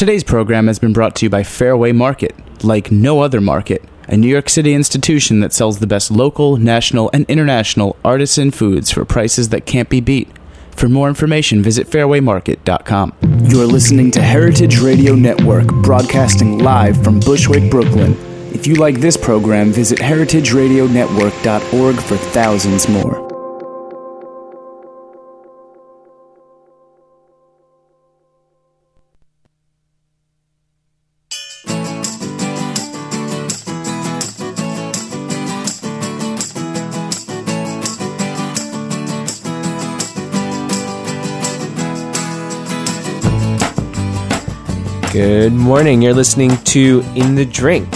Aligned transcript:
Today's 0.00 0.24
program 0.24 0.66
has 0.66 0.78
been 0.78 0.94
brought 0.94 1.14
to 1.16 1.26
you 1.26 1.30
by 1.30 1.42
Fairway 1.42 1.92
Market, 1.92 2.34
like 2.64 2.90
no 2.90 3.20
other 3.20 3.38
market, 3.38 3.84
a 4.08 4.16
New 4.16 4.28
York 4.28 4.48
City 4.48 4.72
institution 4.72 5.40
that 5.40 5.52
sells 5.52 5.78
the 5.78 5.86
best 5.86 6.10
local, 6.10 6.56
national, 6.56 7.10
and 7.12 7.26
international 7.28 7.96
artisan 8.02 8.50
foods 8.50 8.90
for 8.90 9.04
prices 9.04 9.50
that 9.50 9.66
can't 9.66 9.90
be 9.90 10.00
beat. 10.00 10.30
For 10.70 10.88
more 10.88 11.10
information, 11.10 11.62
visit 11.62 11.86
fairwaymarket.com. 11.86 13.12
You're 13.44 13.66
listening 13.66 14.10
to 14.12 14.22
Heritage 14.22 14.80
Radio 14.80 15.14
Network, 15.14 15.66
broadcasting 15.66 16.60
live 16.60 17.04
from 17.04 17.20
Bushwick, 17.20 17.70
Brooklyn. 17.70 18.16
If 18.54 18.66
you 18.66 18.76
like 18.76 19.00
this 19.00 19.18
program, 19.18 19.70
visit 19.70 19.98
heritageradionetwork.org 19.98 21.96
for 21.96 22.16
thousands 22.16 22.88
more. 22.88 23.29
Morning. 45.70 46.02
You're 46.02 46.14
listening 46.14 46.56
to 46.64 47.04
In 47.14 47.36
the 47.36 47.44
Drink 47.44 47.86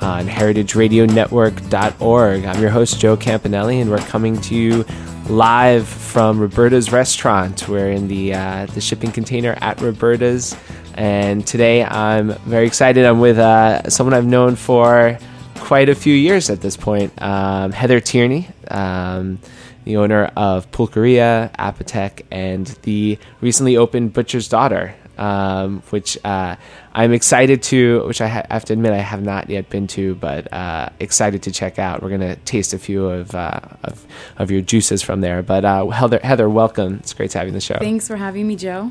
on 0.00 0.28
heritageradionetwork.org. 0.28 2.44
I'm 2.44 2.60
your 2.60 2.70
host, 2.70 3.00
Joe 3.00 3.16
Campanelli, 3.16 3.80
and 3.80 3.90
we're 3.90 3.98
coming 3.98 4.40
to 4.42 4.54
you 4.54 4.84
live 5.28 5.88
from 5.88 6.38
Roberta's 6.38 6.92
restaurant. 6.92 7.68
We're 7.68 7.90
in 7.90 8.06
the, 8.06 8.34
uh, 8.34 8.66
the 8.66 8.80
shipping 8.80 9.10
container 9.10 9.58
at 9.60 9.80
Roberta's, 9.80 10.56
and 10.94 11.44
today 11.44 11.82
I'm 11.82 12.34
very 12.44 12.68
excited. 12.68 13.04
I'm 13.04 13.18
with 13.18 13.38
uh, 13.38 13.90
someone 13.90 14.14
I've 14.14 14.24
known 14.24 14.54
for 14.54 15.18
quite 15.56 15.88
a 15.88 15.96
few 15.96 16.14
years 16.14 16.50
at 16.50 16.60
this 16.60 16.76
point, 16.76 17.20
um, 17.20 17.72
Heather 17.72 17.98
Tierney. 17.98 18.46
Um, 18.68 19.40
the 19.82 19.96
owner 19.96 20.26
of 20.36 20.70
Pulqueria, 20.70 21.50
Apotek, 21.58 22.26
and 22.30 22.66
the 22.82 23.18
recently 23.40 23.76
opened 23.76 24.12
Butcher's 24.12 24.46
Daughter 24.46 24.94
um, 25.20 25.82
which 25.90 26.18
uh, 26.24 26.56
I'm 26.94 27.12
excited 27.12 27.62
to, 27.64 28.04
which 28.06 28.20
I, 28.20 28.28
ha- 28.28 28.46
have 28.50 28.64
to 28.64 28.72
admit 28.72 28.92
I 28.92 28.96
have 28.96 29.22
not 29.22 29.50
yet 29.50 29.68
been 29.68 29.86
to, 29.88 30.14
but 30.14 30.52
uh, 30.52 30.88
excited 30.98 31.42
to 31.44 31.52
check 31.52 31.78
out. 31.78 32.02
We're 32.02 32.10
gonna 32.10 32.36
taste 32.36 32.72
a 32.72 32.78
few 32.78 33.06
of 33.06 33.34
uh, 33.34 33.60
of, 33.84 34.06
of, 34.38 34.50
your 34.50 34.62
juices 34.62 35.02
from 35.02 35.20
there. 35.20 35.42
But 35.42 35.64
uh, 35.64 35.86
Heather, 35.88 36.20
Heather, 36.24 36.48
welcome. 36.48 36.96
It's 37.00 37.12
great 37.12 37.30
to 37.32 37.38
have 37.38 37.46
you 37.46 37.50
on 37.50 37.54
the 37.54 37.60
show. 37.60 37.76
Thanks 37.78 38.08
for 38.08 38.16
having 38.16 38.48
me, 38.48 38.56
Joe. 38.56 38.90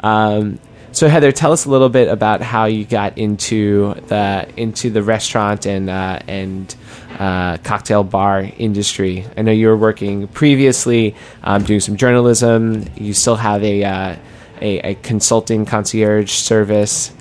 Um, 0.00 0.58
so 0.92 1.08
Heather, 1.08 1.30
tell 1.30 1.52
us 1.52 1.66
a 1.66 1.70
little 1.70 1.90
bit 1.90 2.08
about 2.08 2.40
how 2.40 2.64
you 2.64 2.86
got 2.86 3.18
into 3.18 3.92
the 4.06 4.48
into 4.56 4.88
the 4.88 5.02
restaurant 5.02 5.66
and 5.66 5.90
uh, 5.90 6.20
and 6.26 6.74
uh, 7.18 7.58
cocktail 7.58 8.02
bar 8.02 8.48
industry. 8.56 9.26
I 9.36 9.42
know 9.42 9.52
you 9.52 9.68
were 9.68 9.76
working 9.76 10.26
previously 10.28 11.14
um, 11.42 11.64
doing 11.64 11.80
some 11.80 11.98
journalism. 11.98 12.86
You 12.96 13.12
still 13.12 13.36
have 13.36 13.62
a 13.62 13.84
uh, 13.84 14.16
a, 14.60 14.78
a 14.80 14.94
consulting 14.96 15.64
concierge 15.64 16.32
service. 16.32 17.12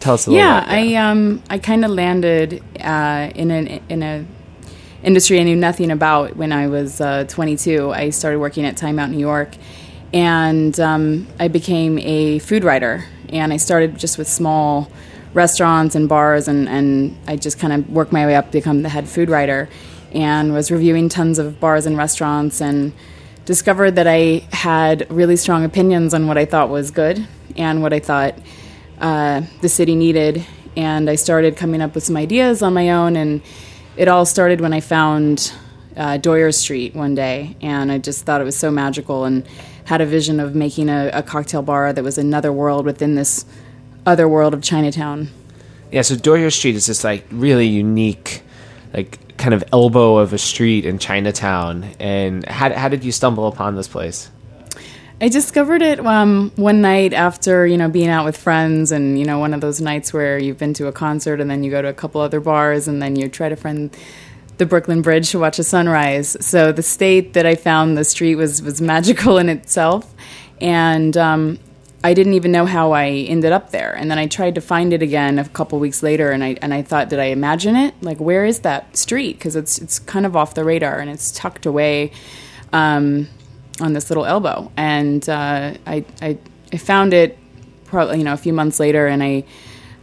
Tell 0.00 0.14
us 0.14 0.26
a 0.26 0.30
little. 0.30 0.44
Yeah, 0.44 0.64
I 0.66 0.94
um 0.94 1.42
I 1.48 1.58
kind 1.58 1.84
of 1.84 1.90
landed 1.90 2.62
uh, 2.80 3.30
in 3.34 3.50
an 3.50 3.66
in 3.88 4.02
a 4.02 4.26
industry 5.02 5.40
I 5.40 5.44
knew 5.44 5.56
nothing 5.56 5.90
about 5.90 6.36
when 6.36 6.52
I 6.52 6.66
was 6.66 7.00
uh, 7.00 7.24
22. 7.28 7.92
I 7.92 8.10
started 8.10 8.40
working 8.40 8.64
at 8.64 8.76
Time 8.76 8.98
Out 8.98 9.10
New 9.10 9.18
York, 9.18 9.54
and 10.12 10.78
um, 10.80 11.26
I 11.38 11.48
became 11.48 11.98
a 11.98 12.40
food 12.40 12.64
writer. 12.64 13.04
And 13.28 13.52
I 13.52 13.56
started 13.56 13.98
just 13.98 14.18
with 14.18 14.28
small 14.28 14.90
restaurants 15.34 15.94
and 15.94 16.08
bars, 16.08 16.48
and, 16.48 16.68
and 16.68 17.16
I 17.26 17.36
just 17.36 17.58
kind 17.58 17.72
of 17.72 17.90
worked 17.90 18.12
my 18.12 18.26
way 18.26 18.34
up 18.36 18.46
to 18.46 18.52
become 18.52 18.82
the 18.82 18.88
head 18.88 19.08
food 19.08 19.28
writer, 19.28 19.68
and 20.12 20.52
was 20.52 20.70
reviewing 20.70 21.08
tons 21.08 21.38
of 21.38 21.60
bars 21.60 21.86
and 21.86 21.96
restaurants 21.96 22.60
and 22.60 22.92
discovered 23.46 23.92
that 23.92 24.06
I 24.06 24.46
had 24.52 25.06
really 25.10 25.36
strong 25.36 25.64
opinions 25.64 26.12
on 26.12 26.26
what 26.26 26.36
I 26.36 26.44
thought 26.44 26.68
was 26.68 26.90
good 26.90 27.26
and 27.56 27.80
what 27.80 27.92
I 27.94 28.00
thought 28.00 28.38
uh, 29.00 29.42
the 29.62 29.68
city 29.68 29.94
needed. 29.94 30.44
And 30.76 31.08
I 31.08 31.14
started 31.14 31.56
coming 31.56 31.80
up 31.80 31.94
with 31.94 32.04
some 32.04 32.16
ideas 32.16 32.60
on 32.62 32.74
my 32.74 32.90
own. 32.90 33.16
And 33.16 33.40
it 33.96 34.08
all 34.08 34.26
started 34.26 34.60
when 34.60 34.74
I 34.74 34.80
found 34.80 35.52
uh, 35.96 36.18
Doyer 36.18 36.52
Street 36.52 36.94
one 36.94 37.14
day. 37.14 37.56
And 37.62 37.90
I 37.90 37.98
just 37.98 38.26
thought 38.26 38.42
it 38.42 38.44
was 38.44 38.58
so 38.58 38.70
magical 38.70 39.24
and 39.24 39.46
had 39.84 40.00
a 40.00 40.06
vision 40.06 40.40
of 40.40 40.54
making 40.54 40.88
a, 40.88 41.10
a 41.14 41.22
cocktail 41.22 41.62
bar 41.62 41.92
that 41.92 42.04
was 42.04 42.18
another 42.18 42.52
world 42.52 42.84
within 42.84 43.14
this 43.14 43.46
other 44.04 44.28
world 44.28 44.52
of 44.52 44.62
Chinatown. 44.62 45.28
Yeah, 45.92 46.02
so 46.02 46.16
Doyer 46.16 46.50
Street 46.50 46.74
is 46.74 46.86
this 46.86 47.04
like 47.04 47.24
really 47.30 47.66
unique, 47.66 48.42
like 48.96 49.36
kind 49.36 49.52
of 49.52 49.62
elbow 49.72 50.16
of 50.16 50.32
a 50.32 50.38
street 50.38 50.86
in 50.86 50.98
Chinatown. 50.98 51.84
And 52.00 52.44
how, 52.46 52.72
how 52.72 52.88
did 52.88 53.04
you 53.04 53.12
stumble 53.12 53.46
upon 53.46 53.76
this 53.76 53.86
place? 53.86 54.30
I 55.20 55.28
discovered 55.28 55.80
it 55.80 56.04
um, 56.04 56.52
one 56.56 56.82
night 56.82 57.14
after 57.14 57.66
you 57.66 57.78
know 57.78 57.88
being 57.88 58.08
out 58.08 58.26
with 58.26 58.36
friends, 58.36 58.92
and 58.92 59.18
you 59.18 59.24
know 59.24 59.38
one 59.38 59.54
of 59.54 59.62
those 59.62 59.80
nights 59.80 60.12
where 60.12 60.38
you've 60.38 60.58
been 60.58 60.74
to 60.74 60.88
a 60.88 60.92
concert 60.92 61.40
and 61.40 61.50
then 61.50 61.64
you 61.64 61.70
go 61.70 61.80
to 61.80 61.88
a 61.88 61.94
couple 61.94 62.20
other 62.20 62.40
bars, 62.40 62.86
and 62.86 63.00
then 63.00 63.16
you 63.16 63.28
try 63.28 63.48
to 63.48 63.56
find 63.56 63.96
the 64.58 64.66
Brooklyn 64.66 65.00
Bridge 65.00 65.30
to 65.30 65.38
watch 65.38 65.58
a 65.58 65.64
sunrise. 65.64 66.36
So 66.44 66.70
the 66.70 66.82
state 66.82 67.32
that 67.32 67.46
I 67.46 67.54
found 67.54 67.96
the 67.96 68.04
street 68.04 68.34
was 68.34 68.60
was 68.60 68.82
magical 68.82 69.38
in 69.38 69.48
itself, 69.48 70.14
and 70.60 71.16
um, 71.16 71.58
I 72.06 72.14
didn't 72.14 72.34
even 72.34 72.52
know 72.52 72.66
how 72.66 72.92
I 72.92 73.08
ended 73.08 73.50
up 73.50 73.72
there. 73.72 73.92
And 73.92 74.08
then 74.08 74.16
I 74.16 74.28
tried 74.28 74.54
to 74.54 74.60
find 74.60 74.92
it 74.92 75.02
again 75.02 75.40
a 75.40 75.48
couple 75.48 75.80
weeks 75.80 76.04
later, 76.04 76.30
and 76.30 76.44
I 76.44 76.56
and 76.62 76.72
I 76.72 76.82
thought, 76.82 77.08
did 77.08 77.18
I 77.18 77.30
imagine 77.40 77.74
it? 77.74 78.00
Like, 78.00 78.18
where 78.18 78.44
is 78.44 78.60
that 78.60 78.96
street? 78.96 79.32
Because 79.38 79.56
it's 79.56 79.78
it's 79.78 79.98
kind 79.98 80.24
of 80.24 80.36
off 80.36 80.54
the 80.54 80.62
radar 80.62 81.00
and 81.00 81.10
it's 81.10 81.32
tucked 81.32 81.66
away 81.66 82.12
um, 82.72 83.26
on 83.80 83.92
this 83.92 84.08
little 84.08 84.24
elbow. 84.24 84.70
And 84.76 85.28
uh, 85.28 85.74
I, 85.84 86.04
I 86.22 86.38
I 86.72 86.76
found 86.76 87.12
it 87.12 87.36
probably 87.86 88.18
you 88.18 88.24
know 88.24 88.34
a 88.34 88.42
few 88.46 88.52
months 88.52 88.78
later, 88.78 89.08
and 89.08 89.22
I. 89.22 89.44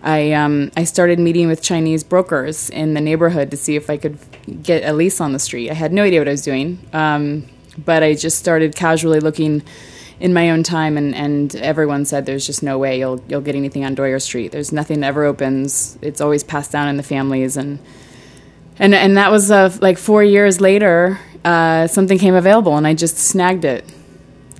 I 0.06 0.34
um, 0.34 0.70
I 0.76 0.84
started 0.84 1.18
meeting 1.18 1.48
with 1.48 1.62
Chinese 1.62 2.04
brokers 2.04 2.70
in 2.70 2.94
the 2.94 3.00
neighborhood 3.00 3.50
to 3.52 3.56
see 3.56 3.78
if 3.78 3.90
I 3.90 3.96
could 3.96 4.18
get 4.62 4.84
a 4.84 4.92
lease 4.92 5.22
on 5.22 5.32
the 5.32 5.40
street. 5.40 5.72
I 5.72 5.76
had 5.76 5.94
no 5.94 6.04
idea 6.04 6.20
what 6.20 6.28
I 6.28 6.32
was 6.32 6.42
doing, 6.42 6.78
um, 6.92 7.46
but 7.78 8.04
I 8.04 8.14
just 8.14 8.38
started 8.38 8.76
casually 8.76 9.22
looking 9.22 9.64
in 10.20 10.34
my 10.34 10.50
own 10.52 10.64
time, 10.64 10.98
and, 10.98 11.16
and 11.16 11.56
everyone 11.56 12.06
said 12.06 12.26
there's 12.26 12.46
just 12.46 12.64
no 12.64 12.78
way 12.78 13.00
you'll 13.00 13.22
you'll 13.28 13.42
get 13.42 13.56
anything 13.56 13.84
on 13.86 13.96
Doyer 13.96 14.20
Street. 14.20 14.52
There's 14.52 14.72
nothing 14.72 15.02
that 15.02 15.08
ever 15.08 15.24
opens. 15.24 15.98
It's 16.02 16.22
always 16.22 16.44
passed 16.44 16.72
down 16.72 16.88
in 16.88 16.98
the 16.98 17.04
families, 17.04 17.58
and 17.58 17.80
and 18.80 18.94
and 18.96 19.18
that 19.18 19.32
was 19.32 19.52
uh, 19.52 19.76
like 19.82 19.98
four 19.98 20.24
years 20.24 20.62
later. 20.62 21.20
Uh, 21.44 21.88
something 21.88 22.18
came 22.18 22.36
available, 22.36 22.78
and 22.78 22.88
I 22.88 22.94
just 22.94 23.18
snagged 23.18 23.66
it, 23.66 23.84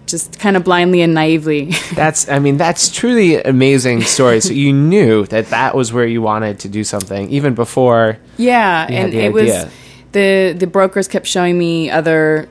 just 0.06 0.38
kind 0.40 0.58
of 0.58 0.64
blindly 0.64 1.02
and 1.02 1.14
naively. 1.14 1.72
that's 1.96 2.28
I 2.28 2.40
mean 2.40 2.58
that's 2.58 2.92
truly 2.92 3.42
amazing 3.42 4.02
story. 4.02 4.42
so 4.42 4.54
you 4.54 4.74
knew 4.74 5.26
that 5.28 5.48
that 5.48 5.76
was 5.76 5.94
where 5.94 6.06
you 6.06 6.22
wanted 6.22 6.60
to 6.60 6.70
do 6.70 6.84
something 6.84 7.30
even 7.30 7.54
before. 7.56 8.18
Yeah, 8.38 8.86
and 8.90 9.14
it 9.14 9.30
idea. 9.30 9.32
was 9.32 9.74
the 10.12 10.56
the 10.58 10.68
brokers 10.68 11.08
kept 11.08 11.28
showing 11.28 11.58
me 11.58 11.90
other 11.90 12.50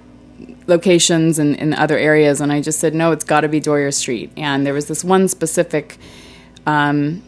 locations 0.66 1.38
and 1.38 1.56
in 1.56 1.74
other 1.74 1.98
areas, 1.98 2.40
and 2.40 2.52
I 2.52 2.60
just 2.60 2.78
said, 2.80 2.94
no, 2.94 3.12
it's 3.12 3.24
got 3.24 3.42
to 3.42 3.48
be 3.48 3.60
Doyer 3.60 3.90
Street. 3.90 4.32
And 4.36 4.66
there 4.66 4.74
was 4.74 4.86
this 4.86 5.04
one 5.04 5.28
specific, 5.28 5.98
um, 6.66 7.22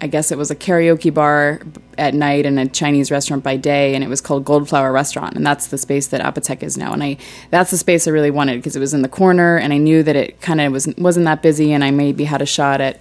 I 0.00 0.06
guess 0.06 0.30
it 0.32 0.38
was 0.38 0.50
a 0.50 0.56
karaoke 0.56 1.12
bar 1.12 1.60
at 1.96 2.14
night 2.14 2.44
and 2.44 2.58
a 2.58 2.66
Chinese 2.66 3.10
restaurant 3.10 3.44
by 3.44 3.56
day, 3.56 3.94
and 3.94 4.02
it 4.02 4.08
was 4.08 4.20
called 4.20 4.44
Goldflower 4.44 4.92
Restaurant, 4.92 5.36
and 5.36 5.46
that's 5.46 5.68
the 5.68 5.78
space 5.78 6.08
that 6.08 6.20
Apotek 6.20 6.62
is 6.62 6.76
now. 6.76 6.92
And 6.92 7.02
I, 7.02 7.18
that's 7.50 7.70
the 7.70 7.78
space 7.78 8.06
I 8.06 8.10
really 8.10 8.30
wanted 8.30 8.56
because 8.56 8.76
it 8.76 8.80
was 8.80 8.94
in 8.94 9.02
the 9.02 9.08
corner, 9.08 9.56
and 9.56 9.72
I 9.72 9.78
knew 9.78 10.02
that 10.02 10.16
it 10.16 10.40
kind 10.40 10.60
of 10.60 10.72
was 10.72 10.88
wasn't 10.98 11.26
that 11.26 11.42
busy, 11.42 11.72
and 11.72 11.84
I 11.84 11.90
maybe 11.90 12.24
had 12.24 12.42
a 12.42 12.46
shot 12.46 12.80
at, 12.80 13.00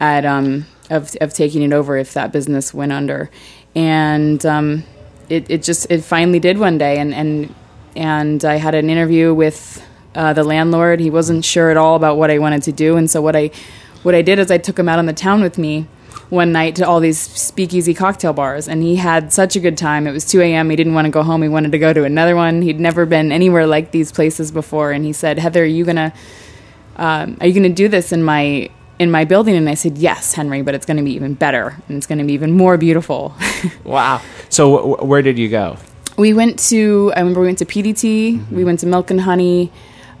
at 0.00 0.24
um, 0.24 0.66
of 0.90 1.14
of 1.20 1.32
taking 1.32 1.62
it 1.62 1.72
over 1.72 1.96
if 1.96 2.14
that 2.14 2.32
business 2.32 2.74
went 2.74 2.92
under, 2.92 3.30
and 3.74 4.44
um, 4.44 4.84
it 5.28 5.48
it 5.50 5.62
just 5.62 5.90
it 5.90 6.02
finally 6.02 6.40
did 6.40 6.58
one 6.58 6.78
day, 6.78 6.98
and 6.98 7.14
and 7.14 7.54
and 7.96 8.44
I 8.44 8.56
had 8.56 8.74
an 8.74 8.90
interview 8.90 9.34
with 9.34 9.84
uh, 10.14 10.32
the 10.32 10.44
landlord. 10.44 11.00
He 11.00 11.10
wasn't 11.10 11.44
sure 11.44 11.70
at 11.70 11.76
all 11.76 11.96
about 11.96 12.16
what 12.16 12.30
I 12.30 12.38
wanted 12.38 12.62
to 12.64 12.72
do, 12.72 12.96
and 12.96 13.10
so 13.10 13.20
what 13.22 13.36
I 13.36 13.50
what 14.02 14.14
I 14.14 14.22
did 14.22 14.38
is 14.38 14.50
I 14.50 14.58
took 14.58 14.78
him 14.78 14.88
out 14.88 14.98
on 14.98 15.06
the 15.06 15.12
town 15.12 15.42
with 15.42 15.58
me 15.58 15.86
one 16.30 16.52
night 16.52 16.76
to 16.76 16.86
all 16.86 17.00
these 17.00 17.18
speakeasy 17.18 17.94
cocktail 17.94 18.32
bars, 18.32 18.68
and 18.68 18.82
he 18.82 18.96
had 18.96 19.32
such 19.32 19.56
a 19.56 19.60
good 19.60 19.78
time. 19.78 20.06
It 20.06 20.12
was 20.12 20.24
2 20.24 20.40
a.m. 20.42 20.70
He 20.70 20.76
didn't 20.76 20.94
want 20.94 21.06
to 21.06 21.10
go 21.10 21.22
home. 21.22 21.42
He 21.42 21.48
wanted 21.48 21.72
to 21.72 21.78
go 21.78 21.92
to 21.92 22.04
another 22.04 22.36
one. 22.36 22.62
He'd 22.62 22.80
never 22.80 23.06
been 23.06 23.32
anywhere 23.32 23.66
like 23.66 23.90
these 23.90 24.12
places 24.12 24.50
before, 24.52 24.92
and 24.92 25.04
he 25.04 25.12
said, 25.12 25.38
"Heather, 25.38 25.62
are 25.62 25.66
you 25.66 25.84
gonna 25.84 26.12
um, 26.96 27.36
are 27.40 27.46
you 27.46 27.54
gonna 27.54 27.68
do 27.68 27.88
this 27.88 28.12
in 28.12 28.22
my 28.22 28.70
in 28.98 29.10
my 29.10 29.24
building?" 29.24 29.56
And 29.56 29.68
I 29.68 29.74
said, 29.74 29.98
"Yes, 29.98 30.34
Henry, 30.34 30.62
but 30.62 30.74
it's 30.74 30.86
going 30.86 30.96
to 30.98 31.02
be 31.02 31.12
even 31.12 31.34
better, 31.34 31.76
and 31.88 31.96
it's 31.96 32.06
going 32.06 32.18
to 32.18 32.24
be 32.24 32.32
even 32.34 32.52
more 32.52 32.76
beautiful." 32.76 33.34
wow! 33.84 34.20
So, 34.48 34.76
w- 34.76 34.96
where 35.04 35.22
did 35.22 35.38
you 35.38 35.48
go? 35.48 35.76
We 36.16 36.32
went 36.32 36.58
to 36.70 37.12
I 37.14 37.20
remember 37.20 37.40
we 37.40 37.46
went 37.46 37.58
to 37.58 37.66
PDT, 37.66 38.34
mm-hmm. 38.38 38.56
we 38.56 38.64
went 38.64 38.80
to 38.80 38.86
Milk 38.86 39.10
and 39.10 39.20
Honey, 39.20 39.70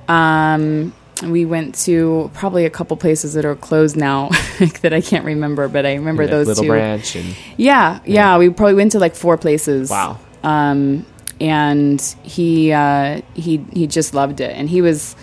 um, 0.08 0.92
we 1.22 1.44
went 1.44 1.74
to 1.76 2.30
probably 2.34 2.64
a 2.64 2.70
couple 2.70 2.96
places 2.96 3.34
that 3.34 3.44
are 3.44 3.54
closed 3.54 3.96
now 3.96 4.28
that 4.82 4.92
I 4.92 5.00
can't 5.00 5.24
remember, 5.24 5.68
but 5.68 5.86
I 5.86 5.94
remember 5.94 6.24
Like 6.24 6.30
those 6.30 6.46
Little 6.48 6.64
two. 6.64 6.70
Branch 6.70 7.16
and 7.16 7.36
Yeah, 7.56 8.00
yeah, 8.04 8.36
we 8.38 8.50
probably 8.50 8.74
went 8.74 8.92
to 8.92 8.98
like 8.98 9.14
four 9.14 9.38
places. 9.38 9.90
wow. 9.90 10.18
Um, 10.42 11.06
and 11.40 12.00
he 12.22 12.72
uh, 12.72 13.22
he 13.34 13.64
he 13.72 13.86
just 13.86 14.14
loved 14.14 14.40
it, 14.40 14.56
and 14.56 14.68
he 14.68 14.82
was, 14.82 15.16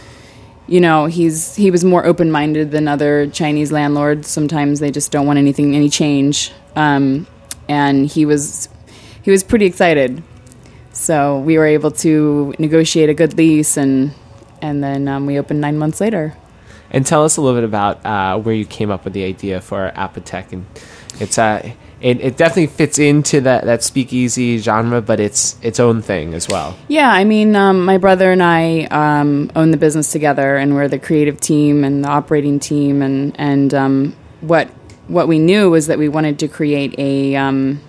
you 0.67 0.81
know, 0.81 1.05
he's 1.05 1.55
he 1.55 1.71
was 1.71 1.85
more 1.85 2.05
open 2.05 2.31
minded 2.31 2.71
than 2.71 2.87
other 2.87 3.27
Chinese 3.27 3.71
landlords. 3.71 4.27
Sometimes 4.27 4.79
they 4.79 4.91
just 4.91 5.11
don't 5.11 5.25
want 5.25 5.37
anything 5.39 5.75
any 5.75 5.89
change. 5.89 6.51
Um, 6.75 7.27
and 7.69 8.07
he 8.07 8.25
was 8.25 8.67
he 9.21 9.31
was 9.31 9.43
pretty 9.43 9.65
excited. 9.65 10.23
So 10.93 11.39
we 11.39 11.57
were 11.57 11.65
able 11.65 11.91
to 11.91 12.53
negotiate 12.59 13.09
a 13.09 13.13
good 13.13 13.37
lease, 13.37 13.77
and 13.77 14.13
and 14.61 14.83
then 14.83 15.07
um, 15.07 15.25
we 15.25 15.39
opened 15.39 15.61
nine 15.61 15.77
months 15.77 16.01
later. 16.01 16.35
And 16.89 17.05
tell 17.05 17.23
us 17.23 17.37
a 17.37 17.41
little 17.41 17.57
bit 17.57 17.63
about 17.63 18.05
uh, 18.05 18.37
where 18.37 18.53
you 18.53 18.65
came 18.65 18.91
up 18.91 19.05
with 19.05 19.13
the 19.13 19.23
idea 19.23 19.61
for 19.61 19.91
Apotek, 19.95 20.51
and 20.51 20.65
it's 21.19 21.37
uh, 21.37 21.71
it, 22.01 22.19
it 22.19 22.37
definitely 22.37 22.67
fits 22.67 22.97
into 22.97 23.41
that, 23.41 23.63
that 23.65 23.83
speakeasy 23.83 24.57
genre, 24.57 25.01
but 25.01 25.19
it's 25.19 25.57
its 25.61 25.79
own 25.79 26.01
thing 26.01 26.33
as 26.33 26.47
well. 26.47 26.75
Yeah, 26.87 27.11
I 27.11 27.23
mean, 27.23 27.55
um, 27.55 27.85
my 27.85 27.97
brother 27.97 28.31
and 28.31 28.41
I 28.41 28.85
um, 28.85 29.51
own 29.55 29.71
the 29.71 29.77
business 29.77 30.11
together, 30.11 30.57
and 30.57 30.73
we're 30.73 30.87
the 30.87 30.99
creative 30.99 31.39
team 31.39 31.83
and 31.83 32.03
the 32.03 32.09
operating 32.09 32.59
team. 32.59 33.01
And 33.01 33.39
and 33.39 33.73
um, 33.73 34.15
what 34.41 34.67
what 35.07 35.27
we 35.27 35.39
knew 35.39 35.69
was 35.69 35.87
that 35.87 35.99
we 35.99 36.09
wanted 36.09 36.39
to 36.39 36.47
create 36.47 36.95
a 36.97 37.35
um, 37.35 37.79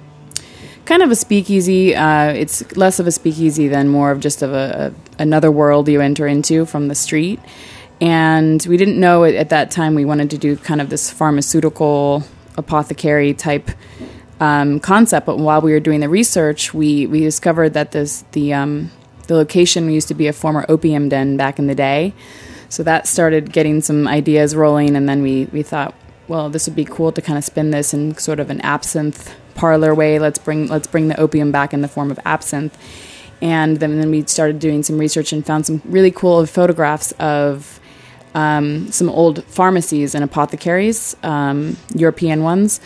kind 0.92 1.02
of 1.02 1.10
a 1.10 1.16
speakeasy. 1.16 1.96
Uh, 1.96 2.34
it's 2.34 2.76
less 2.76 3.00
of 3.00 3.06
a 3.06 3.10
speakeasy 3.10 3.66
than 3.66 3.88
more 3.88 4.10
of 4.10 4.20
just 4.20 4.42
of 4.42 4.52
a, 4.52 4.92
a 5.18 5.22
another 5.22 5.50
world 5.50 5.88
you 5.88 6.02
enter 6.02 6.26
into 6.26 6.66
from 6.66 6.88
the 6.88 6.94
street. 6.94 7.40
And 7.98 8.62
we 8.68 8.76
didn't 8.76 9.00
know 9.00 9.24
at, 9.24 9.34
at 9.34 9.48
that 9.48 9.70
time 9.70 9.94
we 9.94 10.04
wanted 10.04 10.28
to 10.32 10.36
do 10.36 10.54
kind 10.54 10.82
of 10.82 10.90
this 10.90 11.10
pharmaceutical 11.10 12.24
apothecary 12.58 13.32
type 13.32 13.70
um, 14.38 14.80
concept. 14.80 15.24
But 15.24 15.38
while 15.38 15.62
we 15.62 15.72
were 15.72 15.80
doing 15.80 16.00
the 16.00 16.10
research, 16.10 16.74
we, 16.74 17.06
we 17.06 17.20
discovered 17.20 17.70
that 17.72 17.92
this 17.92 18.26
the 18.32 18.52
um, 18.52 18.90
the 19.28 19.34
location 19.34 19.90
used 19.90 20.08
to 20.08 20.14
be 20.14 20.26
a 20.26 20.32
former 20.34 20.66
opium 20.68 21.08
den 21.08 21.38
back 21.38 21.58
in 21.58 21.68
the 21.68 21.74
day. 21.74 22.12
So 22.68 22.82
that 22.82 23.06
started 23.06 23.50
getting 23.50 23.80
some 23.80 24.06
ideas 24.06 24.54
rolling, 24.54 24.94
and 24.94 25.08
then 25.08 25.22
we, 25.22 25.46
we 25.52 25.62
thought, 25.62 25.94
well, 26.28 26.50
this 26.50 26.66
would 26.66 26.76
be 26.76 26.84
cool 26.84 27.12
to 27.12 27.22
kind 27.22 27.38
of 27.38 27.44
spin 27.44 27.70
this 27.70 27.94
in 27.94 28.14
sort 28.18 28.40
of 28.40 28.50
an 28.50 28.60
absinthe 28.60 29.34
parlor 29.54 29.94
way. 29.94 30.18
Let's 30.18 30.38
bring 30.38 30.68
let's 30.68 30.86
bring 30.86 31.08
the 31.08 31.18
opium 31.18 31.52
back 31.52 31.72
in 31.72 31.82
the 31.82 31.88
form 31.88 32.10
of 32.10 32.18
absinthe. 32.24 32.76
And 33.40 33.78
then, 33.78 33.98
then 33.98 34.10
we 34.12 34.24
started 34.26 34.60
doing 34.60 34.84
some 34.84 34.98
research 34.98 35.32
and 35.32 35.44
found 35.44 35.66
some 35.66 35.82
really 35.84 36.12
cool 36.12 36.46
photographs 36.46 37.10
of 37.18 37.80
um, 38.34 38.92
some 38.92 39.08
old 39.08 39.42
pharmacies 39.44 40.14
and 40.14 40.22
apothecaries, 40.22 41.16
um, 41.24 41.76
European 41.92 42.44
ones. 42.44 42.80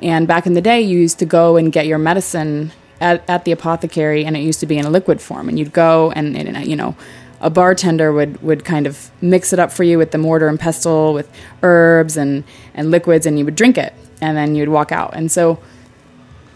And 0.00 0.28
back 0.28 0.46
in 0.46 0.54
the 0.54 0.60
day, 0.60 0.80
you 0.80 0.96
used 0.96 1.18
to 1.18 1.26
go 1.26 1.56
and 1.56 1.72
get 1.72 1.86
your 1.86 1.98
medicine 1.98 2.70
at, 3.00 3.28
at 3.28 3.44
the 3.44 3.50
apothecary, 3.50 4.24
and 4.24 4.36
it 4.36 4.40
used 4.40 4.60
to 4.60 4.66
be 4.66 4.78
in 4.78 4.86
a 4.86 4.90
liquid 4.90 5.20
form. 5.20 5.48
And 5.48 5.58
you'd 5.58 5.72
go, 5.72 6.12
and, 6.12 6.36
and 6.36 6.66
you 6.66 6.76
know, 6.76 6.94
a 7.40 7.50
bartender 7.50 8.12
would, 8.12 8.40
would 8.42 8.64
kind 8.64 8.86
of 8.86 9.10
mix 9.20 9.52
it 9.52 9.58
up 9.58 9.72
for 9.72 9.82
you 9.82 9.98
with 9.98 10.12
the 10.12 10.18
mortar 10.18 10.46
and 10.46 10.60
pestle, 10.60 11.14
with 11.14 11.28
herbs 11.64 12.16
and, 12.16 12.44
and 12.74 12.92
liquids, 12.92 13.26
and 13.26 13.40
you 13.40 13.44
would 13.44 13.56
drink 13.56 13.76
it, 13.76 13.92
and 14.20 14.36
then 14.36 14.54
you'd 14.54 14.68
walk 14.68 14.92
out. 14.92 15.14
And 15.14 15.32
so 15.32 15.58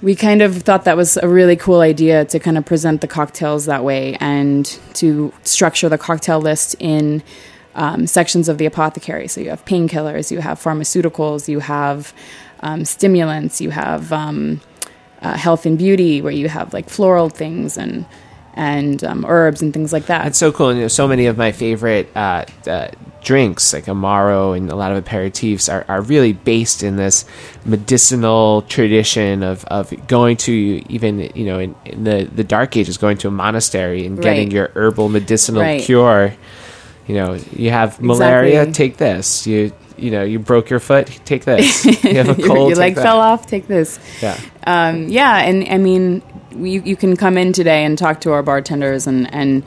we 0.02 0.14
kind 0.14 0.40
of 0.40 0.62
thought 0.62 0.84
that 0.84 0.96
was 0.96 1.16
a 1.18 1.28
really 1.28 1.56
cool 1.56 1.80
idea 1.80 2.24
to 2.24 2.38
kind 2.38 2.56
of 2.56 2.64
present 2.64 3.00
the 3.00 3.06
cocktails 3.06 3.66
that 3.66 3.84
way 3.84 4.16
and 4.20 4.78
to 4.94 5.32
structure 5.44 5.88
the 5.88 5.98
cocktail 5.98 6.40
list 6.40 6.74
in 6.78 7.22
um, 7.74 8.06
sections 8.06 8.48
of 8.48 8.58
the 8.58 8.66
apothecary. 8.66 9.28
So 9.28 9.40
you 9.40 9.50
have 9.50 9.64
painkillers, 9.64 10.30
you 10.30 10.40
have 10.40 10.58
pharmaceuticals, 10.58 11.48
you 11.48 11.60
have 11.60 12.14
um, 12.60 12.84
stimulants, 12.84 13.60
you 13.60 13.70
have 13.70 14.12
um, 14.12 14.60
uh, 15.22 15.36
health 15.36 15.66
and 15.66 15.76
beauty, 15.76 16.22
where 16.22 16.32
you 16.32 16.48
have 16.48 16.72
like 16.72 16.88
floral 16.88 17.28
things 17.28 17.76
and 17.76 18.06
and 18.54 19.02
um, 19.04 19.24
herbs 19.28 19.62
and 19.62 19.72
things 19.72 19.92
like 19.92 20.06
that. 20.06 20.26
It's 20.26 20.38
so 20.38 20.50
cool. 20.52 20.68
And 20.70 20.78
you 20.78 20.84
know, 20.84 20.88
so 20.88 21.06
many 21.08 21.26
of 21.26 21.36
my 21.38 21.52
favorite 21.52 22.08
uh, 22.16 22.44
uh, 22.66 22.88
drinks, 23.22 23.72
like 23.72 23.84
Amaro 23.84 24.56
and 24.56 24.70
a 24.70 24.74
lot 24.76 24.92
of 24.92 25.04
aperitifs, 25.04 25.72
are, 25.72 25.84
are 25.88 26.00
really 26.02 26.32
based 26.32 26.82
in 26.82 26.96
this 26.96 27.24
medicinal 27.64 28.62
tradition 28.62 29.42
of, 29.42 29.64
of 29.66 29.92
going 30.06 30.36
to 30.38 30.52
even, 30.88 31.20
you 31.34 31.44
know, 31.44 31.58
in, 31.58 31.74
in 31.84 32.04
the, 32.04 32.28
the 32.34 32.44
dark 32.44 32.76
ages, 32.76 32.98
going 32.98 33.16
to 33.18 33.28
a 33.28 33.30
monastery 33.30 34.04
and 34.06 34.20
getting 34.20 34.48
Right. 34.48 34.52
your 34.52 34.70
herbal 34.74 35.08
medicinal 35.08 35.62
Right. 35.62 35.82
cure. 35.82 36.34
You 37.06 37.14
know, 37.16 37.38
you 37.52 37.70
have 37.70 38.00
malaria, 38.00 38.62
Exactly. 38.62 38.72
take 38.72 38.96
this. 38.98 39.46
You 39.46 39.72
you 40.00 40.10
know, 40.10 40.24
you 40.24 40.38
broke 40.38 40.70
your 40.70 40.80
foot, 40.80 41.06
take 41.24 41.44
this. 41.44 41.84
You 41.84 42.14
have 42.14 42.28
a 42.28 42.34
cold, 42.42 42.68
your 42.68 42.70
take 42.70 42.76
leg 42.76 42.94
that. 42.96 43.02
fell 43.02 43.20
off, 43.20 43.46
take 43.46 43.66
this. 43.66 43.98
Yeah. 44.22 44.38
Um, 44.66 45.08
yeah, 45.08 45.38
and 45.38 45.66
I 45.68 45.78
mean, 45.78 46.22
you, 46.52 46.82
you 46.82 46.96
can 46.96 47.16
come 47.16 47.36
in 47.36 47.52
today 47.52 47.84
and 47.84 47.96
talk 47.96 48.20
to 48.22 48.32
our 48.32 48.42
bartenders 48.42 49.06
and 49.06 49.32
and 49.32 49.64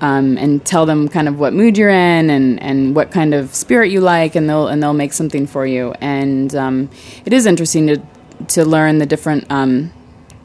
um, 0.00 0.36
and 0.36 0.64
tell 0.64 0.86
them 0.86 1.08
kind 1.08 1.28
of 1.28 1.38
what 1.38 1.52
mood 1.52 1.78
you're 1.78 1.88
in 1.88 2.28
and, 2.28 2.62
and 2.62 2.94
what 2.94 3.10
kind 3.10 3.32
of 3.32 3.54
spirit 3.54 3.90
you 3.90 4.00
like, 4.00 4.34
and 4.34 4.48
they'll 4.48 4.68
and 4.68 4.82
they'll 4.82 4.92
make 4.92 5.12
something 5.12 5.46
for 5.46 5.66
you. 5.66 5.94
And 6.00 6.54
um, 6.54 6.90
it 7.24 7.32
is 7.32 7.46
interesting 7.46 7.86
to 7.88 8.02
to 8.48 8.64
learn 8.64 8.98
the 8.98 9.06
different 9.06 9.50
um, 9.50 9.92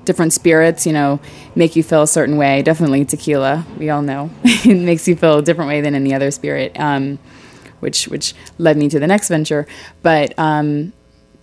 different 0.05 0.33
spirits. 0.33 0.85
You 0.85 0.93
know, 0.93 1.19
make 1.55 1.75
you 1.75 1.83
feel 1.83 2.03
a 2.03 2.07
certain 2.07 2.37
way. 2.37 2.61
Definitely 2.61 3.05
tequila. 3.05 3.65
We 3.77 3.89
all 3.89 4.01
know 4.01 4.29
it 4.43 4.77
makes 4.77 5.07
you 5.07 5.15
feel 5.15 5.39
a 5.39 5.41
different 5.41 5.69
way 5.69 5.81
than 5.81 5.95
any 5.95 6.13
other 6.13 6.31
spirit. 6.31 6.79
Which 7.79 8.07
which 8.07 8.33
led 8.57 8.77
me 8.77 8.89
to 8.89 8.99
the 8.99 9.07
next 9.07 9.29
venture, 9.29 9.65
but. 10.01 10.37
Um, 10.37 10.93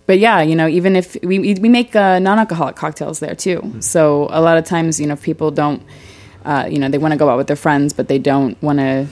but 0.05 0.19
yeah, 0.19 0.41
you 0.41 0.55
know, 0.55 0.69
even 0.69 0.95
if 0.95 1.17
we 1.21 1.37
we 1.39 1.67
make 1.67 1.93
uh, 1.93 2.17
non-alcoholic 2.19 2.77
cocktails 2.77 3.19
there 3.19 3.35
too. 3.35 3.75
So 3.81 4.29
a 4.31 4.39
lot 4.39 4.57
of 4.57 4.63
times, 4.63 5.01
you 5.01 5.05
know, 5.05 5.17
people 5.17 5.51
don't, 5.51 5.83
uh, 6.45 6.65
you 6.71 6.79
know, 6.79 6.87
they 6.87 6.97
want 6.97 7.11
to 7.11 7.17
go 7.17 7.29
out 7.29 7.35
with 7.35 7.47
their 7.47 7.57
friends, 7.57 7.91
but 7.91 8.07
they 8.07 8.17
don't 8.17 8.55
want 8.63 8.79
to, 8.79 9.07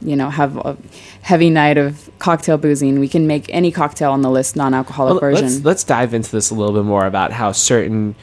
you 0.00 0.14
know, 0.14 0.30
have 0.30 0.56
a 0.56 0.76
heavy 1.22 1.50
night 1.50 1.76
of 1.76 2.08
cocktail 2.20 2.56
boozing. 2.56 3.00
We 3.00 3.08
can 3.08 3.26
make 3.26 3.52
any 3.52 3.72
cocktail 3.72 4.12
on 4.12 4.22
the 4.22 4.30
list 4.30 4.54
non-alcoholic 4.54 5.20
Well, 5.20 5.32
version. 5.32 5.46
Let's, 5.46 5.64
let's 5.64 5.82
dive 5.84 6.14
into 6.14 6.30
this 6.30 6.50
a 6.50 6.54
little 6.54 6.72
bit 6.72 6.84
more 6.84 7.04
about 7.04 7.32
how 7.32 7.50
certain 7.50 8.14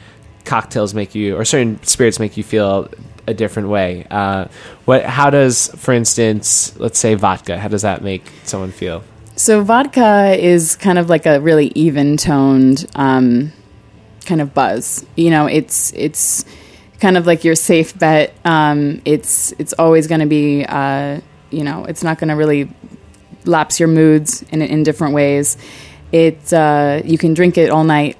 cocktails 0.46 0.94
make 0.94 1.14
you, 1.14 1.36
or 1.36 1.44
certain 1.44 1.82
spirits 1.82 2.18
make 2.18 2.36
you 2.36 2.44
feel 2.44 2.88
a 3.26 3.34
different 3.34 3.68
way. 3.68 4.06
Uh, 4.10 4.46
what? 4.84 5.04
How 5.04 5.30
does, 5.30 5.68
for 5.76 5.92
instance, 5.92 6.78
let's 6.78 6.98
say 6.98 7.14
vodka? 7.14 7.58
How 7.58 7.68
does 7.68 7.82
that 7.82 8.02
make 8.02 8.30
someone 8.44 8.70
feel? 8.70 9.02
So 9.36 9.62
vodka 9.62 10.34
is 10.38 10.76
kind 10.76 10.98
of 10.98 11.10
like 11.10 11.26
a 11.26 11.40
really 11.40 11.70
even 11.74 12.16
toned 12.16 12.86
um, 12.94 13.52
kind 14.24 14.40
of 14.40 14.54
buzz. 14.54 15.04
You 15.14 15.30
know, 15.30 15.46
it's 15.46 15.92
it's 15.92 16.44
kind 17.00 17.16
of 17.16 17.26
like 17.26 17.44
your 17.44 17.54
safe 17.54 17.98
bet. 17.98 18.34
Um, 18.44 19.02
it's 19.04 19.52
it's 19.58 19.74
always 19.74 20.06
going 20.06 20.20
to 20.20 20.26
be 20.26 20.64
uh, 20.64 21.20
you 21.50 21.64
know 21.64 21.84
it's 21.84 22.02
not 22.02 22.18
going 22.18 22.28
to 22.28 22.34
really 22.34 22.70
lapse 23.44 23.78
your 23.78 23.88
moods 23.88 24.42
in 24.50 24.62
in 24.62 24.82
different 24.82 25.14
ways. 25.14 25.56
It 26.12 26.52
uh, 26.52 27.02
you 27.04 27.18
can 27.18 27.34
drink 27.34 27.58
it 27.58 27.70
all 27.70 27.84
night, 27.84 28.16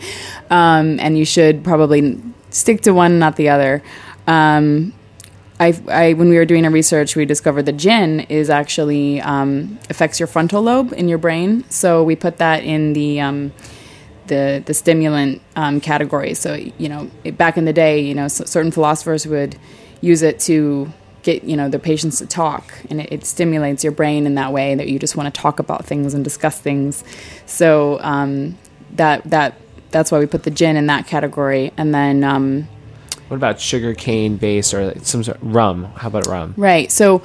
um, 0.50 1.00
and 1.00 1.16
you 1.16 1.24
should 1.24 1.64
probably 1.64 2.20
stick 2.50 2.82
to 2.82 2.92
one, 2.92 3.18
not 3.18 3.36
the 3.36 3.48
other. 3.48 3.82
Um, 4.26 4.92
I, 5.58 5.78
I, 5.88 6.12
when 6.14 6.30
we 6.30 6.36
were 6.36 6.46
doing 6.46 6.64
our 6.64 6.70
research, 6.70 7.16
we 7.16 7.26
discovered 7.26 7.66
that 7.66 7.74
gin 7.74 8.20
is 8.20 8.48
actually 8.48 9.20
um, 9.20 9.78
affects 9.90 10.18
your 10.18 10.26
frontal 10.26 10.62
lobe 10.62 10.92
in 10.94 11.06
your 11.08 11.18
brain. 11.18 11.68
So 11.68 12.02
we 12.02 12.16
put 12.16 12.38
that 12.38 12.64
in 12.64 12.94
the 12.94 13.20
um, 13.20 13.52
the 14.26 14.62
the 14.64 14.72
stimulant 14.72 15.42
um, 15.56 15.80
category. 15.80 16.32
So 16.32 16.54
you 16.54 16.88
know, 16.88 17.10
it, 17.24 17.36
back 17.36 17.58
in 17.58 17.66
the 17.66 17.74
day, 17.74 18.00
you 18.00 18.14
know, 18.14 18.28
c- 18.28 18.46
certain 18.46 18.70
philosophers 18.70 19.26
would 19.26 19.58
use 20.00 20.22
it 20.22 20.40
to 20.40 20.90
get 21.22 21.44
you 21.44 21.58
know 21.58 21.68
their 21.68 21.80
patients 21.80 22.18
to 22.18 22.26
talk, 22.26 22.72
and 22.88 23.02
it, 23.02 23.12
it 23.12 23.24
stimulates 23.26 23.84
your 23.84 23.92
brain 23.92 24.24
in 24.24 24.36
that 24.36 24.54
way 24.54 24.74
that 24.74 24.88
you 24.88 24.98
just 24.98 25.14
want 25.14 25.32
to 25.32 25.40
talk 25.40 25.58
about 25.58 25.84
things 25.84 26.14
and 26.14 26.24
discuss 26.24 26.58
things. 26.58 27.04
So 27.44 28.00
um, 28.00 28.56
that 28.92 29.24
that 29.24 29.56
that's 29.90 30.10
why 30.12 30.18
we 30.18 30.26
put 30.26 30.42
the 30.44 30.50
gin 30.50 30.76
in 30.76 30.86
that 30.86 31.06
category, 31.06 31.72
and 31.76 31.94
then. 31.94 32.24
Um, 32.24 32.68
What 33.28 33.36
about 33.36 33.60
sugar 33.60 33.94
cane 33.94 34.36
base 34.36 34.74
or 34.74 34.98
some 35.02 35.22
sort 35.22 35.36
of 35.40 35.54
rum? 35.54 35.84
How 35.96 36.08
about 36.08 36.26
rum? 36.26 36.54
Right. 36.56 36.90
So 36.90 37.22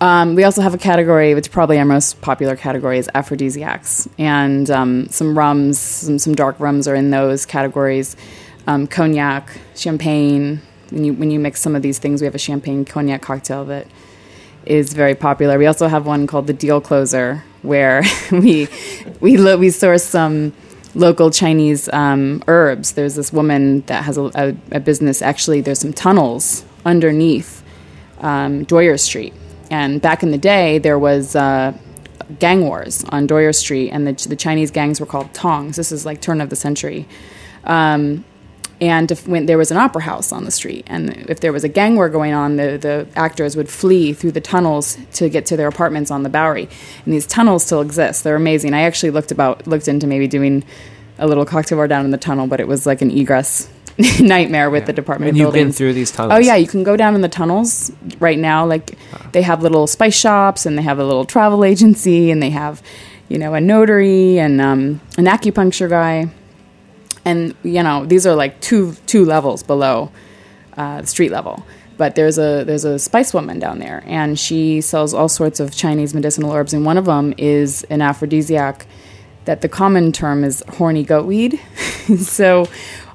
um, 0.00 0.34
we 0.34 0.44
also 0.44 0.62
have 0.62 0.74
a 0.74 0.78
category, 0.78 1.34
which 1.34 1.50
probably 1.50 1.78
our 1.78 1.84
most 1.84 2.20
popular 2.20 2.56
category 2.56 2.98
is 2.98 3.08
aphrodisiacs, 3.14 4.08
and 4.18 4.70
um, 4.70 5.08
some 5.08 5.36
rums, 5.38 5.78
some, 5.78 6.18
some 6.18 6.34
dark 6.34 6.58
rums 6.58 6.86
are 6.88 6.94
in 6.94 7.10
those 7.10 7.46
categories. 7.46 8.16
Um, 8.66 8.86
cognac, 8.86 9.50
champagne. 9.74 10.60
When 10.90 11.04
you 11.04 11.12
when 11.14 11.30
you 11.30 11.40
mix 11.40 11.60
some 11.60 11.74
of 11.74 11.82
these 11.82 11.98
things, 11.98 12.20
we 12.20 12.26
have 12.26 12.34
a 12.34 12.38
champagne 12.38 12.84
cognac 12.84 13.22
cocktail 13.22 13.64
that 13.66 13.86
is 14.66 14.92
very 14.92 15.14
popular. 15.16 15.58
We 15.58 15.66
also 15.66 15.88
have 15.88 16.06
one 16.06 16.26
called 16.28 16.46
the 16.46 16.52
Deal 16.52 16.80
Closer, 16.80 17.42
where 17.62 18.02
we 18.30 18.68
we 19.20 19.36
lo- 19.36 19.56
we 19.56 19.70
source 19.70 20.04
some 20.04 20.52
local 20.94 21.30
Chinese 21.30 21.88
um, 21.92 22.42
herbs. 22.48 22.92
There's 22.92 23.14
this 23.14 23.32
woman 23.32 23.80
that 23.82 24.04
has 24.04 24.18
a, 24.18 24.24
a, 24.34 24.56
a 24.72 24.80
business. 24.80 25.22
Actually, 25.22 25.60
there's 25.60 25.80
some 25.80 25.92
tunnels 25.92 26.64
underneath 26.84 27.62
um, 28.20 28.64
Doyer 28.64 28.96
Street, 28.96 29.34
And 29.70 30.00
back 30.00 30.22
in 30.22 30.30
the 30.30 30.38
day, 30.38 30.78
there 30.78 30.98
was 30.98 31.34
uh, 31.34 31.72
gang 32.38 32.62
wars 32.62 33.04
on 33.08 33.26
Doyer 33.26 33.52
Street, 33.52 33.90
and 33.90 34.06
the, 34.06 34.28
the 34.28 34.36
Chinese 34.36 34.70
gangs 34.70 35.00
were 35.00 35.06
called 35.06 35.32
Tongs. 35.34 35.76
This 35.76 35.92
is 35.92 36.06
like 36.06 36.20
turn 36.20 36.40
of 36.40 36.50
the 36.50 36.56
century. 36.56 37.08
Um, 37.64 38.24
and 38.82 39.12
if, 39.12 39.28
when 39.28 39.46
there 39.46 39.58
was 39.58 39.70
an 39.70 39.76
opera 39.76 40.02
house 40.02 40.32
on 40.32 40.44
the 40.44 40.50
street, 40.50 40.84
and 40.88 41.10
if 41.30 41.38
there 41.38 41.52
was 41.52 41.62
a 41.62 41.68
gang 41.68 41.94
war 41.94 42.08
going 42.08 42.32
on, 42.32 42.56
the, 42.56 42.78
the 42.78 43.06
actors 43.14 43.54
would 43.54 43.68
flee 43.68 44.12
through 44.12 44.32
the 44.32 44.40
tunnels 44.40 44.98
to 45.12 45.28
get 45.28 45.46
to 45.46 45.56
their 45.56 45.68
apartments 45.68 46.10
on 46.10 46.24
the 46.24 46.28
Bowery. 46.28 46.68
And 47.04 47.14
these 47.14 47.24
tunnels 47.24 47.64
still 47.64 47.80
exist; 47.80 48.24
they're 48.24 48.34
amazing. 48.34 48.74
I 48.74 48.80
actually 48.80 49.10
looked 49.10 49.30
about 49.30 49.68
looked 49.68 49.86
into 49.86 50.08
maybe 50.08 50.26
doing 50.26 50.64
a 51.20 51.28
little 51.28 51.44
cocktail 51.44 51.78
bar 51.78 51.86
down 51.86 52.04
in 52.04 52.10
the 52.10 52.18
tunnel, 52.18 52.48
but 52.48 52.58
it 52.58 52.66
was 52.66 52.84
like 52.84 53.02
an 53.02 53.12
egress 53.12 53.70
nightmare 54.20 54.68
with 54.68 54.86
the 54.86 54.92
Department 54.92 55.28
And 55.28 55.36
of 55.36 55.40
you've 55.40 55.52
been 55.54 55.70
through 55.70 55.92
these 55.92 56.10
tunnels. 56.10 56.36
Oh 56.36 56.40
yeah, 56.40 56.56
you 56.56 56.66
can 56.66 56.82
go 56.82 56.96
down 56.96 57.14
in 57.14 57.20
the 57.20 57.28
tunnels 57.28 57.92
right 58.18 58.38
now. 58.38 58.66
Like 58.66 58.98
they 59.30 59.42
have 59.42 59.62
little 59.62 59.86
spice 59.86 60.18
shops, 60.18 60.66
and 60.66 60.76
they 60.76 60.82
have 60.82 60.98
a 60.98 61.04
little 61.04 61.24
travel 61.24 61.64
agency, 61.64 62.32
and 62.32 62.42
they 62.42 62.50
have, 62.50 62.82
you 63.28 63.38
know, 63.38 63.54
a 63.54 63.60
notary 63.60 64.40
and 64.40 64.60
um, 64.60 65.00
an 65.16 65.26
acupuncture 65.26 65.88
guy, 65.88 66.32
and 67.24 67.54
you 67.62 67.82
know 67.82 68.04
these 68.06 68.26
are 68.26 68.34
like 68.34 68.60
two 68.60 68.94
two 69.06 69.24
levels 69.24 69.62
below 69.62 70.10
uh, 70.76 71.02
street 71.02 71.30
level. 71.30 71.64
But 71.98 72.14
there's 72.14 72.38
a 72.38 72.64
there's 72.64 72.84
a 72.84 72.98
spice 72.98 73.34
woman 73.34 73.58
down 73.58 73.78
there, 73.78 74.02
and 74.06 74.38
she 74.38 74.80
sells 74.80 75.14
all 75.14 75.28
sorts 75.28 75.60
of 75.60 75.74
Chinese 75.74 76.14
medicinal 76.14 76.52
herbs, 76.52 76.72
and 76.72 76.84
one 76.84 76.98
of 76.98 77.04
them 77.04 77.34
is 77.38 77.84
an 77.84 78.00
aphrodisiac 78.02 78.86
that 79.44 79.60
the 79.60 79.68
common 79.68 80.12
term 80.12 80.44
is 80.44 80.62
horny 80.68 81.02
goat 81.02 81.26
weed 81.26 81.60
so 82.18 82.64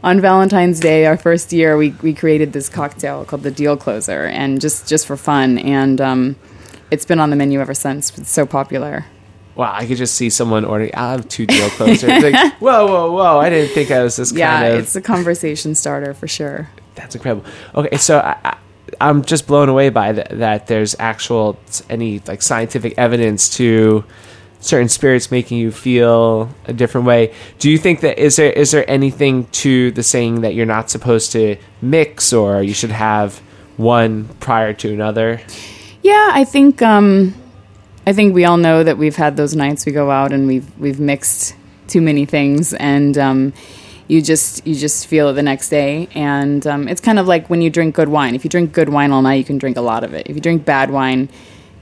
on 0.04 0.22
Valentine's 0.22 0.80
Day, 0.80 1.06
our 1.06 1.18
first 1.18 1.52
year, 1.52 1.76
we, 1.76 1.90
we 2.02 2.14
created 2.14 2.54
this 2.54 2.70
cocktail 2.70 3.26
called 3.26 3.44
the 3.44 3.52
Deal 3.52 3.76
Closer, 3.76 4.26
and 4.26 4.62
just, 4.62 4.88
just 4.88 5.08
for 5.08 5.18
fun. 5.18 5.58
And 5.58 6.00
um, 6.00 6.36
it's 6.92 7.06
been 7.06 7.20
on 7.20 7.30
the 7.30 7.36
menu 7.36 7.60
ever 7.60 7.74
since. 7.74 8.18
It's 8.18 8.30
so 8.30 8.46
popular. 8.46 9.06
Wow, 9.58 9.72
I 9.74 9.86
could 9.88 9.98
just 9.98 10.14
see 10.16 10.30
someone 10.30 10.64
ordering. 10.66 10.92
I'll 10.94 11.18
have 11.18 11.28
two 11.28 11.46
deal 11.48 11.70
closers. 11.72 12.24
like, 12.24 12.54
whoa, 12.60 12.86
whoa, 12.88 13.12
whoa! 13.12 13.40
I 13.40 13.50
didn't 13.50 13.74
think 13.74 13.90
I 13.92 14.04
was 14.04 14.16
this 14.16 14.32
Yeah, 14.32 14.56
kind 14.62 14.74
of. 14.76 14.80
it's 14.82 14.96
a 14.96 15.02
conversation 15.02 15.74
starter 15.76 16.14
for 16.14 16.28
sure. 16.28 16.70
That's 16.96 17.16
incredible. 17.16 17.46
Okay, 17.76 17.98
so 17.98 18.20
I, 18.20 18.38
I, 18.46 18.58
I'm 19.02 19.24
just 19.24 19.48
blown 19.48 19.68
away 19.70 19.90
by 19.90 20.14
th- 20.14 20.28
that. 20.30 20.68
There's 20.68 20.96
actual 21.00 21.60
any 21.90 22.22
like 22.28 22.42
scientific 22.42 22.94
evidence 22.98 23.50
to 23.58 24.04
certain 24.60 24.90
spirits 24.90 25.30
making 25.32 25.58
you 25.60 25.72
feel 25.72 26.50
a 26.66 26.74
different 26.74 27.06
way. 27.08 27.34
Do 27.60 27.70
you 27.70 27.78
think 27.78 28.02
that 28.02 28.18
is 28.20 28.36
there 28.38 28.52
is 28.52 28.72
there 28.72 28.88
anything 28.90 29.46
to 29.64 29.92
the 29.92 30.04
saying 30.04 30.42
that 30.42 30.54
you're 30.56 30.66
not 30.66 30.90
supposed 30.90 31.32
to 31.34 31.58
mix 31.82 32.32
or 32.34 32.62
you 32.64 32.74
should 32.74 32.92
have 32.92 33.38
one 33.78 34.26
prior 34.40 34.74
to 34.74 34.94
another? 34.94 35.42
Yeah, 36.02 36.30
I 36.34 36.44
think 36.44 36.82
um, 36.82 37.34
I 38.08 38.14
think 38.14 38.34
we 38.34 38.46
all 38.46 38.56
know 38.56 38.86
that 38.86 38.98
we've 38.98 39.18
had 39.18 39.36
those 39.36 39.54
nights 39.54 39.86
we 39.86 39.92
go 39.92 40.10
out 40.10 40.32
and 40.32 40.48
we've 40.48 40.80
we've 40.80 40.98
mixed 40.98 41.54
too 41.88 42.00
many 42.00 42.26
things, 42.26 42.74
and 42.74 43.18
um, 43.18 43.54
you 44.08 44.22
just 44.22 44.66
you 44.66 44.76
just 44.76 45.08
feel 45.08 45.28
it 45.28 45.34
the 45.34 45.44
next 45.44 45.68
day. 45.68 46.08
And 46.16 46.66
um, 46.66 46.88
it's 46.88 47.02
kind 47.02 47.20
of 47.20 47.28
like 47.28 47.50
when 47.50 47.62
you 47.62 47.70
drink 47.70 47.96
good 47.96 48.08
wine. 48.08 48.34
If 48.34 48.46
you 48.46 48.50
drink 48.50 48.72
good 48.72 48.88
wine 48.88 49.12
all 49.12 49.22
night, 49.22 49.34
you 49.34 49.44
can 49.44 49.58
drink 49.58 49.76
a 49.76 49.82
lot 49.82 50.06
of 50.06 50.14
it. 50.14 50.26
If 50.28 50.38
you 50.38 50.42
drink 50.42 50.64
bad 50.64 50.90
wine, 50.90 51.28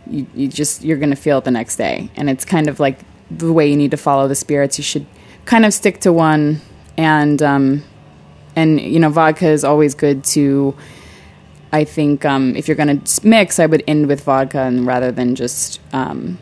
you, 0.09 0.25
you 0.33 0.47
just 0.47 0.83
you're 0.83 0.97
going 0.97 1.11
to 1.11 1.15
feel 1.15 1.37
it 1.37 1.43
the 1.43 1.51
next 1.51 1.75
day. 1.75 2.09
And 2.15 2.27
it's 2.27 2.43
kind 2.43 2.69
of 2.69 2.79
like 2.79 2.97
the 3.29 3.53
way 3.53 3.69
you 3.69 3.77
need 3.77 3.91
to 3.91 3.97
follow 3.97 4.27
the 4.27 4.33
spirits. 4.33 4.79
You 4.79 4.83
should 4.83 5.05
kind 5.45 5.63
of 5.63 5.75
stick 5.75 5.99
to 6.01 6.11
one, 6.11 6.59
and 6.97 7.39
um, 7.43 7.83
and 8.55 8.81
you 8.81 8.99
know 8.99 9.11
vodka 9.11 9.49
is 9.49 9.63
always 9.63 9.93
good 9.93 10.23
to. 10.33 10.75
I 11.75 11.83
think 11.83 12.23
um, 12.23 12.55
if 12.55 12.67
you're 12.67 12.77
going 12.77 13.01
to 13.01 13.27
mix, 13.27 13.59
I 13.59 13.65
would 13.65 13.83
end 13.85 14.07
with 14.07 14.23
vodka 14.23 14.59
and 14.59 14.87
rather 14.87 15.11
than 15.11 15.35
just, 15.35 15.81
um, 15.91 16.37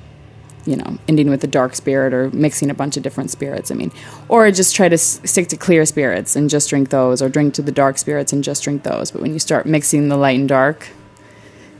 you 0.65 0.75
know, 0.75 0.97
ending 1.07 1.29
with 1.29 1.43
a 1.43 1.47
dark 1.47 1.73
spirit 1.75 2.13
or 2.13 2.29
mixing 2.29 2.69
a 2.69 2.73
bunch 2.75 2.97
of 2.97 3.03
different 3.03 3.31
spirits. 3.31 3.71
I 3.71 3.73
mean, 3.73 3.91
or 4.29 4.49
just 4.51 4.75
try 4.75 4.89
to 4.89 4.93
s- 4.93 5.19
stick 5.25 5.47
to 5.47 5.57
clear 5.57 5.85
spirits 5.85 6.35
and 6.35 6.51
just 6.51 6.69
drink 6.69 6.89
those, 6.89 7.19
or 7.23 7.29
drink 7.29 7.55
to 7.55 7.63
the 7.63 7.71
dark 7.71 7.97
spirits 7.97 8.31
and 8.31 8.43
just 8.43 8.63
drink 8.63 8.83
those. 8.83 9.09
But 9.11 9.21
when 9.23 9.33
you 9.33 9.39
start 9.39 9.65
mixing 9.65 10.09
the 10.09 10.17
light 10.17 10.39
and 10.39 10.47
dark, 10.47 10.89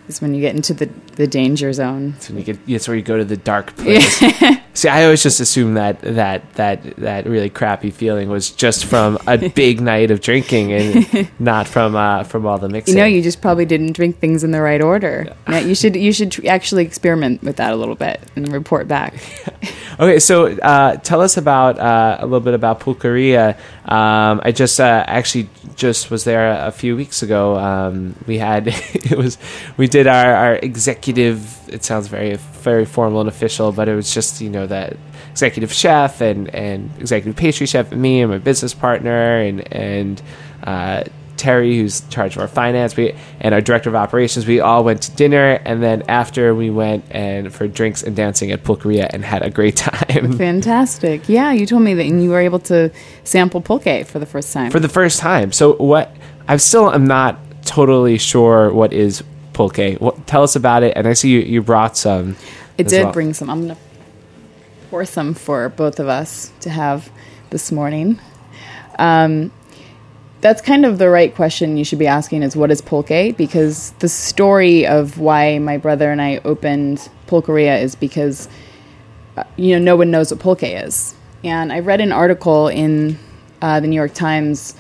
is 0.08 0.22
when 0.22 0.34
you 0.34 0.42
get 0.42 0.56
into 0.56 0.74
the, 0.74 0.90
the 1.16 1.28
danger 1.28 1.72
zone. 1.74 2.16
So 2.20 2.34
you 2.34 2.44
get, 2.44 2.66
that's 2.68 2.88
where 2.88 2.98
you 2.98 3.04
go 3.04 3.18
to 3.18 3.26
the 3.26 3.38
dark 3.38 3.76
place. 3.78 4.22
See, 4.76 4.90
I 4.90 5.04
always 5.04 5.22
just 5.22 5.40
assumed 5.40 5.78
that 5.78 6.02
that 6.02 6.52
that 6.56 6.96
that 6.98 7.28
really 7.28 7.50
crappy 7.50 7.92
feeling 7.92 8.30
was 8.30 8.50
just 8.50 8.86
from 8.86 9.20
a 9.28 9.38
big 9.50 9.80
night 9.80 10.10
of 10.10 10.20
drinking 10.20 10.74
and 10.74 11.30
not 11.40 11.68
from 11.68 11.96
uh, 11.96 12.24
from 12.24 12.48
all 12.48 12.58
the 12.58 12.70
mixing. 12.70 12.96
You 12.96 13.02
know, 13.02 13.06
you 13.06 13.22
just 13.22 13.40
probably 13.40 13.66
didn't 13.66 13.94
drink 13.94 14.18
things 14.18 14.44
in 14.44 14.50
the 14.50 14.62
right 14.62 14.82
order. 14.82 15.32
Yeah, 15.48 15.60
you 15.60 15.76
should 15.76 15.96
you 15.96 16.12
should 16.12 16.32
tr- 16.32 16.48
actually 16.48 16.86
experiment 16.86 17.44
with 17.44 17.58
that 17.58 17.72
a 17.72 17.76
little 17.76 17.96
bit 17.96 18.20
and 18.36 18.52
report 18.52 18.88
back. 18.88 19.14
Okay, 20.00 20.20
so 20.20 20.48
uh, 20.48 20.96
tell 20.98 21.22
us 21.22 21.38
about 21.38 21.78
uh, 21.78 22.18
a 22.20 22.26
little 22.26 22.40
bit 22.40 22.56
about 22.56 22.80
Pulqueria. 22.80 23.56
Um, 23.86 24.42
I 24.44 24.52
just 24.52 24.80
uh, 24.80 25.04
actually 25.06 25.50
just 25.76 26.10
was 26.10 26.24
there 26.24 26.52
a 26.66 26.72
few 26.72 26.96
weeks 26.96 27.22
ago. 27.22 27.58
Um, 27.58 28.16
we 28.26 28.40
had 28.40 28.68
it 28.68 29.16
was 29.16 29.38
we 29.78 29.88
did 29.94 30.08
our, 30.08 30.34
our 30.34 30.56
executive. 30.56 31.70
It 31.70 31.84
sounds 31.84 32.08
very 32.08 32.36
very 32.36 32.84
formal 32.84 33.20
and 33.20 33.30
official, 33.30 33.72
but 33.72 33.88
it 33.88 33.96
was 33.96 34.12
just 34.12 34.42
you 34.42 34.50
know 34.50 34.66
that 34.66 34.98
executive 35.32 35.72
chef 35.72 36.20
and 36.20 36.54
and 36.54 36.90
executive 37.00 37.36
pastry 37.36 37.68
chef 37.68 37.92
and 37.92 38.02
me 38.02 38.22
and 38.22 38.32
my 38.32 38.40
business 38.40 38.74
partner 38.74 39.40
and 39.40 39.72
and. 39.72 40.22
Uh, 40.64 41.04
Terry, 41.36 41.76
who's 41.76 42.02
in 42.02 42.10
charge 42.10 42.36
of 42.38 42.42
our 42.42 42.48
finance, 42.48 42.96
we 42.96 43.16
and 43.42 43.54
our 43.54 43.60
director 43.60 43.90
of 43.90 43.96
operations, 43.96 44.48
we 44.48 44.62
all 44.62 44.84
went 44.84 45.02
to 45.02 45.12
dinner, 45.12 45.60
and 45.66 45.84
then 45.84 46.04
after 46.08 46.56
we 46.56 46.70
went 46.70 47.04
and 47.10 47.54
for 47.54 47.68
drinks 47.68 48.02
and 48.02 48.16
dancing 48.16 48.52
at 48.52 48.64
Pulqueria 48.64 49.10
and 49.10 49.26
had 49.26 49.42
a 49.42 49.50
great 49.50 49.76
time 49.88 50.38
Fantastic. 50.38 51.28
Yeah, 51.28 51.52
you 51.52 51.66
told 51.66 51.82
me 51.82 51.96
that 51.96 52.06
you 52.06 52.30
were 52.30 52.40
able 52.40 52.60
to 52.60 52.92
sample 53.26 53.60
pulque 53.62 54.06
for 54.06 54.20
the 54.20 54.26
first 54.26 54.54
time. 54.54 54.72
for 54.72 54.80
the 54.80 54.88
first 54.88 55.20
time. 55.20 55.52
So 55.52 55.74
what? 55.74 56.16
I 56.48 56.56
still 56.58 56.94
am 56.94 57.06
not 57.06 57.40
totally 57.66 58.20
sure 58.20 58.72
what 58.72 58.94
is 58.94 59.24
pulque. 59.54 59.98
What, 60.00 60.28
tell 60.28 60.44
us 60.44 60.56
about 60.56 60.84
it. 60.84 60.96
And 60.96 61.08
I 61.08 61.14
see 61.14 61.30
you, 61.30 61.40
you 61.40 61.62
brought 61.62 61.98
some. 61.98 62.36
it 62.78 62.88
did 62.88 63.04
well. 63.04 63.14
bring 63.14 63.34
some. 63.34 63.50
I'm 63.50 63.66
going 63.66 63.76
to 63.76 63.82
pour 64.90 65.06
some 65.06 65.34
for 65.34 65.70
both 65.70 66.00
of 66.00 66.08
us 66.08 66.52
to 66.62 66.70
have 66.70 67.12
this 67.50 67.72
morning. 67.72 68.20
Um, 69.00 69.52
that's 70.42 70.62
kind 70.62 70.86
of 70.86 70.98
the 70.98 71.10
right 71.10 71.34
question 71.34 71.78
you 71.78 71.86
should 71.86 72.00
be 72.00 72.08
asking 72.08 72.44
is 72.44 72.56
what 72.56 72.70
is 72.70 72.82
pulque? 72.82 73.36
Because 73.38 73.92
the 74.00 74.10
story 74.10 74.86
of 74.86 75.18
why 75.18 75.58
my 75.60 75.78
brother 75.78 76.12
and 76.12 76.22
I 76.22 76.42
opened 76.44 77.10
Pulqueria 77.28 77.82
is 77.82 77.96
because 77.96 78.50
uh, 79.38 79.46
you 79.56 79.74
know 79.74 79.84
no 79.84 79.96
one 79.96 80.12
knows 80.12 80.32
what 80.32 80.42
pulque 80.42 80.86
is. 80.86 81.16
And 81.44 81.72
I 81.72 81.80
read 81.80 82.02
an 82.02 82.12
article 82.12 82.68
in 82.68 83.18
uh, 83.62 83.80
the 83.80 83.88
New 83.88 83.96
York 83.96 84.14
Times 84.14 84.76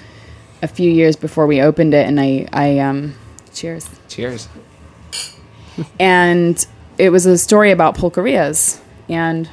a 0.62 0.68
few 0.68 0.92
years 0.92 1.16
before 1.16 1.48
we 1.48 1.62
opened 1.62 1.94
it, 1.94 2.08
and 2.08 2.20
I, 2.20 2.48
I 2.52 2.80
um, 2.80 3.16
cheers 3.54 3.90
Cheers. 4.08 4.48
and 6.00 6.66
it 6.98 7.10
was 7.10 7.26
a 7.26 7.38
story 7.38 7.72
about 7.72 7.96
pulquerias 7.96 8.80
and 9.10 9.50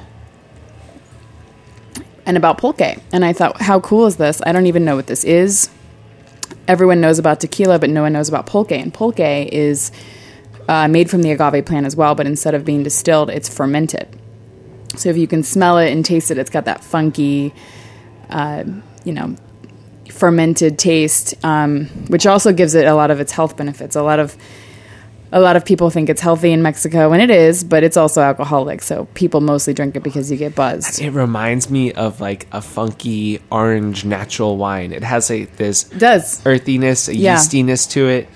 and 2.25 2.37
about 2.37 2.59
pulque. 2.59 2.99
And 3.11 3.25
I 3.25 3.33
thought, 3.33 3.61
how 3.61 3.79
cool 3.79 4.05
is 4.05 4.17
this? 4.17 4.41
I 4.45 4.51
don't 4.51 4.67
even 4.67 4.85
know 4.85 4.95
what 4.95 5.07
this 5.07 5.23
is. 5.23 5.69
Everyone 6.67 7.01
knows 7.01 7.17
about 7.19 7.39
tequila, 7.39 7.79
but 7.79 7.89
no 7.89 8.03
one 8.03 8.13
knows 8.13 8.29
about 8.29 8.45
pulque. 8.45 8.71
And 8.71 8.93
pulque 8.93 9.19
is 9.19 9.91
uh, 10.69 10.87
made 10.87 11.09
from 11.09 11.23
the 11.23 11.31
agave 11.31 11.65
plant 11.65 11.85
as 11.85 11.95
well, 11.95 12.13
but 12.15 12.27
instead 12.27 12.53
of 12.53 12.63
being 12.63 12.83
distilled, 12.83 13.29
it's 13.29 13.49
fermented. 13.49 14.07
So 14.95 15.09
if 15.09 15.17
you 15.17 15.27
can 15.27 15.41
smell 15.43 15.77
it 15.79 15.91
and 15.91 16.05
taste 16.05 16.31
it, 16.31 16.37
it's 16.37 16.49
got 16.49 16.65
that 16.65 16.83
funky, 16.83 17.53
uh, 18.29 18.63
you 19.03 19.13
know, 19.13 19.35
fermented 20.11 20.77
taste, 20.77 21.33
um, 21.43 21.85
which 22.07 22.25
also 22.27 22.51
gives 22.53 22.75
it 22.75 22.85
a 22.85 22.93
lot 22.93 23.11
of 23.11 23.19
its 23.19 23.31
health 23.31 23.57
benefits. 23.57 23.95
A 23.95 24.03
lot 24.03 24.19
of 24.19 24.35
a 25.33 25.39
lot 25.39 25.55
of 25.55 25.63
people 25.63 25.89
think 25.89 26.09
it's 26.09 26.19
healthy 26.19 26.51
in 26.51 26.61
Mexico, 26.61 27.13
and 27.13 27.21
it 27.21 27.29
is, 27.31 27.63
but 27.63 27.83
it's 27.85 27.95
also 27.95 28.21
alcoholic. 28.21 28.81
So 28.81 29.05
people 29.13 29.39
mostly 29.39 29.73
drink 29.73 29.95
it 29.95 30.03
because 30.03 30.29
you 30.29 30.35
get 30.35 30.55
buzzed. 30.55 31.01
It 31.01 31.11
reminds 31.11 31.69
me 31.69 31.93
of 31.93 32.19
like 32.19 32.47
a 32.51 32.61
funky 32.61 33.39
orange 33.49 34.03
natural 34.03 34.57
wine. 34.57 34.91
It 34.91 35.03
has 35.03 35.29
like 35.29 35.55
this 35.55 35.89
It 35.91 35.99
does, 35.99 36.45
earthiness, 36.45 37.07
a 37.07 37.15
Yeah. 37.15 37.35
yeastiness 37.37 37.89
to 37.91 38.09
it. 38.09 38.27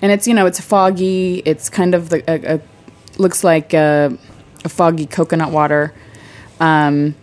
and 0.00 0.12
it's 0.12 0.28
you 0.28 0.34
know 0.34 0.46
it's 0.46 0.60
foggy. 0.60 1.42
It's 1.44 1.68
kind 1.68 1.92
of 1.94 2.08
the 2.10 2.22
a, 2.30 2.54
a, 2.54 2.60
looks 3.20 3.42
like 3.42 3.74
a, 3.74 4.16
a 4.64 4.68
foggy 4.68 5.06
coconut 5.06 5.50
water, 5.50 5.92
um, 6.60 7.16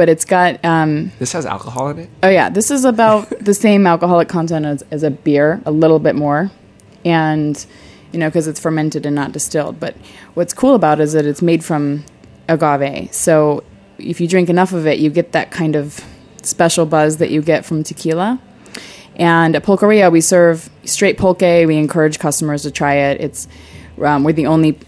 but 0.00 0.08
it's 0.08 0.24
got 0.24 0.64
um, 0.64 1.12
This 1.18 1.32
has 1.34 1.44
alcohol 1.44 1.90
in 1.90 1.98
it. 1.98 2.10
Oh 2.22 2.30
yeah, 2.30 2.48
this 2.48 2.70
is 2.70 2.86
about 2.86 3.28
the 3.40 3.52
same 3.52 3.86
alcoholic 3.86 4.30
content 4.30 4.64
as, 4.64 4.82
as 4.90 5.02
a 5.02 5.10
beer, 5.10 5.60
a 5.66 5.70
little 5.70 5.98
bit 5.98 6.14
more, 6.14 6.50
and 7.04 7.66
you 8.10 8.18
know 8.18 8.26
because 8.26 8.48
it's 8.48 8.58
fermented 8.58 9.04
and 9.04 9.14
not 9.14 9.32
distilled. 9.32 9.78
But 9.78 9.94
what's 10.32 10.54
cool 10.54 10.74
about 10.74 11.00
it 11.00 11.02
is 11.02 11.12
that 11.12 11.26
it's 11.26 11.42
made 11.42 11.62
from 11.62 12.06
agave. 12.48 13.12
So 13.12 13.62
if 13.98 14.22
you 14.22 14.26
drink 14.26 14.48
enough 14.48 14.72
of 14.72 14.86
it, 14.86 15.00
you 15.00 15.10
get 15.10 15.32
that 15.32 15.50
kind 15.50 15.76
of 15.76 16.02
special 16.40 16.86
buzz 16.86 17.18
that 17.18 17.28
you 17.28 17.42
get 17.42 17.66
from 17.66 17.84
tequila. 17.84 18.40
And 19.16 19.54
at 19.54 19.64
Pulqueria, 19.64 20.10
we 20.10 20.22
serve 20.22 20.70
straight 20.86 21.18
pulque. 21.18 21.66
We 21.66 21.76
encourage 21.76 22.18
customers 22.18 22.62
to 22.62 22.70
try 22.70 22.94
it. 22.94 23.20
It's 23.20 23.48
um, 24.00 24.24
we're 24.24 24.32
the 24.32 24.46
only 24.46 24.78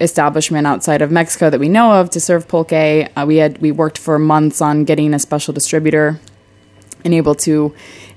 establishment 0.00 0.66
outside 0.66 1.02
of 1.02 1.10
Mexico 1.10 1.50
that 1.50 1.60
we 1.60 1.68
know 1.68 1.92
of 1.92 2.10
to 2.10 2.20
serve 2.20 2.48
pulque. 2.48 2.72
Uh, 2.72 3.24
we 3.26 3.36
had 3.36 3.58
we 3.58 3.72
worked 3.72 3.98
for 3.98 4.18
months 4.18 4.60
on 4.60 4.84
getting 4.84 5.14
a 5.14 5.18
special 5.18 5.54
distributor 5.54 6.20
and 7.04 7.14
able 7.14 7.34
to 7.34 7.74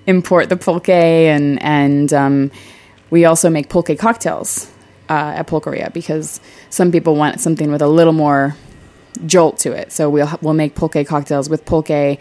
import 0.07 0.49
the 0.49 0.57
pulque 0.57 0.89
and 0.89 1.61
and 1.61 2.13
um, 2.13 2.51
we 3.09 3.25
also 3.25 3.49
make 3.49 3.69
pulque 3.69 3.97
cocktails 3.97 4.71
uh, 5.09 5.33
at 5.37 5.47
Pulqueria 5.47 5.91
because 5.93 6.39
some 6.69 6.91
people 6.91 7.15
want 7.15 7.39
something 7.39 7.71
with 7.71 7.81
a 7.81 7.87
little 7.87 8.13
more 8.13 8.55
jolt 9.25 9.57
to 9.59 9.71
it. 9.71 9.91
So 9.91 10.09
we'll 10.09 10.29
we'll 10.41 10.53
make 10.53 10.75
pulque 10.75 11.05
cocktails 11.05 11.49
with 11.49 11.65
pulque, 11.65 12.19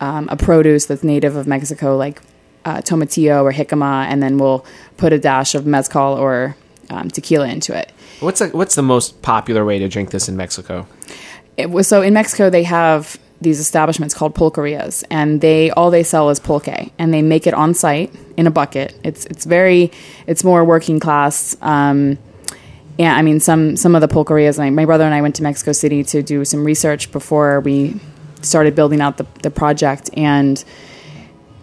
um, 0.00 0.28
a 0.28 0.36
produce 0.36 0.86
that's 0.86 1.02
native 1.02 1.36
of 1.36 1.46
Mexico, 1.46 1.96
like 1.96 2.22
uh, 2.64 2.78
tomatillo 2.78 3.42
or 3.42 3.52
jicama, 3.52 4.04
and 4.04 4.22
then 4.22 4.38
we'll 4.38 4.64
put 4.96 5.12
a 5.12 5.18
dash 5.18 5.54
of 5.54 5.66
mezcal 5.66 6.14
or 6.14 6.56
um, 6.90 7.10
tequila 7.10 7.48
into 7.48 7.76
it. 7.76 7.92
What's 8.20 8.40
the, 8.40 8.48
what's 8.48 8.74
the 8.74 8.82
most 8.82 9.22
popular 9.22 9.64
way 9.64 9.78
to 9.78 9.88
drink 9.88 10.10
this 10.10 10.28
in 10.28 10.36
Mexico? 10.36 10.86
It 11.56 11.70
was 11.70 11.88
so 11.88 12.02
in 12.02 12.14
Mexico 12.14 12.50
they 12.50 12.62
have 12.64 13.18
these 13.40 13.58
establishments 13.58 14.14
called 14.14 14.34
pulquerias, 14.34 15.02
and 15.10 15.40
they 15.40 15.70
all 15.70 15.90
they 15.90 16.02
sell 16.02 16.28
is 16.30 16.38
pulque, 16.38 16.92
and 16.98 17.12
they 17.12 17.22
make 17.22 17.46
it 17.46 17.54
on 17.54 17.74
site 17.74 18.14
in 18.36 18.46
a 18.46 18.50
bucket. 18.50 18.94
It's 19.02 19.24
it's 19.26 19.44
very 19.44 19.90
it's 20.26 20.44
more 20.44 20.64
working 20.64 21.00
class. 21.00 21.56
Um, 21.62 22.18
yeah, 22.98 23.16
I 23.16 23.22
mean 23.22 23.40
some 23.40 23.76
some 23.76 23.94
of 23.94 24.02
the 24.02 24.08
pulquerias. 24.08 24.58
My, 24.58 24.70
my 24.70 24.84
brother 24.84 25.04
and 25.04 25.14
I 25.14 25.22
went 25.22 25.36
to 25.36 25.42
Mexico 25.42 25.72
City 25.72 26.04
to 26.04 26.22
do 26.22 26.44
some 26.44 26.64
research 26.64 27.10
before 27.12 27.60
we 27.60 27.98
started 28.42 28.74
building 28.74 29.00
out 29.00 29.16
the 29.16 29.26
the 29.42 29.50
project, 29.50 30.10
and 30.14 30.62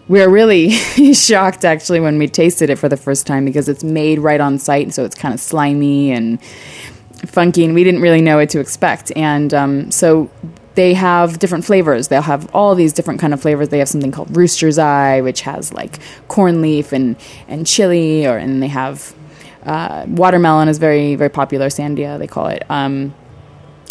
we 0.08 0.20
were 0.20 0.30
really 0.30 0.70
shocked 1.12 1.64
actually 1.64 2.00
when 2.00 2.18
we 2.18 2.26
tasted 2.28 2.70
it 2.70 2.76
for 2.76 2.88
the 2.88 2.96
first 2.96 3.26
time 3.26 3.44
because 3.44 3.68
it's 3.68 3.84
made 3.84 4.18
right 4.18 4.40
on 4.40 4.58
site, 4.58 4.92
so 4.94 5.04
it's 5.04 5.14
kind 5.14 5.34
of 5.34 5.40
slimy 5.40 6.10
and 6.10 6.42
funky, 7.26 7.64
and 7.64 7.74
we 7.74 7.84
didn't 7.84 8.00
really 8.00 8.22
know 8.22 8.38
what 8.38 8.48
to 8.50 8.60
expect. 8.60 9.12
And 9.16 9.52
um, 9.52 9.90
so 9.90 10.30
they 10.74 10.94
have 10.94 11.38
different 11.38 11.64
flavors. 11.64 12.08
They'll 12.08 12.22
have 12.22 12.52
all 12.54 12.74
these 12.74 12.92
different 12.92 13.20
kind 13.20 13.34
of 13.34 13.42
flavors. 13.42 13.68
They 13.68 13.80
have 13.80 13.88
something 13.88 14.12
called 14.12 14.34
Rooster's 14.34 14.78
Eye, 14.78 15.20
which 15.20 15.42
has 15.42 15.72
like 15.72 15.98
corn 16.28 16.62
leaf 16.62 16.92
and 16.92 17.16
and 17.46 17.66
chili, 17.66 18.26
or 18.26 18.38
and 18.38 18.62
they 18.62 18.68
have 18.68 19.14
uh, 19.64 20.06
watermelon 20.08 20.68
is 20.68 20.78
very 20.78 21.16
very 21.16 21.30
popular. 21.30 21.66
Sandia 21.66 22.18
they 22.18 22.26
call 22.26 22.46
it. 22.46 22.64
Um, 22.70 23.14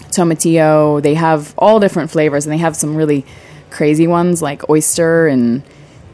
tomatillo. 0.09 1.01
They 1.03 1.13
have 1.13 1.53
all 1.57 1.79
different 1.79 2.09
flavors, 2.09 2.45
and 2.45 2.53
they 2.53 2.57
have 2.57 2.75
some 2.75 2.95
really 2.95 3.25
crazy 3.69 4.07
ones 4.07 4.41
like 4.41 4.67
oyster 4.69 5.27
and 5.27 5.61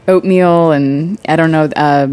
oatmeal, 0.08 0.72
and 0.72 1.18
I 1.28 1.36
don't 1.36 1.50
know. 1.50 1.64
Uh, 1.64 2.08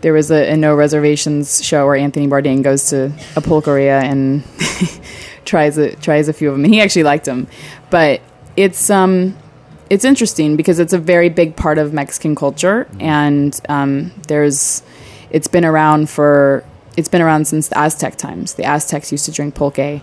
there 0.00 0.12
was 0.12 0.30
a, 0.30 0.52
a, 0.52 0.56
no 0.56 0.74
reservations 0.74 1.64
show 1.64 1.86
where 1.86 1.96
Anthony 1.96 2.26
Bourdain 2.26 2.62
goes 2.62 2.90
to 2.90 3.06
a 3.36 3.40
pulqueria 3.40 4.02
and 4.02 4.42
tries 5.44 5.78
a, 5.78 5.94
tries 5.96 6.28
a 6.28 6.32
few 6.32 6.48
of 6.48 6.56
them, 6.56 6.64
and 6.64 6.74
he 6.74 6.80
actually 6.80 7.04
liked 7.04 7.24
them. 7.24 7.46
But 7.90 8.20
it's 8.56 8.90
um 8.90 9.36
it's 9.90 10.04
interesting 10.04 10.56
because 10.56 10.78
it's 10.78 10.92
a 10.92 10.98
very 10.98 11.28
big 11.28 11.54
part 11.56 11.78
of 11.78 11.92
Mexican 11.92 12.34
culture, 12.34 12.88
and 12.98 13.58
um, 13.68 14.12
there's 14.28 14.82
it's 15.30 15.48
been 15.48 15.64
around 15.64 16.10
for 16.10 16.64
it's 16.96 17.08
been 17.08 17.22
around 17.22 17.46
since 17.46 17.68
the 17.68 17.78
Aztec 17.78 18.16
times. 18.16 18.54
The 18.54 18.64
Aztecs 18.64 19.12
used 19.12 19.24
to 19.26 19.32
drink 19.32 19.54
pulque. 19.54 20.02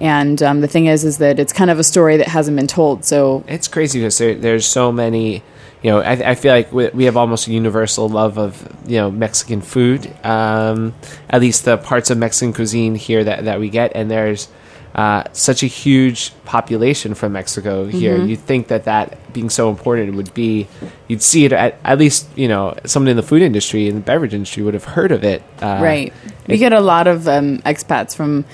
And 0.00 0.42
um, 0.42 0.60
the 0.60 0.66
thing 0.66 0.86
is, 0.86 1.04
is 1.04 1.18
that 1.18 1.38
it's 1.38 1.52
kind 1.52 1.70
of 1.70 1.78
a 1.78 1.84
story 1.84 2.16
that 2.16 2.26
hasn't 2.26 2.56
been 2.56 2.66
told. 2.66 3.04
So 3.04 3.44
it's 3.46 3.68
crazy 3.68 4.00
because 4.00 4.18
there, 4.18 4.34
there's 4.34 4.66
so 4.66 4.90
many 4.90 5.44
you 5.84 5.90
know, 5.90 6.00
I, 6.00 6.30
I, 6.30 6.34
feel 6.34 6.52
like 6.52 6.72
we 6.72 7.04
have 7.04 7.18
almost 7.18 7.46
a 7.46 7.52
universal 7.52 8.08
love 8.08 8.38
of 8.38 8.66
you 8.86 8.96
know 8.96 9.10
Mexican 9.10 9.60
food. 9.60 10.10
Um, 10.24 10.94
at 11.28 11.42
least 11.42 11.66
the 11.66 11.76
parts 11.76 12.08
of 12.08 12.16
Mexican 12.16 12.54
cuisine 12.54 12.94
here 12.94 13.22
that, 13.22 13.44
that 13.44 13.60
we 13.60 13.68
get, 13.68 13.92
and 13.94 14.10
there's 14.10 14.48
uh, 14.94 15.24
such 15.32 15.62
a 15.62 15.66
huge 15.66 16.32
population 16.46 17.12
from 17.14 17.32
Mexico 17.32 17.84
here. 17.84 18.16
Mm-hmm. 18.16 18.28
You'd 18.28 18.40
think 18.40 18.68
that 18.68 18.84
that 18.84 19.32
being 19.34 19.50
so 19.50 19.68
important 19.68 20.14
would 20.14 20.32
be, 20.32 20.68
you'd 21.08 21.20
see 21.20 21.44
it 21.44 21.52
at, 21.52 21.78
at 21.84 21.98
least, 21.98 22.28
you 22.34 22.48
know, 22.48 22.78
someone 22.86 23.08
in 23.08 23.16
the 23.16 23.22
food 23.22 23.42
industry 23.42 23.88
and 23.88 23.98
the 23.98 24.00
beverage 24.00 24.32
industry 24.32 24.62
would 24.62 24.74
have 24.74 24.84
heard 24.84 25.10
of 25.10 25.22
it. 25.22 25.42
Uh, 25.60 25.80
right. 25.82 26.12
We 26.46 26.58
get 26.58 26.72
a 26.72 26.80
lot 26.80 27.08
of 27.08 27.26
um, 27.26 27.58
expats 27.58 28.14
from 28.14 28.44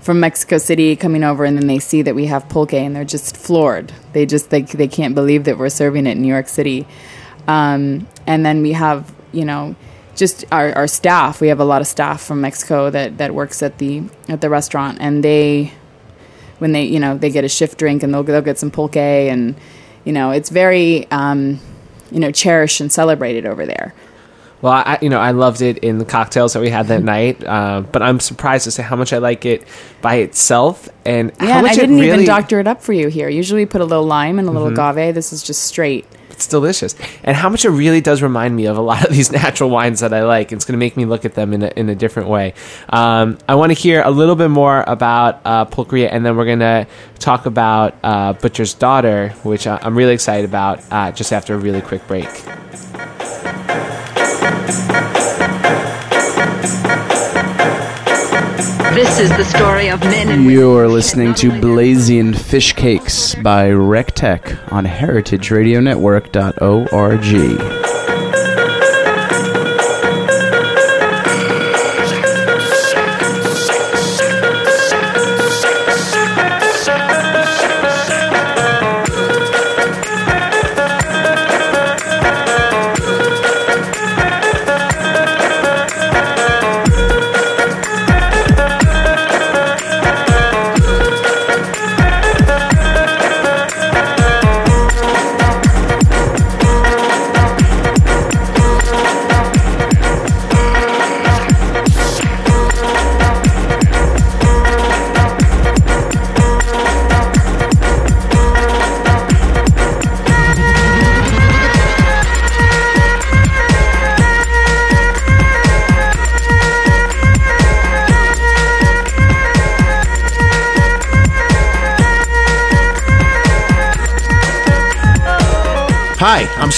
from 0.00 0.20
Mexico 0.20 0.58
City 0.58 0.96
coming 0.96 1.22
over, 1.22 1.44
and 1.44 1.56
then 1.56 1.66
they 1.66 1.78
see 1.78 2.02
that 2.02 2.14
we 2.14 2.26
have 2.26 2.48
pulque, 2.48 2.74
and 2.74 2.96
they're 2.96 3.04
just 3.04 3.36
floored. 3.36 3.92
They 4.12 4.26
just 4.26 4.50
they 4.50 4.62
they 4.62 4.88
can't 4.88 5.14
believe 5.14 5.44
that 5.44 5.58
we're 5.58 5.68
serving 5.68 6.06
it 6.06 6.12
in 6.12 6.22
New 6.22 6.28
York 6.28 6.48
City. 6.48 6.86
Um, 7.46 8.06
and 8.26 8.44
then 8.44 8.62
we 8.62 8.72
have 8.72 9.12
you 9.32 9.44
know 9.44 9.74
just 10.16 10.44
our, 10.50 10.72
our 10.74 10.86
staff. 10.86 11.40
We 11.40 11.48
have 11.48 11.60
a 11.60 11.64
lot 11.64 11.80
of 11.80 11.86
staff 11.86 12.22
from 12.22 12.40
Mexico 12.40 12.90
that 12.90 13.18
that 13.18 13.34
works 13.34 13.62
at 13.62 13.78
the 13.78 14.02
at 14.28 14.40
the 14.40 14.50
restaurant, 14.50 14.98
and 15.00 15.22
they 15.22 15.72
when 16.58 16.72
they 16.72 16.84
you 16.84 17.00
know 17.00 17.16
they 17.16 17.30
get 17.30 17.44
a 17.44 17.48
shift 17.48 17.78
drink 17.78 18.02
and 18.02 18.12
they'll 18.12 18.22
they'll 18.22 18.42
get 18.42 18.58
some 18.58 18.70
pulque, 18.70 18.96
and 18.96 19.54
you 20.04 20.12
know 20.12 20.30
it's 20.30 20.50
very 20.50 21.10
um, 21.10 21.60
you 22.10 22.20
know 22.20 22.30
cherished 22.30 22.80
and 22.80 22.90
celebrated 22.90 23.46
over 23.46 23.66
there. 23.66 23.94
Well, 24.62 24.72
I, 24.72 24.98
you 25.00 25.08
know, 25.08 25.18
I 25.18 25.30
loved 25.30 25.62
it 25.62 25.78
in 25.78 25.98
the 25.98 26.04
cocktails 26.04 26.52
that 26.52 26.60
we 26.60 26.70
had 26.70 26.88
that 26.88 27.02
night, 27.16 27.42
uh, 27.44 27.80
but 27.80 28.02
I'm 28.02 28.20
surprised 28.20 28.64
to 28.64 28.70
say 28.70 28.82
how 28.82 28.96
much 28.96 29.12
I 29.12 29.18
like 29.18 29.44
it 29.46 29.66
by 30.02 30.16
itself 30.16 30.88
and 31.04 31.32
yeah, 31.40 31.54
how 31.54 31.62
much 31.62 31.72
I 31.72 31.74
didn't 31.74 31.96
really, 31.96 32.08
even 32.08 32.24
doctor 32.26 32.60
it 32.60 32.66
up 32.66 32.82
for 32.82 32.92
you 32.92 33.08
here. 33.08 33.28
Usually, 33.28 33.62
we 33.62 33.66
put 33.66 33.80
a 33.80 33.84
little 33.84 34.04
lime 34.04 34.38
and 34.38 34.48
a 34.48 34.50
little 34.50 34.68
mm-hmm. 34.68 34.98
agave. 34.98 35.14
This 35.14 35.32
is 35.32 35.42
just 35.42 35.62
straight. 35.62 36.06
It's 36.30 36.46
delicious, 36.46 36.94
and 37.22 37.36
how 37.36 37.50
much 37.50 37.66
it 37.66 37.70
really 37.70 38.00
does 38.00 38.22
remind 38.22 38.56
me 38.56 38.64
of 38.64 38.78
a 38.78 38.80
lot 38.80 39.04
of 39.04 39.12
these 39.12 39.30
natural 39.32 39.68
wines 39.68 40.00
that 40.00 40.14
I 40.14 40.24
like. 40.24 40.52
It's 40.52 40.64
going 40.64 40.72
to 40.72 40.78
make 40.78 40.96
me 40.96 41.04
look 41.04 41.26
at 41.26 41.34
them 41.34 41.52
in 41.52 41.62
a, 41.62 41.72
in 41.76 41.90
a 41.90 41.94
different 41.94 42.30
way. 42.30 42.54
Um, 42.88 43.36
I 43.46 43.56
want 43.56 43.76
to 43.76 43.78
hear 43.78 44.00
a 44.02 44.10
little 44.10 44.36
bit 44.36 44.48
more 44.48 44.82
about 44.86 45.42
uh, 45.44 45.66
Pulqueria, 45.66 46.08
and 46.10 46.24
then 46.24 46.38
we're 46.38 46.46
going 46.46 46.60
to 46.60 46.86
talk 47.18 47.44
about 47.44 47.94
uh, 48.02 48.32
Butcher's 48.32 48.72
Daughter, 48.72 49.30
which 49.42 49.66
I'm 49.66 49.96
really 49.96 50.14
excited 50.14 50.48
about. 50.48 50.82
Uh, 50.90 51.12
just 51.12 51.30
after 51.30 51.54
a 51.54 51.58
really 51.58 51.82
quick 51.82 52.06
break. 52.06 52.28
This 58.94 59.20
is 59.20 59.30
the 59.36 59.44
story 59.44 59.88
of 59.88 60.00
men 60.00 60.28
and 60.28 60.44
women. 60.44 60.52
You're 60.52 60.88
listening 60.88 61.34
to 61.34 61.50
Blazian 61.50 62.36
Fish 62.36 62.72
Cakes 62.74 63.34
by 63.36 63.70
RecTech 63.70 64.72
on 64.72 64.84
heritageradionetwork.org. 64.84 67.79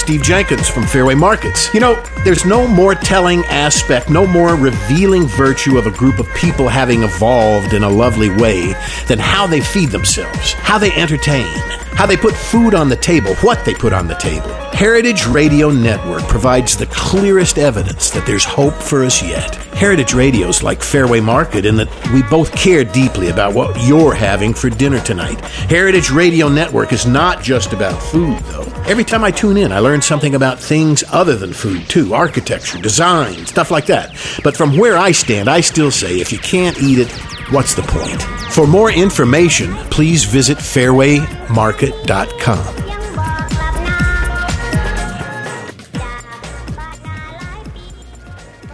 Steve 0.03 0.21
Jenkins 0.21 0.67
from 0.67 0.85
Fairway 0.85 1.15
Markets. 1.15 1.73
You 1.73 1.79
know, 1.79 2.03
there's 2.25 2.43
no 2.43 2.67
more 2.67 2.93
telling 2.93 3.39
aspect, 3.45 4.09
no 4.09 4.27
more 4.27 4.57
revealing 4.57 5.27
virtue 5.27 5.77
of 5.77 5.87
a 5.87 5.91
group 5.91 6.19
of 6.19 6.27
people 6.33 6.67
having 6.67 7.03
evolved 7.03 7.71
in 7.71 7.83
a 7.83 7.89
lovely 7.89 8.29
way 8.29 8.73
than 9.07 9.17
how 9.17 9.47
they 9.47 9.61
feed 9.61 9.91
themselves, 9.91 10.51
how 10.55 10.77
they 10.77 10.91
entertain, 10.91 11.47
how 11.95 12.05
they 12.05 12.17
put 12.17 12.35
food 12.35 12.75
on 12.75 12.89
the 12.89 12.97
table, 12.97 13.33
what 13.35 13.63
they 13.63 13.73
put 13.73 13.93
on 13.93 14.09
the 14.09 14.15
table. 14.15 14.49
Heritage 14.73 15.25
Radio 15.25 15.71
Network 15.71 16.23
provides 16.23 16.75
the 16.75 16.87
clearest 16.87 17.57
evidence 17.57 18.09
that 18.09 18.25
there's 18.25 18.43
hope 18.43 18.73
for 18.73 19.05
us 19.05 19.23
yet. 19.23 19.55
Heritage 19.73 20.13
Radio's 20.13 20.61
like 20.61 20.83
Fairway 20.83 21.21
Market 21.21 21.63
in 21.65 21.77
that 21.77 22.11
we 22.11 22.23
both 22.23 22.53
care 22.53 22.83
deeply 22.83 23.29
about 23.29 23.53
what 23.53 23.81
you're 23.87 24.13
having 24.13 24.53
for 24.53 24.69
dinner 24.69 24.99
tonight. 24.99 25.39
Heritage 25.39 26.11
Radio 26.11 26.49
Network 26.49 26.91
is 26.91 27.05
not 27.05 27.41
just 27.41 27.71
about 27.71 28.03
food, 28.03 28.37
though. 28.39 28.62
Every 28.85 29.05
time 29.05 29.23
I 29.23 29.31
tune 29.31 29.55
in, 29.55 29.71
I 29.71 29.79
learn 29.79 30.01
something 30.01 30.35
about 30.35 30.59
things 30.59 31.05
other 31.09 31.37
than 31.37 31.53
food, 31.53 31.87
too 31.87 32.13
architecture, 32.13 32.81
design, 32.81 33.45
stuff 33.45 33.71
like 33.71 33.85
that. 33.85 34.09
But 34.43 34.57
from 34.57 34.77
where 34.77 34.97
I 34.97 35.13
stand, 35.13 35.49
I 35.49 35.61
still 35.61 35.89
say 35.89 36.19
if 36.19 36.33
you 36.33 36.39
can't 36.39 36.77
eat 36.81 36.99
it, 36.99 37.09
what's 37.49 37.75
the 37.75 37.81
point? 37.83 38.21
For 38.51 38.67
more 38.67 38.91
information, 38.91 39.73
please 39.89 40.25
visit 40.25 40.57
fairwaymarket.com. 40.57 42.75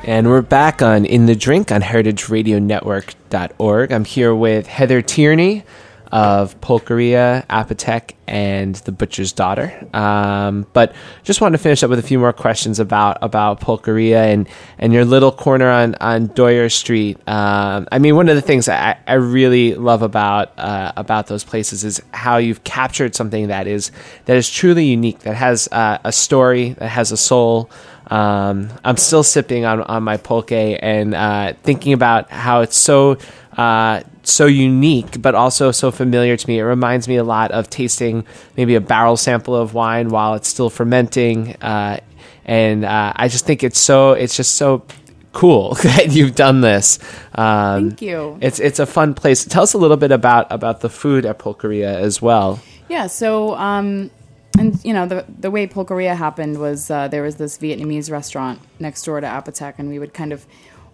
And 0.04 0.28
we're 0.28 0.42
back 0.42 0.82
on 0.82 1.06
In 1.06 1.28
the 1.28 1.36
Drink 1.36 1.72
on 1.72 1.84
heritageradionetwork.org. 1.84 3.92
I'm 3.92 4.06
here 4.06 4.34
with 4.34 4.66
Heather 4.66 5.04
Tierney 5.04 5.64
of 6.12 6.60
Pulqueria, 6.62 7.46
Apotek, 7.48 8.16
and 8.28 8.76
The 8.76 8.92
Butcher's 8.92 9.32
Daughter. 9.32 9.88
Um, 9.94 10.66
but 10.74 10.94
just 11.24 11.42
wanted 11.42 11.58
to 11.58 11.64
finish 11.64 11.84
up 11.84 11.90
with 11.90 12.00
a 12.00 12.04
few 12.04 12.20
more 12.20 12.34
questions 12.34 12.80
about 12.80 13.18
about 13.22 13.62
Pulqueria 13.62 14.32
and, 14.34 14.48
and 14.78 14.94
your 14.94 15.06
little 15.06 15.32
corner 15.32 15.70
on, 15.70 15.96
on 15.96 16.28
Doyer 16.28 16.70
Street. 16.70 17.18
Um, 17.28 17.88
I 17.92 18.00
mean, 18.00 18.16
one 18.16 18.30
of 18.30 18.36
the 18.36 18.42
things 18.42 18.70
I, 18.70 18.98
I 19.08 19.14
really 19.14 19.76
love 19.76 20.02
about 20.02 20.58
uh, 20.58 20.94
about 20.96 21.28
those 21.28 21.44
places 21.44 21.84
is 21.84 22.02
how 22.14 22.38
you've 22.38 22.64
captured 22.64 23.16
something 23.16 23.48
that 23.48 23.68
is 23.68 23.92
that 24.26 24.38
is 24.38 24.50
truly 24.50 24.86
unique, 24.86 25.20
that 25.20 25.36
has 25.36 25.68
uh, 25.72 26.00
a 26.04 26.12
story, 26.12 26.74
that 26.74 26.90
has 26.90 27.12
a 27.12 27.18
soul. 27.18 27.70
Um, 28.08 28.70
I'm 28.84 28.98
still 28.98 29.22
sipping 29.22 29.66
on, 29.66 29.82
on 29.82 30.02
my 30.02 30.18
pulque 30.18 30.52
and 30.52 31.14
uh, 31.14 31.54
thinking 31.62 31.94
about 31.94 32.32
how 32.32 32.62
it's 32.62 32.78
so 32.78 33.20
uh, 33.60 34.04
so 34.24 34.46
unique, 34.46 35.22
but 35.22 35.36
also 35.36 35.70
so 35.72 35.92
familiar 35.92 36.38
to 36.38 36.48
me. 36.48 36.60
It 36.60 36.64
reminds 36.64 37.10
me 37.10 37.18
a 37.18 37.26
lot 37.26 37.52
of 37.52 37.70
tasting 37.70 38.26
maybe 38.56 38.76
a 38.76 38.80
barrel 38.80 39.18
sample 39.18 39.54
of 39.54 39.74
wine 39.74 40.08
while 40.12 40.36
it's 40.36 40.48
still 40.48 40.70
fermenting, 40.70 41.56
uh, 41.62 42.00
and 42.46 42.86
uh, 42.86 43.12
I 43.14 43.28
just 43.28 43.46
think 43.46 43.62
it's 43.62 43.78
so 43.78 44.14
it's 44.14 44.38
just 44.38 44.56
so 44.56 44.86
cool 45.34 45.74
that 45.84 46.14
you've 46.14 46.36
done 46.36 46.62
this. 46.62 47.00
Um, 47.36 47.90
Thank 47.90 48.02
you. 48.02 48.38
It's 48.40 48.62
it's 48.62 48.80
a 48.80 48.86
fun 48.86 49.14
place. 49.14 49.44
Tell 49.44 49.64
us 49.64 49.74
a 49.74 49.78
little 49.78 49.98
bit 49.98 50.14
about 50.14 50.48
about 50.52 50.80
the 50.80 50.90
food 50.90 51.26
at 51.26 51.38
Pulqueria 51.40 51.94
as 51.96 52.22
well. 52.22 52.62
Yeah, 52.88 53.08
so 53.08 53.56
um, 53.56 54.10
and 54.58 54.82
you 54.86 54.94
know 54.94 55.06
the 55.06 55.26
the 55.28 55.52
way 55.52 55.68
Pulqueria 55.68 56.16
happened 56.16 56.60
was 56.60 56.90
uh, 56.90 57.10
there 57.10 57.24
was 57.24 57.36
this 57.36 57.58
Vietnamese 57.58 58.10
restaurant 58.10 58.62
next 58.80 59.04
door 59.04 59.20
to 59.20 59.28
Apotek, 59.28 59.74
and 59.80 59.90
we 59.90 60.00
would 60.00 60.14
kind 60.14 60.32
of 60.32 60.46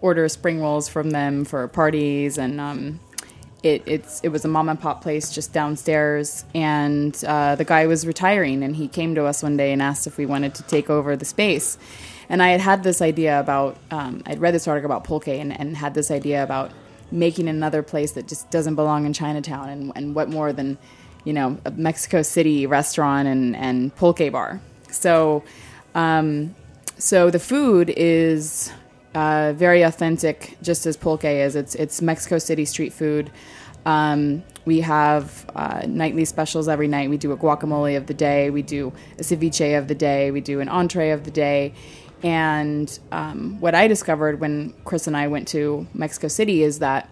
order 0.02 0.28
spring 0.30 0.62
rolls 0.62 0.88
from 0.88 1.12
them 1.12 1.46
for 1.46 1.68
parties, 1.68 2.38
and 2.38 2.60
um, 2.60 3.00
it 3.64 3.84
it's 3.86 4.22
it 4.22 4.30
was 4.30 4.46
a 4.46 4.48
mom 4.48 4.70
and 4.70 4.80
pop 4.80 5.02
place 5.02 5.32
just 5.32 5.54
downstairs, 5.54 6.46
and 6.54 7.24
uh, 7.26 7.56
the 7.56 7.66
guy 7.66 7.88
was 7.88 8.06
retiring, 8.06 8.64
and 8.64 8.76
he 8.76 8.88
came 8.88 9.16
to 9.16 9.26
us 9.26 9.44
one 9.44 9.58
day 9.58 9.72
and 9.72 9.82
asked 9.82 10.08
if 10.08 10.18
we 10.18 10.26
wanted 10.26 10.56
to 10.56 10.64
take 10.64 10.90
over 10.90 11.16
the 11.16 11.26
space, 11.26 11.78
and 12.30 12.42
I 12.42 12.50
had 12.50 12.62
had 12.62 12.84
this 12.84 13.02
idea 13.02 13.40
about 13.40 13.78
um, 13.92 14.24
I'd 14.26 14.40
read 14.40 14.54
this 14.54 14.68
article 14.68 14.92
about 14.92 15.04
pulque 15.04 15.28
and, 15.28 15.58
and 15.60 15.78
had 15.78 15.94
this 15.94 16.12
idea 16.12 16.44
about 16.44 16.72
making 17.12 17.48
another 17.48 17.84
place 17.84 18.14
that 18.14 18.28
just 18.28 18.50
doesn't 18.50 18.76
belong 18.76 19.06
in 19.06 19.14
Chinatown, 19.14 19.70
and 19.70 19.92
and 19.96 20.16
what 20.16 20.30
more 20.30 20.54
than 20.54 20.78
you 21.26 21.34
know, 21.34 21.58
a 21.66 21.72
Mexico 21.72 22.22
City 22.22 22.66
restaurant 22.66 23.28
and, 23.28 23.56
and 23.56 23.94
pulque 23.96 24.32
bar. 24.32 24.62
So, 24.92 25.44
um, 25.94 26.56
so 26.98 27.30
the 27.30 27.40
food 27.40 27.94
is 27.98 28.72
uh, 29.16 29.54
very 29.54 29.82
authentic, 29.82 30.58
just 30.62 30.86
as 30.86 30.98
pulque 30.98 31.24
is. 31.24 31.56
It's 31.56 31.74
it's 31.74 32.02
Mexico 32.02 32.38
City 32.38 32.66
street 32.66 32.94
food. 32.94 33.32
Um, 33.86 34.44
we 34.66 34.82
have 34.82 35.50
uh, 35.56 35.84
nightly 35.88 36.26
specials 36.26 36.68
every 36.68 36.88
night. 36.88 37.10
We 37.10 37.18
do 37.18 37.32
a 37.32 37.38
guacamole 37.38 37.98
of 37.98 38.08
the 38.08 38.14
day. 38.14 38.50
We 38.50 38.62
do 38.62 38.92
a 39.18 39.22
ceviche 39.22 39.78
of 39.78 39.88
the 39.88 39.96
day. 39.96 40.32
We 40.32 40.42
do 40.42 40.60
an 40.60 40.70
entree 40.70 41.12
of 41.12 41.24
the 41.24 41.32
day. 41.32 41.74
And 42.24 42.98
um, 43.12 43.60
what 43.60 43.76
I 43.76 43.88
discovered 43.88 44.40
when 44.40 44.74
Chris 44.86 45.06
and 45.06 45.16
I 45.16 45.28
went 45.28 45.48
to 45.50 45.88
Mexico 45.94 46.28
City 46.28 46.64
is 46.64 46.80
that 46.80 47.10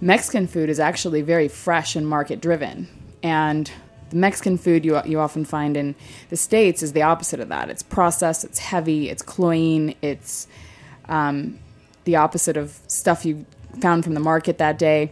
Mexican 0.00 0.46
food 0.46 0.70
is 0.70 0.78
actually 0.78 1.22
very 1.22 1.48
fresh 1.48 1.96
and 1.96 2.06
market 2.06 2.40
driven. 2.40 2.88
And 3.22 3.70
the 4.10 4.16
Mexican 4.16 4.56
food 4.56 4.84
you, 4.84 5.02
you 5.04 5.18
often 5.18 5.44
find 5.44 5.76
in 5.76 5.96
the 6.30 6.36
States 6.36 6.82
is 6.82 6.92
the 6.92 7.02
opposite 7.02 7.40
of 7.40 7.48
that. 7.48 7.68
It's 7.68 7.82
processed, 7.82 8.44
it's 8.44 8.60
heavy, 8.60 9.10
it's 9.10 9.22
cloying, 9.22 9.96
it's 10.00 10.46
um, 11.08 11.58
the 12.04 12.16
opposite 12.16 12.56
of 12.56 12.78
stuff 12.86 13.24
you 13.24 13.46
found 13.80 14.04
from 14.04 14.14
the 14.14 14.20
market 14.20 14.58
that 14.58 14.78
day. 14.78 15.10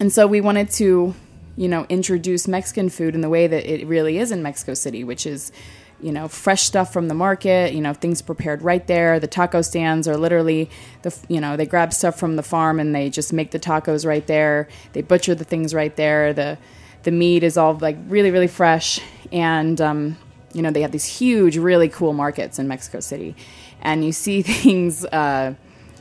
And 0.00 0.12
so 0.12 0.26
we 0.26 0.40
wanted 0.40 0.70
to, 0.72 1.14
you 1.56 1.68
know, 1.68 1.86
introduce 1.88 2.48
Mexican 2.48 2.88
food 2.88 3.14
in 3.14 3.20
the 3.20 3.28
way 3.28 3.46
that 3.46 3.72
it 3.72 3.86
really 3.86 4.18
is 4.18 4.32
in 4.32 4.42
Mexico 4.42 4.74
City, 4.74 5.04
which 5.04 5.26
is, 5.26 5.52
you 6.00 6.10
know, 6.10 6.26
fresh 6.26 6.62
stuff 6.62 6.92
from 6.92 7.08
the 7.08 7.14
market, 7.14 7.72
you 7.72 7.80
know, 7.80 7.92
things 7.94 8.20
prepared 8.20 8.62
right 8.62 8.84
there. 8.88 9.20
The 9.20 9.28
taco 9.28 9.62
stands 9.62 10.08
are 10.08 10.16
literally 10.16 10.68
the, 11.02 11.16
you 11.28 11.40
know, 11.40 11.56
they 11.56 11.66
grab 11.66 11.92
stuff 11.92 12.18
from 12.18 12.34
the 12.36 12.42
farm 12.42 12.80
and 12.80 12.94
they 12.94 13.08
just 13.10 13.32
make 13.32 13.52
the 13.52 13.60
tacos 13.60 14.04
right 14.04 14.26
there. 14.26 14.68
They 14.92 15.02
butcher 15.02 15.34
the 15.36 15.44
things 15.44 15.72
right 15.72 15.94
there. 15.94 16.32
The, 16.32 16.58
the 17.04 17.12
meat 17.12 17.44
is 17.44 17.56
all 17.56 17.74
like 17.74 17.96
really, 18.08 18.32
really 18.32 18.48
fresh. 18.48 19.00
And, 19.30 19.80
um, 19.80 20.16
you 20.52 20.62
know, 20.62 20.70
they 20.70 20.82
have 20.82 20.92
these 20.92 21.06
huge, 21.06 21.56
really 21.56 21.88
cool 21.88 22.12
markets 22.12 22.58
in 22.58 22.66
Mexico 22.66 23.00
City. 23.00 23.36
And 23.82 24.04
you 24.04 24.12
see 24.12 24.42
things, 24.42 25.04
uh, 25.04 25.54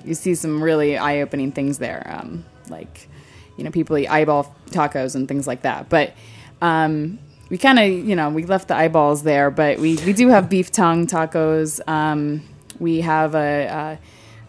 you 0.05 0.13
see 0.13 0.35
some 0.35 0.63
really 0.63 0.97
eye 0.97 1.21
opening 1.21 1.51
things 1.51 1.77
there. 1.77 2.05
Um, 2.09 2.45
like, 2.69 3.09
you 3.57 3.63
know, 3.63 3.71
people 3.71 3.97
eat 3.97 4.07
eyeball 4.07 4.55
tacos 4.67 5.15
and 5.15 5.27
things 5.27 5.45
like 5.45 5.63
that. 5.63 5.89
But, 5.89 6.13
um, 6.61 7.19
we 7.49 7.57
kind 7.57 7.79
of, 7.79 7.89
you 7.89 8.15
know, 8.15 8.29
we 8.29 8.45
left 8.45 8.69
the 8.69 8.75
eyeballs 8.75 9.23
there, 9.23 9.51
but 9.51 9.77
we, 9.77 9.97
we 9.97 10.13
do 10.13 10.29
have 10.29 10.49
beef 10.49 10.71
tongue 10.71 11.05
tacos. 11.05 11.85
Um, 11.85 12.47
we 12.79 13.01
have 13.01 13.35
a, 13.35 13.99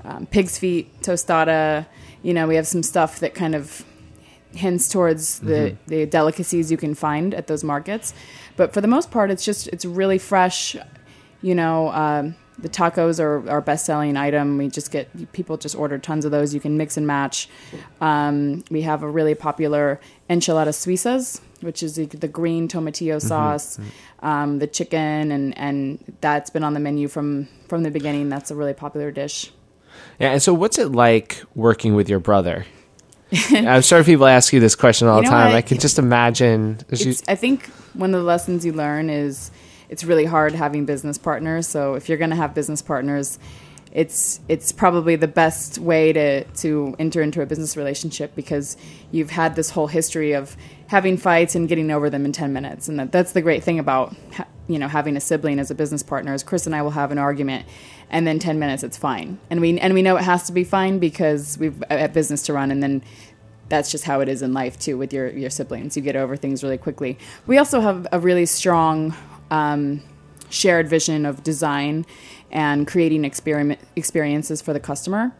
a 0.04 0.08
um, 0.08 0.26
pig's 0.26 0.56
feet 0.56 1.02
tostada. 1.02 1.86
You 2.22 2.32
know, 2.32 2.46
we 2.46 2.54
have 2.54 2.66
some 2.66 2.84
stuff 2.84 3.18
that 3.18 3.34
kind 3.34 3.56
of 3.56 3.84
hints 4.54 4.88
towards 4.88 5.40
the, 5.40 5.76
the 5.86 6.06
delicacies 6.06 6.70
you 6.70 6.76
can 6.76 6.94
find 6.94 7.34
at 7.34 7.48
those 7.48 7.64
markets. 7.64 8.14
But 8.56 8.72
for 8.72 8.80
the 8.80 8.88
most 8.88 9.10
part, 9.10 9.30
it's 9.30 9.44
just 9.44 9.66
it's 9.68 9.84
really 9.84 10.18
fresh. 10.18 10.76
You 11.40 11.56
know, 11.56 11.88
um, 11.88 12.36
the 12.58 12.68
tacos 12.68 13.18
are 13.18 13.48
our 13.48 13.60
best 13.60 13.86
selling 13.86 14.16
item. 14.16 14.58
We 14.58 14.68
just 14.68 14.90
get 14.90 15.32
people 15.32 15.56
just 15.56 15.74
order 15.74 15.98
tons 15.98 16.24
of 16.24 16.30
those. 16.30 16.54
You 16.54 16.60
can 16.60 16.76
mix 16.76 16.96
and 16.96 17.06
match. 17.06 17.48
Um, 18.00 18.64
we 18.70 18.82
have 18.82 19.02
a 19.02 19.08
really 19.08 19.34
popular 19.34 20.00
enchilada 20.28 20.68
suizas, 20.68 21.40
which 21.60 21.82
is 21.82 21.96
the, 21.96 22.06
the 22.06 22.28
green 22.28 22.68
tomatillo 22.68 23.20
sauce, 23.20 23.78
um, 24.20 24.58
the 24.58 24.66
chicken, 24.66 25.32
and 25.32 25.56
and 25.58 26.16
that's 26.20 26.50
been 26.50 26.64
on 26.64 26.74
the 26.74 26.80
menu 26.80 27.08
from 27.08 27.48
from 27.68 27.82
the 27.82 27.90
beginning. 27.90 28.28
That's 28.28 28.50
a 28.50 28.54
really 28.54 28.74
popular 28.74 29.10
dish. 29.10 29.50
Yeah, 30.18 30.32
and 30.32 30.42
so 30.42 30.54
what's 30.54 30.78
it 30.78 30.92
like 30.92 31.42
working 31.54 31.94
with 31.94 32.08
your 32.08 32.20
brother? 32.20 32.66
I'm 33.50 33.80
sure 33.82 34.04
people 34.04 34.26
ask 34.26 34.52
you 34.52 34.60
this 34.60 34.74
question 34.74 35.08
all 35.08 35.18
You 35.18 35.24
the 35.24 35.30
time. 35.30 35.48
what? 35.48 35.56
I 35.56 35.62
can 35.62 35.78
just 35.78 35.98
imagine. 35.98 36.78
it's, 36.90 37.22
I 37.26 37.34
think 37.34 37.66
one 37.94 38.14
of 38.14 38.20
the 38.20 38.26
lessons 38.26 38.64
you 38.64 38.72
learn 38.72 39.08
is 39.08 39.50
it's 39.92 40.04
really 40.04 40.24
hard 40.24 40.54
having 40.54 40.86
business 40.86 41.18
partners. 41.18 41.68
So 41.68 41.94
if 41.94 42.08
you're 42.08 42.16
going 42.16 42.30
to 42.30 42.36
have 42.36 42.54
business 42.54 42.80
partners, 42.80 43.38
it's 43.92 44.40
it's 44.48 44.72
probably 44.72 45.16
the 45.16 45.28
best 45.28 45.76
way 45.76 46.14
to 46.14 46.44
to 46.44 46.96
enter 46.98 47.20
into 47.20 47.42
a 47.42 47.46
business 47.46 47.76
relationship 47.76 48.34
because 48.34 48.78
you've 49.10 49.28
had 49.28 49.54
this 49.54 49.68
whole 49.68 49.88
history 49.88 50.32
of 50.32 50.56
having 50.86 51.18
fights 51.18 51.54
and 51.54 51.68
getting 51.68 51.90
over 51.90 52.08
them 52.08 52.24
in 52.24 52.32
10 52.32 52.54
minutes 52.54 52.88
and 52.88 52.98
that, 52.98 53.12
that's 53.12 53.32
the 53.32 53.42
great 53.42 53.62
thing 53.62 53.78
about 53.78 54.16
you 54.66 54.78
know 54.78 54.88
having 54.88 55.14
a 55.14 55.20
sibling 55.20 55.58
as 55.58 55.70
a 55.70 55.74
business 55.74 56.02
partner 56.02 56.32
is 56.32 56.42
Chris 56.42 56.64
and 56.64 56.74
I 56.74 56.80
will 56.80 56.92
have 56.92 57.12
an 57.12 57.18
argument 57.18 57.66
and 58.08 58.26
then 58.26 58.38
10 58.38 58.58
minutes 58.58 58.82
it's 58.82 58.96
fine 58.96 59.38
and 59.50 59.60
we 59.60 59.78
and 59.78 59.92
we 59.92 60.00
know 60.00 60.16
it 60.16 60.24
has 60.24 60.46
to 60.46 60.54
be 60.54 60.64
fine 60.64 60.98
because 60.98 61.58
we've 61.58 61.84
a 61.90 62.08
business 62.08 62.40
to 62.44 62.54
run 62.54 62.70
and 62.70 62.82
then 62.82 63.02
that's 63.68 63.90
just 63.90 64.04
how 64.04 64.20
it 64.20 64.28
is 64.28 64.42
in 64.42 64.52
life 64.52 64.78
too 64.78 64.98
with 64.98 65.14
your 65.14 65.30
your 65.30 65.48
siblings. 65.48 65.96
You 65.96 66.02
get 66.02 66.14
over 66.14 66.36
things 66.36 66.62
really 66.62 66.76
quickly. 66.76 67.18
We 67.46 67.56
also 67.56 67.80
have 67.80 68.06
a 68.12 68.20
really 68.20 68.44
strong 68.44 69.14
um, 69.52 70.02
shared 70.48 70.88
vision 70.88 71.26
of 71.26 71.42
design 71.42 72.04
and 72.50 72.86
creating 72.86 73.24
experiment 73.24 73.80
experiences 73.96 74.60
for 74.60 74.72
the 74.72 74.80
customer. 74.80 75.32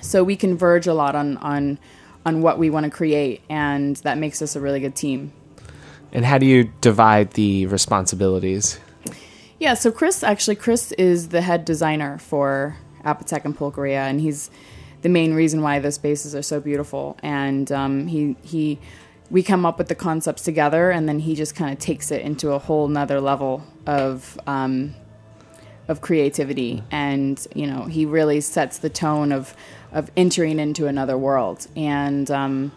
So 0.00 0.22
we 0.22 0.36
converge 0.36 0.86
a 0.86 0.94
lot 0.94 1.14
on 1.14 1.36
on 1.38 1.78
on 2.24 2.42
what 2.42 2.58
we 2.58 2.70
want 2.70 2.84
to 2.84 2.90
create, 2.90 3.42
and 3.48 3.96
that 3.96 4.18
makes 4.18 4.42
us 4.42 4.56
a 4.56 4.60
really 4.60 4.80
good 4.80 4.96
team. 4.96 5.32
and 6.12 6.24
how 6.24 6.38
do 6.38 6.46
you 6.46 6.70
divide 6.80 7.32
the 7.32 7.66
responsibilities? 7.66 8.80
Yeah, 9.58 9.74
so 9.74 9.90
Chris 9.90 10.22
actually 10.22 10.56
Chris 10.56 10.92
is 10.92 11.28
the 11.28 11.40
head 11.40 11.64
designer 11.64 12.18
for 12.18 12.76
Apotek 13.04 13.44
and 13.44 13.56
Pulqueria, 13.56 14.02
and 14.10 14.20
he's 14.20 14.50
the 15.02 15.08
main 15.08 15.34
reason 15.34 15.62
why 15.62 15.78
those 15.78 15.94
spaces 15.94 16.34
are 16.34 16.42
so 16.42 16.60
beautiful. 16.60 17.16
And 17.22 17.70
um, 17.72 18.06
he 18.06 18.36
he 18.42 18.78
we 19.30 19.42
come 19.42 19.66
up 19.66 19.78
with 19.78 19.88
the 19.88 19.94
concepts 19.94 20.42
together, 20.42 20.90
and 20.90 21.08
then 21.08 21.20
he 21.20 21.34
just 21.34 21.54
kind 21.54 21.72
of 21.72 21.78
takes 21.78 22.10
it 22.10 22.22
into 22.22 22.52
a 22.52 22.58
whole 22.58 22.88
nother 22.88 23.20
level 23.20 23.62
of 23.86 24.38
um, 24.46 24.94
of 25.88 26.00
creativity, 26.00 26.82
and 26.90 27.46
you 27.54 27.66
know 27.66 27.84
he 27.84 28.06
really 28.06 28.40
sets 28.40 28.78
the 28.78 28.90
tone 28.90 29.32
of 29.32 29.54
of 29.92 30.10
entering 30.16 30.58
into 30.58 30.86
another 30.86 31.16
world, 31.18 31.66
and 31.76 32.30
um, 32.30 32.72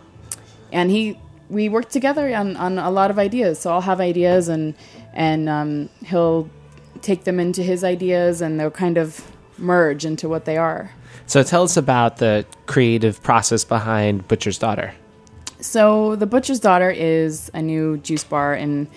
and 0.72 0.92
he 0.92 1.20
we 1.50 1.68
work 1.68 1.90
together 1.90 2.34
on, 2.36 2.56
on 2.58 2.78
a 2.78 2.92
lot 2.92 3.10
of 3.10 3.18
ideas. 3.18 3.60
So 3.60 3.72
I'll 3.72 3.82
have 3.82 4.00
ideas, 4.00 4.48
and 4.48 4.76
and 5.14 5.50
um, 5.50 5.90
he'll 6.06 6.50
take 7.02 7.24
them 7.24 7.40
into 7.40 7.64
his 7.64 7.84
ideas, 7.84 8.42
and 8.42 8.60
they'll 8.60 8.72
kind 8.72 8.98
of 8.98 9.32
merge 9.58 10.06
into 10.06 10.30
what 10.30 10.46
they 10.46 10.58
are. 10.58 10.92
So 11.26 11.44
tell 11.44 11.64
us 11.64 11.78
about 11.78 12.18
the 12.18 12.46
creative 12.66 13.22
process 13.22 13.64
behind 13.64 14.28
Butcher's 14.28 14.58
Daughter. 14.58 14.94
So 15.62 16.16
the 16.16 16.26
Butcher's 16.26 16.60
Daughter 16.60 16.90
is 16.90 17.52
a 17.54 17.62
new 17.62 17.98
juice 17.98 18.24
bar 18.24 18.54
and 18.54 18.88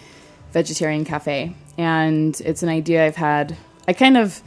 vegetarian 0.53 1.05
cafe, 1.05 1.57
and 1.77 2.41
it's 2.45 2.63
an 2.63 2.69
idea 2.69 3.05
I've 3.05 3.17
had. 3.17 3.57
I 3.89 3.93
kind 3.93 4.17
of 4.17 4.41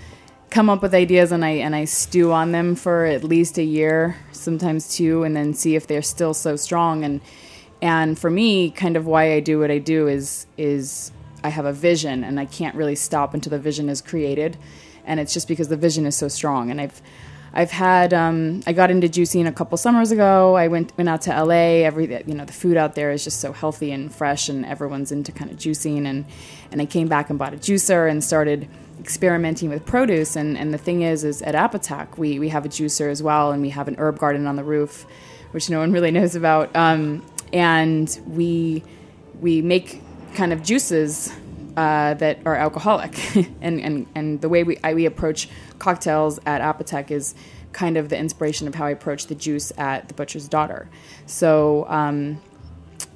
come 0.49 0.69
up 0.69 0.81
with 0.81 0.93
ideas 0.93 1.33
and 1.33 1.43
I 1.43 1.49
and 1.49 1.75
I 1.75 1.83
stew 1.83 2.31
on 2.31 2.53
them 2.53 2.75
for 2.75 3.03
at 3.03 3.25
least 3.25 3.57
a 3.57 3.63
year, 3.63 4.15
sometimes 4.31 4.95
two, 4.95 5.23
and 5.23 5.35
then 5.35 5.53
see 5.53 5.75
if 5.75 5.87
they're 5.87 6.01
still 6.01 6.33
so 6.33 6.55
strong. 6.55 7.03
And 7.03 7.19
and 7.81 8.17
for 8.17 8.29
me, 8.29 8.71
kind 8.71 8.95
of 8.95 9.05
why 9.05 9.33
I 9.33 9.41
do 9.41 9.59
what 9.59 9.69
I 9.69 9.79
do 9.79 10.07
is 10.07 10.47
is 10.57 11.11
I 11.43 11.49
have 11.49 11.65
a 11.65 11.73
vision 11.73 12.23
and 12.23 12.39
I 12.39 12.45
can't 12.45 12.75
really 12.75 12.95
stop 12.95 13.33
until 13.33 13.49
the 13.49 13.59
vision 13.59 13.89
is 13.89 14.01
created, 14.01 14.57
and 15.05 15.19
it's 15.19 15.33
just 15.33 15.49
because 15.49 15.67
the 15.67 15.75
vision 15.75 16.05
is 16.05 16.15
so 16.15 16.29
strong. 16.29 16.71
And 16.71 16.79
I've 16.79 17.01
I've 17.57 17.71
had 17.71 18.13
um, 18.13 18.61
I 18.67 18.73
got 18.73 18.91
into 18.91 19.07
juicing 19.07 19.47
a 19.47 19.51
couple 19.51 19.77
summers 19.77 20.11
ago. 20.11 20.55
I 20.55 20.67
went 20.67 20.95
went 20.97 21.07
out 21.07 21.21
to 21.21 21.43
LA. 21.43 21.85
Every 21.85 22.05
you 22.27 22.35
know 22.35 22.43
the 22.43 22.53
food 22.53 22.75
out 22.75 22.95
there 22.95 23.11
is 23.11 23.23
just 23.23 23.39
so 23.39 23.53
healthy 23.53 23.91
and 23.91 24.13
fresh, 24.13 24.49
and 24.49 24.65
everyone's 24.65 25.11
into 25.13 25.31
kind 25.31 25.49
of 25.49 25.57
juicing. 25.57 26.05
And 26.05 26.25
and 26.71 26.81
I 26.81 26.85
came 26.85 27.07
back 27.07 27.29
and 27.29 27.39
bought 27.39 27.53
a 27.53 27.57
juicer 27.57 28.11
and 28.11 28.21
started 28.21 28.67
experimenting 28.99 29.69
with 29.69 29.85
produce. 29.85 30.35
And, 30.35 30.57
and 30.57 30.73
the 30.73 30.77
thing 30.77 31.01
is, 31.01 31.23
is 31.23 31.41
at 31.43 31.55
Apotek 31.55 32.17
we 32.17 32.39
we 32.39 32.49
have 32.49 32.65
a 32.65 32.69
juicer 32.69 33.09
as 33.09 33.23
well, 33.23 33.53
and 33.53 33.61
we 33.61 33.69
have 33.69 33.87
an 33.87 33.95
herb 33.99 34.19
garden 34.19 34.47
on 34.47 34.57
the 34.57 34.63
roof, 34.65 35.05
which 35.51 35.69
no 35.69 35.79
one 35.79 35.93
really 35.93 36.11
knows 36.17 36.35
about. 36.35 36.75
Um, 36.75 37.25
and 37.53 38.19
we 38.27 38.83
we 39.39 39.61
make 39.61 40.01
kind 40.33 40.51
of 40.51 40.61
juices 40.61 41.31
uh, 41.77 42.13
that 42.15 42.39
are 42.45 42.55
alcoholic, 42.55 43.35
and, 43.61 43.79
and 43.81 44.07
and 44.15 44.41
the 44.41 44.49
way 44.49 44.63
we 44.63 44.77
I, 44.83 44.93
we 44.93 45.05
approach 45.05 45.49
cocktails 45.79 46.39
at 46.45 46.61
Apotek 46.61 47.11
is 47.11 47.35
kind 47.73 47.97
of 47.97 48.09
the 48.09 48.17
inspiration 48.17 48.67
of 48.67 48.75
how 48.75 48.85
I 48.85 48.91
approach 48.91 49.27
the 49.27 49.35
juice 49.35 49.71
at 49.77 50.07
the 50.07 50.13
Butcher's 50.13 50.47
Daughter. 50.47 50.89
So. 51.25 51.85
Um, 51.87 52.41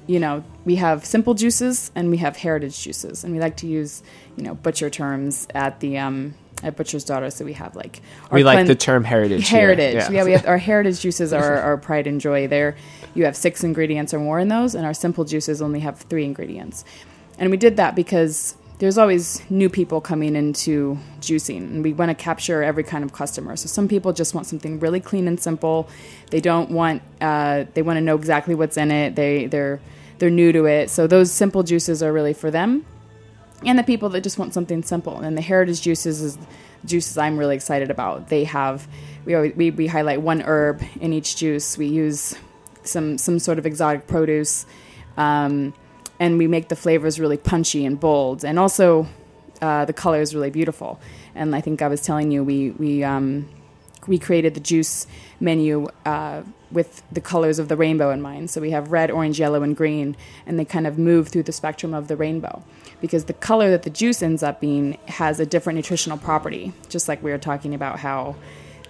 you 0.06 0.18
know, 0.18 0.42
we 0.64 0.74
have 0.74 1.06
simple 1.06 1.34
juices 1.34 1.92
and 1.94 2.10
we 2.10 2.16
have 2.16 2.36
heritage 2.36 2.82
juices, 2.82 3.22
and 3.22 3.32
we 3.32 3.38
like 3.38 3.58
to 3.58 3.68
use, 3.68 4.02
you 4.36 4.42
know, 4.42 4.54
butcher 4.56 4.90
terms 4.90 5.46
at 5.54 5.78
the 5.78 5.98
um, 5.98 6.34
at 6.62 6.76
Butcher's 6.76 7.04
Daughter. 7.04 7.30
So 7.30 7.44
we 7.44 7.52
have 7.54 7.76
like 7.76 8.00
our 8.30 8.36
We 8.36 8.44
like 8.44 8.66
the 8.66 8.74
term 8.74 9.04
heritage. 9.04 9.48
heritage. 9.48 10.10
Yeah. 10.10 10.24
we 10.24 10.32
have 10.32 10.46
our 10.46 10.58
heritage 10.58 11.00
juices 11.00 11.32
are 11.32 11.56
our 11.62 11.76
pride 11.76 12.06
and 12.06 12.20
joy. 12.20 12.48
There, 12.48 12.76
you 13.14 13.24
have 13.24 13.36
six 13.36 13.64
ingredients 13.64 14.12
or 14.12 14.18
more 14.18 14.38
in 14.38 14.48
those, 14.48 14.74
and 14.74 14.84
our 14.84 14.94
simple 14.94 15.24
juices 15.24 15.62
only 15.62 15.80
have 15.80 15.98
three 16.00 16.24
ingredients. 16.24 16.84
And 17.40 17.50
we 17.50 17.56
did 17.56 17.76
that 17.78 17.96
because 17.96 18.54
there's 18.78 18.96
always 18.96 19.42
new 19.50 19.68
people 19.68 20.00
coming 20.00 20.36
into 20.36 20.96
juicing, 21.20 21.58
and 21.58 21.82
we 21.82 21.92
want 21.92 22.10
to 22.10 22.14
capture 22.14 22.62
every 22.62 22.84
kind 22.84 23.02
of 23.02 23.12
customer. 23.12 23.56
So 23.56 23.66
some 23.66 23.88
people 23.88 24.12
just 24.12 24.32
want 24.32 24.46
something 24.46 24.78
really 24.78 25.00
clean 25.00 25.26
and 25.26 25.40
simple. 25.40 25.88
They 26.30 26.40
don't 26.40 26.70
want. 26.70 27.02
Uh, 27.20 27.64
they 27.74 27.82
want 27.82 27.96
to 27.96 28.00
know 28.00 28.14
exactly 28.14 28.54
what's 28.54 28.76
in 28.76 28.92
it. 28.92 29.16
They 29.16 29.46
they're 29.46 29.80
they're 30.18 30.30
new 30.30 30.52
to 30.52 30.66
it. 30.66 30.90
So 30.90 31.08
those 31.08 31.32
simple 31.32 31.64
juices 31.64 32.00
are 32.02 32.12
really 32.12 32.34
for 32.34 32.52
them 32.52 32.84
and 33.64 33.78
the 33.78 33.82
people 33.82 34.08
that 34.10 34.22
just 34.22 34.38
want 34.38 34.54
something 34.54 34.82
simple. 34.82 35.18
And 35.18 35.36
the 35.36 35.42
heritage 35.42 35.82
juices 35.82 36.20
is 36.20 36.38
juices 36.84 37.18
I'm 37.18 37.36
really 37.36 37.56
excited 37.56 37.90
about. 37.90 38.28
They 38.28 38.44
have 38.44 38.88
we 39.24 39.34
always, 39.34 39.54
we, 39.54 39.70
we 39.70 39.86
highlight 39.86 40.22
one 40.22 40.40
herb 40.42 40.82
in 41.00 41.12
each 41.12 41.36
juice. 41.36 41.76
We 41.76 41.86
use 41.86 42.34
some 42.84 43.18
some 43.18 43.38
sort 43.38 43.58
of 43.58 43.66
exotic 43.66 44.06
produce, 44.06 44.64
um, 45.16 45.74
and 46.20 46.38
we 46.38 46.46
make 46.46 46.68
the 46.68 46.76
flavors 46.76 47.18
really 47.18 47.38
punchy 47.38 47.84
and 47.84 47.98
bold, 47.98 48.44
and 48.44 48.58
also 48.58 49.08
uh, 49.60 49.84
the 49.86 49.92
color 49.92 50.20
is 50.20 50.34
really 50.34 50.50
beautiful. 50.50 51.00
And 51.34 51.56
I 51.56 51.60
think 51.60 51.82
I 51.82 51.88
was 51.88 52.02
telling 52.02 52.30
you 52.30 52.44
we 52.44 52.70
we 52.72 53.02
um, 53.02 53.48
we 54.06 54.18
created 54.18 54.54
the 54.54 54.60
juice 54.60 55.06
menu 55.40 55.88
uh, 56.04 56.42
with 56.70 57.02
the 57.10 57.20
colors 57.20 57.58
of 57.58 57.68
the 57.68 57.76
rainbow 57.76 58.10
in 58.10 58.22
mind. 58.22 58.50
So 58.50 58.60
we 58.60 58.70
have 58.70 58.92
red, 58.92 59.10
orange, 59.10 59.40
yellow, 59.40 59.62
and 59.62 59.76
green, 59.76 60.16
and 60.46 60.58
they 60.58 60.64
kind 60.64 60.86
of 60.86 60.98
move 60.98 61.28
through 61.28 61.44
the 61.44 61.52
spectrum 61.52 61.94
of 61.94 62.08
the 62.08 62.16
rainbow. 62.16 62.62
Because 63.00 63.24
the 63.24 63.32
color 63.32 63.70
that 63.70 63.82
the 63.82 63.90
juice 63.90 64.22
ends 64.22 64.42
up 64.42 64.60
being 64.60 64.98
has 65.08 65.40
a 65.40 65.46
different 65.46 65.78
nutritional 65.78 66.18
property, 66.18 66.72
just 66.88 67.08
like 67.08 67.22
we 67.22 67.30
were 67.30 67.38
talking 67.38 67.74
about 67.74 67.98
how 67.98 68.36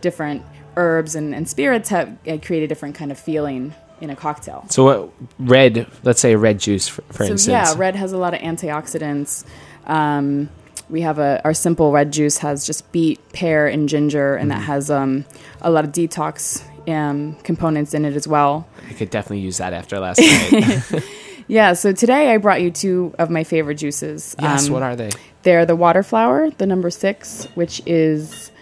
different 0.01 0.43
herbs 0.77 1.15
and, 1.15 1.35
and 1.35 1.49
spirits 1.49 1.89
have 1.91 2.17
uh, 2.27 2.39
create 2.43 2.63
a 2.63 2.67
different 2.67 2.95
kind 2.95 3.11
of 3.13 3.19
feeling 3.19 3.75
in 4.01 4.11
a 4.11 4.17
cocktail. 4.17 4.65
So 4.71 4.85
what 4.85 5.13
red? 5.39 5.87
Let's 6.03 6.21
say 6.21 6.33
a 6.33 6.39
red 6.39 6.59
juice, 6.59 6.89
for, 6.89 7.03
for 7.13 7.27
So 7.27 7.33
instance. 7.33 7.47
yeah, 7.49 7.75
red 7.77 7.97
has 7.97 8.13
a 8.13 8.19
lot 8.19 8.35
of 8.35 8.41
antioxidants. 8.41 9.45
Um, 9.87 10.49
we 10.89 11.03
have 11.03 11.19
a 11.19 11.41
our 11.45 11.55
simple 11.55 11.93
red 11.93 12.13
juice 12.13 12.39
has 12.39 12.67
just 12.67 12.91
beet, 12.93 13.21
pear, 13.33 13.67
and 13.67 13.89
ginger, 13.89 14.35
and 14.37 14.51
Mm-hmm. 14.51 14.59
that 14.61 14.65
has 14.65 14.91
um, 14.91 15.25
a 15.61 15.71
lot 15.71 15.85
of 15.85 15.93
detox 15.93 16.63
um, 16.89 17.35
components 17.45 17.95
in 17.95 18.05
it 18.05 18.15
as 18.17 18.27
well. 18.27 18.67
I 18.89 18.95
could 18.95 19.11
definitely 19.11 19.41
use 19.41 19.59
that 19.59 19.73
after 19.73 19.99
last 20.01 20.21
night. 20.21 21.05
Yeah. 21.47 21.73
So 21.73 21.93
today 21.93 22.33
I 22.33 22.37
brought 22.37 22.63
you 22.63 22.71
two 22.71 23.13
of 23.19 23.29
my 23.29 23.43
favorite 23.43 23.75
juices. 23.75 24.37
yes. 24.41 24.69
Um, 24.69 24.73
what 24.73 24.85
are 24.85 24.95
they? 24.95 25.11
They're 25.43 25.67
the 25.67 25.75
water 25.75 26.05
flower, 26.05 26.49
the 26.51 26.65
number 26.67 26.91
six, 26.91 27.47
which 27.57 27.83
is 27.87 28.53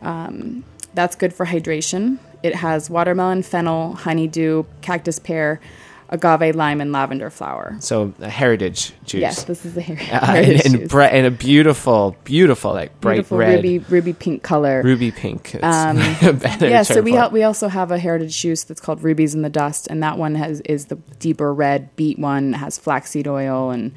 um, 0.00 0.64
that's 0.94 1.16
good 1.16 1.32
for 1.32 1.46
hydration. 1.46 2.18
It 2.42 2.54
has 2.56 2.90
watermelon, 2.90 3.42
fennel, 3.42 3.94
honeydew, 3.94 4.64
cactus 4.80 5.18
pear, 5.18 5.60
agave, 6.08 6.54
lime, 6.56 6.80
and 6.80 6.92
lavender 6.92 7.30
flower. 7.30 7.76
So 7.80 8.12
a 8.20 8.28
heritage 8.28 8.92
juice. 9.04 9.20
Yes, 9.20 9.44
this 9.44 9.64
is 9.64 9.74
the 9.74 9.82
her- 9.82 9.92
Uh, 10.12 10.26
heritage 10.26 10.66
and, 10.66 10.74
and, 10.74 10.88
bri- 10.90 11.06
and 11.06 11.26
a 11.26 11.30
beautiful, 11.30 12.16
beautiful, 12.24 12.72
like 12.72 13.00
bright 13.00 13.14
Beautiful 13.14 13.38
red, 13.38 13.54
ruby, 13.56 13.78
ruby 13.78 14.12
pink 14.12 14.42
color. 14.42 14.82
ruby 14.82 15.10
pink. 15.12 15.54
Um, 15.62 15.98
a 15.98 16.56
yeah, 16.60 16.82
so 16.82 17.00
we 17.00 17.16
al- 17.16 17.30
we 17.30 17.44
also 17.44 17.68
have 17.68 17.90
a 17.92 17.98
heritage 17.98 18.36
juice 18.36 18.64
that's 18.64 18.80
called 18.80 19.02
Rubies 19.02 19.34
in 19.34 19.42
the 19.42 19.48
Dust, 19.50 19.86
and 19.88 20.02
that 20.02 20.18
one 20.18 20.34
has 20.34 20.60
is 20.62 20.86
the 20.86 20.96
deeper 21.20 21.54
red 21.54 21.94
beet 21.96 22.18
one. 22.18 22.54
It 22.54 22.58
has 22.58 22.76
flaxseed 22.78 23.28
oil 23.28 23.70
and 23.70 23.92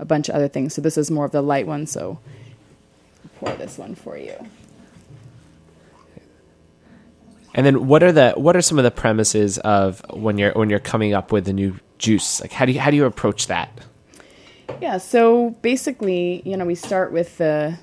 a 0.00 0.04
bunch 0.04 0.28
of 0.28 0.34
other 0.34 0.48
things. 0.48 0.74
So 0.74 0.82
this 0.82 0.98
is 0.98 1.10
more 1.10 1.24
of 1.24 1.30
the 1.30 1.42
light 1.42 1.66
one. 1.68 1.86
So 1.86 2.18
pour 3.38 3.52
this 3.54 3.78
one 3.78 3.94
for 3.94 4.18
you. 4.18 4.34
And 7.54 7.64
then 7.64 7.86
what 7.86 8.02
are 8.02 8.12
the 8.12 8.32
what 8.32 8.56
are 8.56 8.62
some 8.62 8.78
of 8.78 8.84
the 8.84 8.90
premises 8.90 9.58
of 9.58 10.02
when 10.10 10.38
you're 10.38 10.52
when 10.52 10.70
you're 10.70 10.80
coming 10.80 11.14
up 11.14 11.30
with 11.30 11.48
a 11.48 11.52
new 11.52 11.78
juice? 11.98 12.40
Like 12.40 12.52
how 12.52 12.66
do 12.66 12.72
you 12.72 12.80
how 12.80 12.90
do 12.90 12.96
you 12.96 13.04
approach 13.04 13.46
that? 13.46 13.70
Yeah. 14.80 14.98
So 14.98 15.50
basically, 15.62 16.42
you 16.44 16.56
know, 16.56 16.64
we 16.64 16.74
start 16.74 17.12
with 17.12 17.38
the. 17.38 17.78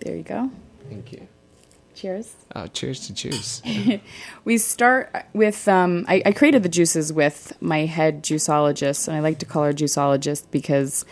There 0.00 0.16
you 0.16 0.22
go. 0.22 0.50
Thank 0.88 1.12
you. 1.12 1.28
Cheers. 1.94 2.34
Oh, 2.56 2.66
cheers 2.66 3.06
to 3.06 3.14
juice. 3.14 3.62
We 4.44 4.58
start 4.58 5.26
with. 5.34 5.68
Um, 5.68 6.04
I, 6.08 6.22
I 6.26 6.32
created 6.32 6.62
the 6.62 6.68
juices 6.68 7.12
with 7.12 7.52
my 7.60 7.84
head 7.84 8.24
juiceologist, 8.24 9.08
and 9.08 9.16
I 9.16 9.20
like 9.20 9.38
to 9.40 9.46
call 9.46 9.64
her 9.64 9.72
juiceologist 9.72 10.46
because, 10.50 11.04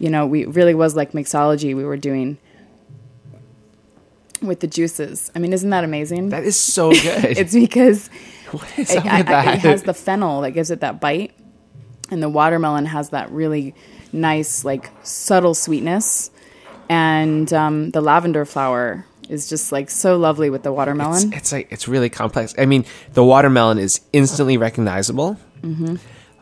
you 0.00 0.10
know, 0.10 0.26
we 0.26 0.46
really 0.46 0.74
was 0.74 0.96
like 0.96 1.12
mixology 1.12 1.76
we 1.76 1.84
were 1.84 1.96
doing 1.96 2.38
with 4.46 4.60
the 4.60 4.66
juices. 4.66 5.30
I 5.34 5.38
mean, 5.38 5.52
isn't 5.52 5.70
that 5.70 5.84
amazing? 5.84 6.30
That 6.30 6.44
is 6.44 6.58
so 6.58 6.90
good. 7.02 7.24
it's 7.38 7.54
because 7.54 8.08
what 8.50 8.78
is 8.78 8.90
it, 8.94 9.04
I- 9.06 9.18
I- 9.20 9.52
it 9.54 9.58
has 9.60 9.82
the 9.82 9.94
fennel 9.94 10.40
that 10.42 10.52
gives 10.52 10.70
it 10.70 10.80
that 10.80 11.00
bite, 11.00 11.32
and 12.10 12.22
the 12.22 12.28
watermelon 12.28 12.86
has 12.86 13.10
that 13.10 13.30
really 13.30 13.74
nice, 14.12 14.64
like 14.64 14.90
subtle 15.02 15.54
sweetness, 15.54 16.30
and 16.88 17.52
um, 17.52 17.90
the 17.90 18.00
lavender 18.00 18.44
flower 18.44 19.04
is 19.28 19.48
just 19.48 19.72
like 19.72 19.90
so 19.90 20.16
lovely 20.16 20.50
with 20.50 20.62
the 20.62 20.72
watermelon. 20.72 21.28
It's, 21.28 21.36
it's 21.36 21.52
like 21.52 21.68
it's 21.72 21.88
really 21.88 22.08
complex. 22.08 22.54
I 22.56 22.66
mean, 22.66 22.84
the 23.14 23.24
watermelon 23.24 23.78
is 23.78 24.00
instantly 24.12 24.56
recognizable, 24.56 25.36
Mm-hmm. 25.62 25.96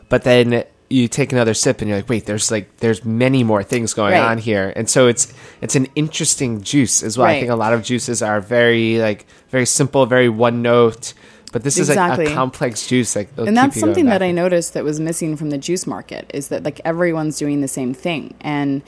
but 0.09 0.23
then 0.23 0.65
you 0.89 1.07
take 1.07 1.31
another 1.31 1.53
sip 1.53 1.81
and 1.81 1.89
you're 1.89 1.97
like, 1.97 2.09
wait, 2.09 2.25
there's 2.25 2.51
like 2.51 2.77
there's 2.77 3.03
many 3.03 3.43
more 3.43 3.63
things 3.63 3.93
going 3.93 4.13
Right. 4.13 4.21
on 4.31 4.37
here, 4.37 4.71
and 4.75 4.89
so 4.89 5.07
it's 5.07 5.33
it's 5.61 5.75
an 5.75 5.87
interesting 5.95 6.61
juice 6.61 7.01
as 7.03 7.17
well. 7.17 7.27
I 7.27 7.39
think 7.39 7.51
a 7.51 7.55
lot 7.55 7.73
of 7.73 7.83
juices 7.83 8.21
are 8.21 8.39
very 8.41 8.99
like 8.99 9.25
very 9.49 9.65
simple, 9.65 10.05
very 10.05 10.29
one 10.29 10.61
note, 10.61 11.13
but 11.51 11.63
this 11.63 11.77
is 11.77 11.89
like 11.89 12.19
a 12.19 12.33
complex 12.33 12.87
juice. 12.87 13.15
Like 13.15 13.29
and 13.37 13.57
that's 13.57 13.79
something 13.79 14.05
that 14.05 14.21
I 14.21 14.31
noticed 14.31 14.73
that 14.75 14.83
was 14.83 14.99
missing 14.99 15.37
from 15.37 15.49
the 15.49 15.57
juice 15.57 15.87
market 15.87 16.29
is 16.33 16.49
that 16.49 16.63
like 16.63 16.81
everyone's 16.85 17.37
doing 17.37 17.61
the 17.61 17.67
same 17.67 17.93
thing 17.93 18.35
and 18.41 18.81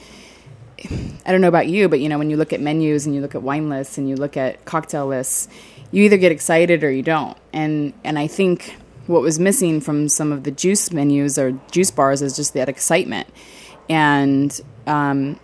I 1.26 1.32
don't 1.32 1.40
know 1.40 1.48
about 1.48 1.66
you, 1.66 1.88
but 1.88 1.98
you 1.98 2.08
know 2.08 2.18
when 2.18 2.30
you 2.30 2.36
look 2.36 2.52
at 2.52 2.60
menus 2.60 3.06
and 3.06 3.14
you 3.14 3.20
look 3.20 3.34
at 3.34 3.42
wine 3.42 3.68
lists 3.68 3.98
and 3.98 4.08
you 4.08 4.14
look 4.14 4.36
at 4.36 4.64
cocktail 4.64 5.06
lists, 5.08 5.48
you 5.90 6.04
either 6.04 6.16
get 6.16 6.30
excited 6.30 6.84
or 6.84 6.90
you 6.92 7.02
don't. 7.02 7.36
And 7.52 7.92
and 8.04 8.16
I 8.18 8.28
think 8.28 8.76
what 9.08 9.22
was 9.22 9.38
missing 9.38 9.80
from 9.80 10.08
some 10.08 10.30
of 10.32 10.44
the 10.44 10.50
juice 10.50 10.92
menus 10.92 11.38
or 11.38 11.52
juice 11.70 11.90
bars 11.90 12.22
is 12.22 12.36
just 12.36 12.54
that 12.54 12.68
excitement. 12.68 13.26
And 13.88 14.58
um, 14.86 15.40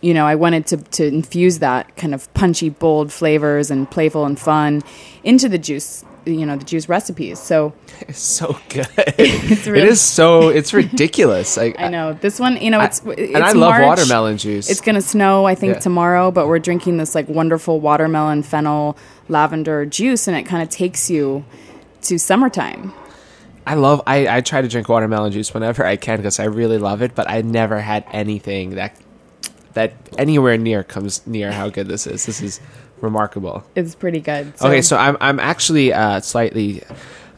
you 0.00 0.12
know, 0.12 0.26
I 0.26 0.34
wanted 0.34 0.66
to 0.68 0.76
to 0.76 1.06
infuse 1.06 1.60
that 1.60 1.96
kind 1.96 2.14
of 2.14 2.32
punchy, 2.34 2.68
bold 2.68 3.12
flavors 3.12 3.70
and 3.70 3.90
playful 3.90 4.24
and 4.26 4.38
fun 4.38 4.82
into 5.24 5.48
the 5.48 5.58
juice 5.58 6.04
you 6.26 6.44
know 6.44 6.56
the 6.56 6.64
juice 6.64 6.88
recipes. 6.88 7.38
So 7.38 7.72
It's 8.08 8.18
so 8.18 8.58
good. 8.68 8.88
it's 8.96 9.66
really, 9.66 9.86
it 9.86 9.88
is 9.88 10.00
so. 10.00 10.48
It's 10.48 10.74
ridiculous. 10.74 11.56
Like, 11.56 11.76
I 11.80 11.88
know 11.88 12.14
this 12.14 12.40
one. 12.40 12.56
You 12.56 12.70
know, 12.72 12.80
it's 12.80 13.00
I- 13.06 13.10
it's 13.12 13.34
and 13.34 13.44
I 13.44 13.52
love 13.52 13.80
watermelon 13.80 14.36
juice. 14.36 14.68
It's 14.68 14.80
gonna 14.80 15.00
snow, 15.00 15.44
I 15.46 15.54
think, 15.54 15.74
Yeah. 15.74 15.78
tomorrow. 15.80 16.30
But 16.32 16.48
we're 16.48 16.58
drinking 16.58 16.96
this 16.98 17.14
like 17.14 17.28
wonderful 17.28 17.78
watermelon 17.80 18.42
fennel 18.42 18.96
lavender 19.28 19.86
juice, 19.86 20.26
and 20.26 20.36
it 20.36 20.42
kind 20.42 20.62
of 20.64 20.68
takes 20.68 21.08
you 21.08 21.44
to 22.08 22.18
summertime. 22.18 22.92
I 23.66 23.74
love. 23.74 24.02
I, 24.06 24.36
I 24.36 24.40
try 24.42 24.62
to 24.62 24.68
drink 24.68 24.88
watermelon 24.88 25.32
juice 25.32 25.52
whenever 25.52 25.84
I 25.84 25.96
can 25.96 26.18
because 26.18 26.38
I 26.38 26.44
really 26.44 26.78
love 26.78 27.02
it. 27.02 27.14
But 27.14 27.28
I 27.28 27.42
never 27.42 27.80
had 27.80 28.04
anything 28.12 28.76
that 28.76 28.96
that 29.74 29.92
anywhere 30.18 30.56
near 30.56 30.84
comes 30.84 31.26
near 31.26 31.52
how 31.52 31.68
good 31.68 31.88
this 31.88 32.06
is. 32.06 32.26
This 32.26 32.40
is 32.40 32.60
remarkable. 33.00 33.64
It's 33.74 33.94
pretty 33.94 34.20
good. 34.20 34.52
okay, 34.60 34.82
so 34.82 34.96
I'm 34.96 35.16
I'm 35.20 35.40
actually 35.40 35.92
uh, 35.92 36.20
slightly 36.20 36.82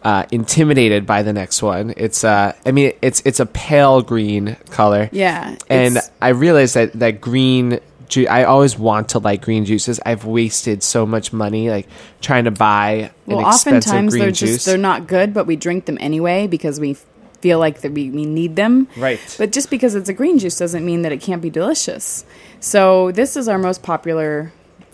uh, 0.03 0.27
intimidated 0.31 1.07
by 1.07 1.23
the 1.23 1.33
next 1.33 1.63
one. 1.63 1.95
It's 1.97 2.23
uh, 2.23 2.53
I 2.67 2.73
mean, 2.73 2.93
it's 3.03 3.23
it's 3.25 3.41
a 3.41 3.47
pale 3.47 4.03
green 4.03 4.57
color. 4.71 5.09
yeah, 5.13 5.57
and 5.71 5.99
I 6.21 6.29
realized 6.29 6.75
that 6.75 6.93
that 6.95 7.21
green. 7.21 7.81
Ju- 8.09 8.27
I 8.29 8.45
always 8.45 8.79
want 8.79 9.11
to 9.11 9.19
like 9.19 9.43
green 9.43 9.65
juices. 9.65 10.01
I've 10.05 10.25
wasted 10.25 10.83
so 10.83 11.07
much 11.07 11.33
money 11.33 11.71
like 11.71 11.87
trying 12.21 12.45
to 12.45 12.51
buy 12.51 13.11
well, 13.27 13.41
an 13.41 13.47
expensive 13.47 13.91
oftentimes 13.91 14.13
green 14.13 14.23
they're 14.23 14.31
juice. 14.31 14.51
just 14.51 14.67
they're 14.67 14.79
not 14.79 15.07
good, 15.07 15.35
but 15.35 15.47
we 15.47 15.57
drink 15.57 15.85
them 15.87 15.99
anyway 16.01 16.47
because 16.47 16.81
we 16.81 16.97
feel 17.41 17.59
like 17.59 17.81
that 17.83 17.93
we, 17.93 18.11
we 18.11 18.25
need 18.25 18.57
them. 18.57 18.89
Right. 18.97 19.21
But 19.39 19.53
just 19.53 19.71
because 19.71 19.95
it's 19.95 20.09
a 20.09 20.13
green 20.13 20.39
juice 20.39 20.59
doesn't 20.59 20.85
mean 20.85 21.03
that 21.03 21.13
it 21.13 21.21
can't 21.21 21.43
be 21.43 21.51
delicious. 21.51 22.25
So 22.61 23.13
this 23.13 23.37
is 23.37 23.49
our 23.49 23.59
most 23.59 23.83
popular 23.83 24.53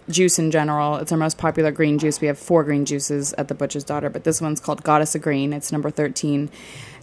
juice 0.09 0.38
in 0.38 0.50
general. 0.50 0.96
It's 0.96 1.12
our 1.12 1.18
most 1.18 1.38
popular 1.38 1.70
green 1.70 1.98
juice. 1.98 2.20
We 2.20 2.27
have 2.27 2.38
four 2.38 2.64
green 2.64 2.85
juices 2.85 3.33
at 3.35 3.48
the 3.48 3.55
Butcher's 3.55 3.85
Daughter, 3.85 4.11
but 4.11 4.24
this 4.24 4.40
one's 4.40 4.61
called 4.61 4.83
Goddess 4.83 5.14
of 5.14 5.22
Green. 5.22 5.53
It's 5.53 5.72
number 5.72 5.90
13. 5.90 6.50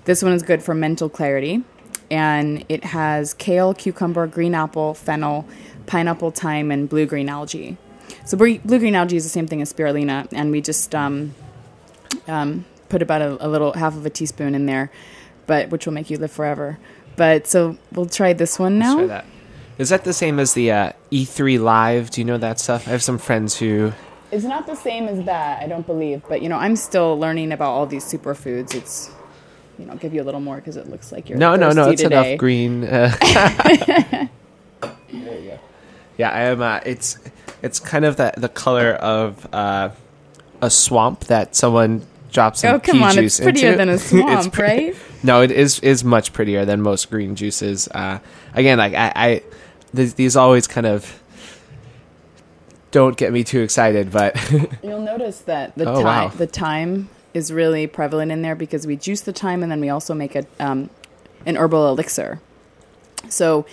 This 0.06 0.24
one 0.24 0.34
is 0.34 0.44
good 0.44 0.62
for 0.62 0.74
mental 0.74 1.10
clarity. 1.10 1.64
And 2.10 2.66
it 2.68 2.84
has 2.84 3.34
kale, 3.34 3.74
cucumber, 3.74 4.28
green 4.28 4.54
apple, 4.54 4.94
fennel, 4.94 5.48
pineapple, 5.86 6.32
thyme, 6.32 6.72
and 6.72 6.90
blue 6.90 7.06
green 7.06 7.30
algae. 7.30 7.78
So 8.26 8.38
blue 8.38 8.58
green 8.60 8.96
algae 8.96 9.16
is 9.18 9.24
the 9.24 9.30
same 9.30 9.48
thing 9.48 9.62
as 9.62 9.72
spirulina, 9.74 10.28
and 10.32 10.52
we 10.52 10.62
just 10.62 10.94
um, 10.94 11.34
um, 12.28 12.66
put 12.90 13.02
about 13.02 13.22
a, 13.22 13.46
a 13.46 13.48
little 13.48 13.74
half 13.74 13.96
of 13.96 14.06
a 14.06 14.10
teaspoon 14.10 14.54
in 14.56 14.66
there, 14.66 14.92
but 15.48 15.70
which 15.70 15.86
will 15.86 15.94
make 15.94 16.10
you 16.10 16.18
live 16.18 16.32
forever. 16.32 16.78
But 17.16 17.48
so 17.48 17.78
we'll 17.92 18.06
try 18.06 18.34
this 18.34 18.58
one 18.60 18.80
Let's 18.80 18.90
now. 18.90 18.98
try 18.98 19.08
that. 19.08 19.26
Is 19.78 19.90
that 19.90 20.04
the 20.04 20.14
same 20.14 20.40
as 20.40 20.54
the 20.54 20.72
uh, 20.72 20.92
E3 21.12 21.60
Live? 21.60 22.12
Do 22.12 22.22
you 22.22 22.26
know 22.26 22.38
that 22.38 22.60
stuff? 22.60 22.88
I 22.88 22.92
have 22.92 23.04
some 23.04 23.18
friends 23.18 23.58
who. 23.58 23.94
It's 24.32 24.46
not 24.46 24.66
the 24.66 24.76
same 24.76 25.08
as 25.08 25.26
that, 25.26 25.62
I 25.62 25.68
don't 25.68 25.86
believe. 25.86 26.22
But 26.30 26.42
you 26.42 26.50
know, 26.50 26.58
I'm 26.58 26.76
still 26.76 27.18
learning 27.18 27.52
about 27.52 27.72
all 27.72 27.86
these 27.86 28.06
superfoods. 28.06 28.76
It's 28.76 29.12
you 29.78 29.86
know, 29.86 29.94
I'll 29.94 29.98
give 29.98 30.14
you 30.14 30.22
a 30.22 30.24
little 30.26 30.40
more 30.40 30.58
because 30.58 30.78
it 30.78 30.90
looks 30.90 31.12
like 31.12 31.30
you're 31.30 31.38
No, 31.38 31.56
no, 31.56 31.72
no. 31.72 31.90
It's 31.90 32.02
today. 32.02 32.30
enough 32.30 32.40
green. 32.40 32.84
Uh, 32.84 33.16
there 34.82 35.40
you 35.40 35.50
go. 35.50 35.60
Yeah, 36.22 36.30
I 36.30 36.42
am. 36.54 36.62
Uh, 36.62 36.80
it's 36.86 37.18
it's 37.62 37.80
kind 37.80 38.06
of 38.06 38.16
the 38.18 38.32
the 38.38 38.50
color 38.50 38.92
of 38.94 39.48
uh, 39.54 39.90
a 40.62 40.70
swamp 40.70 41.22
that 41.26 41.56
someone 41.56 42.06
drops 42.32 42.62
some 42.62 42.76
Oh 42.76 42.80
come 42.80 43.00
pea 43.00 43.04
on, 43.04 43.14
juice 43.14 43.40
it's 43.40 43.44
prettier 43.44 43.74
into. 43.74 43.78
than 43.78 43.90
a 43.90 43.94
It's 44.00 44.10
swamp, 44.10 44.54
pre- 44.54 44.64
right? 44.66 44.96
No, 45.24 45.42
it 45.42 45.52
is 45.52 45.80
is 45.82 46.04
much 46.04 46.32
prettier 46.34 46.64
than 46.66 46.82
most 46.82 47.10
green 47.10 47.36
juices. 47.36 47.88
Uh, 47.88 48.20
again, 48.54 48.78
like 48.78 48.94
I, 48.94 49.12
I 49.16 49.44
these, 49.94 50.14
these 50.16 50.36
always 50.36 50.68
kind 50.68 50.88
of 50.88 51.22
don't 52.92 53.16
get 53.18 53.32
me 53.32 53.44
too 53.44 53.62
excited, 53.62 54.12
but 54.12 54.36
You'll 54.84 55.02
notice 55.02 55.40
that 55.42 55.76
the 55.76 55.90
Oh, 55.90 56.02
time 56.04 56.30
wow. 56.30 56.36
the 56.36 56.48
thyme 56.48 57.10
is 57.34 57.52
really 57.54 57.88
prevalent 57.88 58.32
in 58.32 58.42
there 58.42 58.56
because 58.56 58.86
we 58.86 58.96
juice 58.98 59.22
the 59.22 59.32
thyme 59.34 59.64
and 59.64 59.72
then 59.72 59.80
we 59.80 59.90
also 59.90 60.14
make 60.14 60.36
a 60.36 60.46
um, 60.60 60.90
an 61.46 61.56
herbal 61.56 61.88
elixir. 61.90 62.40
So 63.30 63.66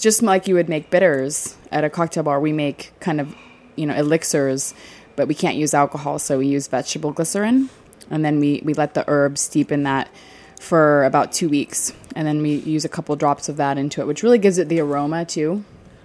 just 0.00 0.22
like 0.22 0.48
you 0.48 0.54
would 0.54 0.68
make 0.68 0.90
bitters 0.90 1.56
at 1.72 1.84
a 1.84 1.90
cocktail 1.90 2.22
bar, 2.22 2.40
we 2.40 2.52
make 2.52 2.92
kind 3.00 3.20
of 3.20 3.34
you 3.76 3.86
know 3.86 3.94
elixirs, 3.94 4.74
but 5.16 5.28
we 5.28 5.34
can't 5.34 5.56
use 5.56 5.74
alcohol, 5.74 6.18
so 6.18 6.38
we 6.38 6.46
use 6.46 6.66
vegetable 6.68 7.12
glycerin, 7.12 7.68
and 8.10 8.24
then 8.24 8.40
we 8.40 8.62
we 8.64 8.74
let 8.74 8.94
the 8.94 9.04
herbs 9.08 9.40
steep 9.40 9.70
in 9.72 9.82
that 9.84 10.08
for 10.60 11.04
about 11.04 11.32
two 11.32 11.48
weeks, 11.48 11.92
and 12.16 12.26
then 12.26 12.42
we 12.42 12.56
use 12.56 12.84
a 12.84 12.88
couple 12.88 13.14
drops 13.16 13.48
of 13.48 13.56
that 13.58 13.78
into 13.78 14.00
it, 14.00 14.06
which 14.06 14.22
really 14.22 14.38
gives 14.38 14.58
it 14.58 14.68
the 14.68 14.80
aroma 14.80 15.24
too. 15.24 15.64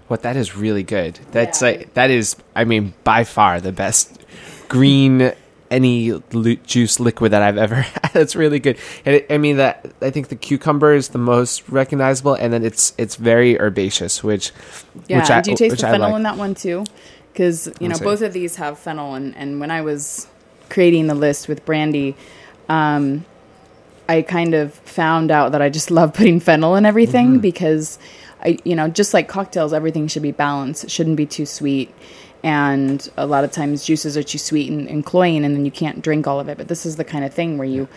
what 0.09 0.21
that 0.21 0.35
is 0.35 0.55
really 0.55 0.83
good. 0.83 1.17
That's 1.31 1.61
Yeah. 1.61 1.67
like 1.69 1.93
that 1.95 2.11
is, 2.11 2.35
I 2.55 2.65
mean, 2.65 2.93
by 3.03 3.23
far 3.23 3.59
the 3.61 3.71
best 3.71 4.19
green 4.67 5.31
any 5.73 6.11
lu- 6.31 6.55
juice 6.57 6.99
liquid 6.99 7.31
that 7.33 7.41
I've 7.41 7.57
ever 7.57 7.75
had. 7.81 8.11
That's 8.13 8.35
really 8.35 8.59
good. 8.59 8.77
And 9.05 9.15
it, 9.15 9.27
I 9.29 9.37
mean 9.37 9.57
that 9.57 9.91
I 10.01 10.09
think 10.11 10.27
the 10.29 10.35
cucumber 10.35 10.93
is 10.93 11.09
the 11.09 11.17
most 11.17 11.67
recognizable, 11.69 12.35
and 12.35 12.53
then 12.53 12.63
it's 12.63 12.93
it's 12.97 13.15
very 13.17 13.59
herbaceous, 13.59 14.23
which 14.23 14.51
Yeah, 15.07 15.19
which 15.19 15.29
I, 15.29 15.41
do 15.41 15.51
you 15.51 15.57
taste 15.57 15.79
the 15.81 15.87
I 15.87 15.91
fennel 15.91 16.09
like. 16.11 16.17
in 16.17 16.23
that 16.23 16.37
one 16.37 16.55
too? 16.55 16.85
Because 17.33 17.69
you 17.79 17.89
know 17.89 17.97
both 17.97 18.21
of 18.21 18.31
these 18.33 18.55
have 18.57 18.77
fennel, 18.77 19.15
and, 19.15 19.35
and 19.35 19.59
when 19.59 19.71
I 19.71 19.81
was 19.81 20.27
creating 20.69 21.07
the 21.07 21.15
list 21.15 21.47
with 21.47 21.65
Brandy, 21.65 22.15
um, 22.69 23.25
I 24.07 24.21
kind 24.21 24.53
of 24.53 24.73
found 24.73 25.31
out 25.31 25.51
that 25.53 25.61
I 25.61 25.69
just 25.69 25.89
love 25.99 26.13
putting 26.13 26.39
fennel 26.39 26.75
in 26.75 26.85
everything 26.85 27.27
Mm-hmm. 27.33 27.39
because 27.39 27.97
I, 28.41 28.57
you 28.63 28.75
know, 28.75 28.87
just 28.89 29.13
like 29.13 29.27
cocktails, 29.27 29.73
everything 29.73 30.07
should 30.07 30.21
be 30.21 30.31
balanced. 30.31 30.83
It 30.83 30.91
shouldn't 30.91 31.15
be 31.17 31.25
too 31.25 31.45
sweet, 31.45 31.93
and 32.43 33.09
a 33.15 33.25
lot 33.25 33.43
of 33.43 33.51
times 33.51 33.85
juices 33.85 34.17
are 34.17 34.23
too 34.23 34.37
sweet 34.37 34.69
and, 34.69 34.87
and 34.87 35.05
cloying, 35.05 35.45
and 35.45 35.55
then 35.55 35.65
you 35.65 35.71
can't 35.71 36.01
drink 36.01 36.27
all 36.27 36.39
of 36.39 36.49
it. 36.49 36.57
But 36.57 36.67
this 36.67 36.85
is 36.85 36.97
the 36.97 37.05
kind 37.05 37.25
of 37.25 37.33
thing 37.33 37.57
where 37.57 37.67
you. 37.67 37.87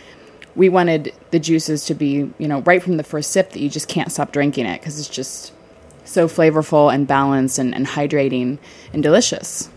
We 0.54 0.70
wanted 0.70 1.12
the 1.32 1.38
juices 1.38 1.85
to 1.85 1.94
be, 1.94 2.32
you 2.38 2.48
know, 2.48 2.61
right 2.61 2.82
from 2.82 2.96
the 2.96 3.02
first 3.02 3.30
sip 3.30 3.50
that 3.50 3.61
you 3.61 3.68
just 3.68 3.88
can't 3.88 4.11
stop 4.11 4.32
drinking 4.32 4.64
it 4.64 4.80
because 4.80 4.98
it's 4.98 5.09
just 5.09 5.52
so 6.06 6.28
flavorful 6.28 6.92
and 6.92 7.06
balanced 7.06 7.59
and, 7.59 7.74
and 7.74 7.87
hydrating 7.87 8.59
and 8.94 9.02
delicious. 9.02 9.68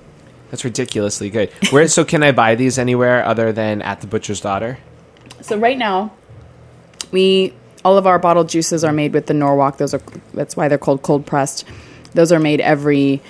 That's 0.51 0.63
ridiculously 0.63 1.29
good. 1.29 1.51
Where 1.71 1.87
so 1.87 2.05
can 2.05 2.23
I 2.23 2.31
buy 2.31 2.55
these 2.55 2.79
anywhere 2.79 3.25
other 3.25 3.51
than 3.51 3.81
at 3.81 4.01
the 4.01 4.07
butcher's 4.07 4.39
daughter? 4.39 4.77
So 5.41 5.57
right 5.57 5.77
now, 5.77 6.13
we 7.11 7.53
all 7.83 7.97
of 7.97 8.07
our 8.07 8.19
bottled 8.19 8.49
juices 8.49 8.83
are 8.83 8.91
made 8.91 9.13
with 9.13 9.27
the 9.27 9.33
Norwalk. 9.33 9.77
Those 9.77 9.93
are 9.93 10.01
that's 10.33 10.55
why 10.55 10.67
they're 10.67 10.77
called 10.77 11.01
cold 11.01 11.25
pressed. 11.25 11.65
Those 12.13 12.31
are 12.31 12.39
made 12.39 12.61
every 12.61 13.21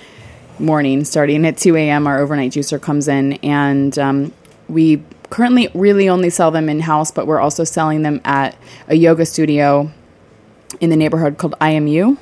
morning, 0.60 1.06
starting 1.06 1.46
at 1.46 1.58
two 1.58 1.76
a.m. 1.76 2.08
Our 2.08 2.20
overnight 2.20 2.52
juicer 2.52 2.82
comes 2.82 3.08
in, 3.08 3.34
and 3.34 3.98
um, 3.98 4.34
we 4.68 5.04
currently 5.30 5.70
really 5.74 6.10
only 6.10 6.30
sell 6.30 6.52
them 6.52 6.70
in 6.70 6.80
house, 6.80 7.12
but 7.12 7.28
we're 7.28 7.40
also 7.40 7.64
selling 7.64 8.02
them 8.02 8.22
at 8.26 8.58
a 8.88 8.96
yoga 8.96 9.26
studio 9.26 9.92
in 10.80 10.90
the 10.90 10.96
neighborhood 10.96 11.38
called 11.38 11.56
IMU. 11.60 12.18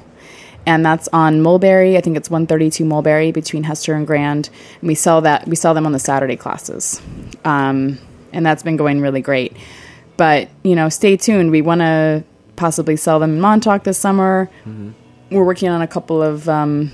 And 0.65 0.85
that's 0.85 1.07
on 1.13 1.41
Mulberry. 1.41 1.95
I 1.95 2.01
think 2.01 2.17
it's 2.17 2.29
132 2.29 2.83
Mulberry 2.83 3.31
between 3.31 3.63
Hester 3.63 3.93
and 3.93 4.05
Grand. 4.05 4.49
And 4.81 4.87
we 4.87 4.95
sell 4.95 5.21
that. 5.21 5.47
We 5.47 5.55
sell 5.55 5.73
them 5.73 5.85
on 5.85 5.93
the 5.93 5.99
Saturday 5.99 6.35
classes, 6.35 7.01
um, 7.45 7.97
and 8.33 8.45
that's 8.45 8.63
been 8.63 8.75
going 8.75 8.99
really 8.99 9.21
great. 9.21 9.55
But 10.17 10.49
you 10.63 10.75
know, 10.75 10.89
stay 10.89 11.15
tuned. 11.15 11.51
We 11.51 11.61
want 11.61 11.81
to 11.81 12.23
possibly 12.57 12.97
sell 12.97 13.19
them 13.19 13.35
in 13.35 13.39
Montauk 13.41 13.83
this 13.83 13.97
summer. 13.97 14.49
We're 15.31 15.45
working 15.45 15.69
on 15.69 15.81
a 15.81 15.87
couple 15.87 16.21
of 16.21 16.49
um, 16.49 16.91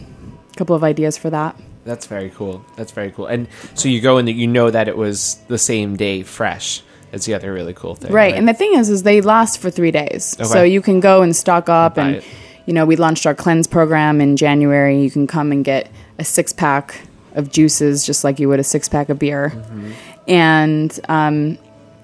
couple 0.55 0.75
of 0.75 0.83
ideas 0.83 1.17
for 1.17 1.29
that. 1.29 1.55
That's 1.85 2.05
very 2.07 2.29
cool. 2.29 2.63
That's 2.77 2.91
very 2.91 3.11
cool. 3.11 3.25
And 3.27 3.47
so 3.73 3.89
you 3.89 3.99
go 4.01 4.17
in 4.17 4.25
that 4.25 4.33
you 4.33 4.47
know 4.47 4.69
that 4.71 4.87
it 4.87 4.95
was 4.97 5.35
the 5.47 5.57
same 5.57 5.95
day 5.97 6.23
fresh. 6.23 6.81
That's 7.11 7.25
the 7.25 7.33
other 7.33 7.51
really 7.53 7.73
cool 7.73 7.95
thing. 7.95 8.11
Right. 8.11 8.33
And 8.33 8.47
the 8.47 8.53
thing 8.53 8.73
is, 8.73 8.89
is 8.89 9.03
they 9.03 9.21
last 9.21 9.59
for 9.59 9.69
three 9.69 9.91
days, 9.91 10.35
Okay. 10.39 10.45
so 10.49 10.63
you 10.63 10.81
can 10.81 10.99
go 10.99 11.21
and 11.21 11.35
stock 11.35 11.69
up. 11.69 11.97
And 11.97 12.15
it. 12.17 12.23
you 12.65 12.73
know, 12.73 12.85
we 12.85 12.95
launched 12.95 13.25
our 13.27 13.35
cleanse 13.35 13.67
program 13.67 14.21
in 14.21 14.37
January. 14.37 15.01
You 15.01 15.11
can 15.11 15.27
come 15.27 15.51
and 15.51 15.63
get 15.65 15.91
a 16.17 16.23
six 16.23 16.53
pack 16.53 17.01
of 17.35 17.51
juices, 17.51 18.05
just 18.05 18.23
like 18.23 18.39
you 18.39 18.47
would 18.49 18.59
a 18.59 18.63
six 18.63 18.87
pack 18.89 19.09
of 19.09 19.19
beer, 19.19 19.51
Mm-hmm. 19.55 19.91
and 20.27 20.99
um, 21.09 21.57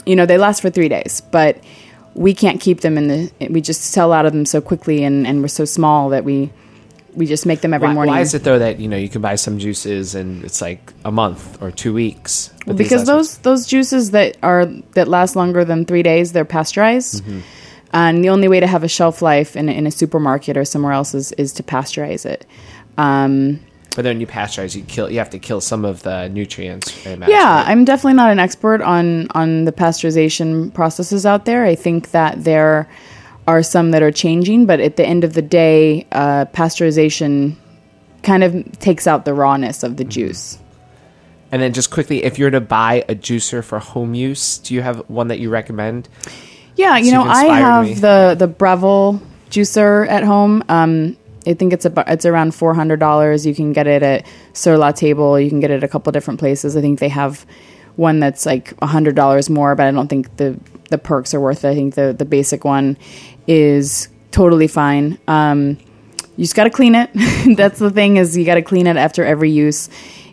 you 0.05 0.15
know 0.15 0.25
they 0.25 0.38
last 0.38 0.62
for 0.62 0.69
three 0.69 0.89
days, 0.89 1.21
but. 1.31 1.57
We 2.15 2.33
can't 2.33 2.59
keep 2.59 2.81
them 2.81 2.97
in 2.97 3.07
the. 3.07 3.31
We 3.49 3.62
just 3.62 3.81
sell 3.81 4.12
out 4.12 4.25
of 4.25 4.33
them 4.33 4.43
so 4.43 4.59
quickly, 4.59 5.03
and, 5.05 5.25
and 5.27 5.41
we're 5.41 5.47
so 5.47 5.63
small 5.63 6.09
that 6.09 6.25
we 6.25 6.49
we 7.15 7.26
just 7.26 7.45
make 7.45 7.62
them 7.62 7.74
every 7.74 7.88
why, 7.88 7.93
morning. 7.93 8.13
why 8.13 8.22
is 8.22 8.34
it 8.34 8.43
though 8.43 8.60
that 8.60 8.80
you 8.80 8.88
know 8.88 8.98
you 8.98 9.10
can 9.10 9.22
buy 9.22 9.36
some 9.36 9.58
juices 9.60 10.15
and 10.15 10.43
it's 10.43 10.62
like 10.62 10.93
a 11.06 11.12
month 11.12 11.62
or 11.62 11.72
two 11.72 11.93
weeks? 11.93 12.52
these 12.67 12.76
because 12.78 13.06
those 13.06 13.38
those 13.39 13.65
juices 13.67 14.12
that 14.12 14.38
are 14.43 14.65
that 14.93 15.08
last 15.08 15.36
longer 15.36 15.66
than 15.66 15.86
three 15.86 16.03
days 16.03 16.32
they're 16.34 16.45
pasteurized 16.45 17.24
and 17.91 18.24
the 18.24 18.30
only 18.30 18.47
way 18.47 18.60
to 18.60 18.68
have 18.68 18.84
a 18.84 18.88
shelf 18.88 19.22
life 19.24 19.55
in, 19.55 19.68
a- 19.68 19.72
in 19.72 19.88
a 19.88 19.91
supermarket 19.91 20.55
or 20.55 20.64
somewhere 20.64 20.91
else 20.93 21.16
is, 21.16 21.32
is 21.34 21.51
to 21.53 21.64
pasteurize 21.64 22.26
it 22.26 22.45
um, 22.97 23.60
But 23.95 24.03
then 24.03 24.20
you 24.22 24.28
pasteurize, 24.28 24.76
you 24.76 24.84
kill. 24.84 25.10
You 25.10 25.18
have 25.20 25.32
to 25.32 25.39
kill 25.39 25.62
some 25.62 25.84
of 25.86 26.03
the 26.03 26.28
nutrients. 26.30 26.93
I 27.07 27.12
imagine, 27.12 27.34
yeah 27.34 27.55
right? 27.64 27.70
i'm 27.70 27.86
definitely 27.86 28.14
not 28.14 28.32
an 28.32 28.39
expert 28.39 28.82
on 28.82 29.28
on 29.32 29.66
the 29.66 29.72
pasteurization 29.72 30.72
processes 30.74 31.26
out 31.26 31.45
there 31.45 31.66
i 31.66 31.76
think 31.76 32.12
that 32.12 32.43
there 32.43 32.88
are 33.50 33.64
some 33.64 33.91
that 33.91 34.02
are 34.02 34.12
changing 34.12 34.66
but 34.66 34.80
at 34.80 34.95
the 34.95 35.06
end 35.06 35.24
of 35.24 35.34
the 35.34 35.41
day 35.41 36.06
uh, 36.12 36.45
pasteurization 36.54 37.56
kind 38.24 38.43
of 38.43 38.52
takes 38.80 39.08
out 39.08 39.26
the 39.26 39.34
rawness 39.34 39.84
of 39.84 39.97
the 39.97 40.04
juice 40.04 40.60
and 41.52 41.62
then 41.62 41.74
just 41.74 41.89
quickly, 41.89 42.24
if 42.24 42.38
you're 42.38 42.52
to 42.52 42.62
buy 42.62 43.04
a 43.10 43.16
juicer 43.16 43.64
for 43.64 43.80
home 43.80 44.14
use, 44.14 44.60
do 44.60 44.74
you 44.76 44.82
have 44.82 44.97
one 45.10 45.30
that 45.30 45.39
you 45.39 45.50
recommend? 45.50 46.08
Yeah, 46.76 46.97
you 46.97 47.10
So 47.10 47.24
know, 47.24 47.24
I 47.24 47.45
have 47.45 47.86
me. 47.86 47.93
the 47.95 48.36
the 48.38 48.47
Breville 48.47 49.20
juicer 49.50 50.08
at 50.08 50.24
home. 50.24 50.64
Um, 50.70 51.18
I 51.47 51.56
think 51.56 51.74
it's 51.74 51.86
about 51.86 52.08
it's 52.08 52.26
around 52.26 52.54
four 52.54 52.74
hundred 52.76 53.00
dollars. 53.00 53.45
You 53.45 53.56
can 53.56 53.74
get 53.74 53.88
it 53.88 54.04
at 54.04 54.28
Sur 54.54 54.78
La 54.78 54.91
Table. 54.91 55.39
You 55.39 55.50
can 55.50 55.60
get 55.60 55.72
it 55.72 55.78
at 55.78 55.84
a 55.84 55.88
couple 55.88 56.12
different 56.12 56.39
places. 56.39 56.78
I 56.78 56.82
think 56.82 57.00
they 57.00 57.10
have 57.10 57.45
one 57.95 58.20
that's 58.20 58.45
like 58.45 58.80
hundred 58.80 59.16
dollars 59.16 59.50
more, 59.50 59.76
but 59.76 59.88
I 59.88 59.91
don't 59.91 60.08
think 60.08 60.38
the 60.38 60.60
the 60.91 61.00
perks 61.00 61.34
are 61.34 61.39
worth 61.39 61.66
it. 61.66 61.70
I 61.70 61.76
think 61.76 61.95
the 61.95 62.14
the 62.18 62.26
basic 62.26 62.64
one 62.64 62.97
is 63.50 64.08
totally 64.32 64.68
fine. 64.68 65.18
Um, 65.28 65.80
you 66.38 66.45
just 66.45 66.56
got 66.56 66.66
to 66.66 66.70
clean 66.70 66.95
it. 66.95 67.10
That's 67.58 67.80
the 67.80 67.89
thing 67.89 68.16
is 68.18 68.38
you 68.38 68.45
got 68.45 68.56
to 68.56 68.62
clean 68.62 68.88
it 68.88 68.95
after 68.95 69.26
every 69.26 69.50
use. 69.50 69.89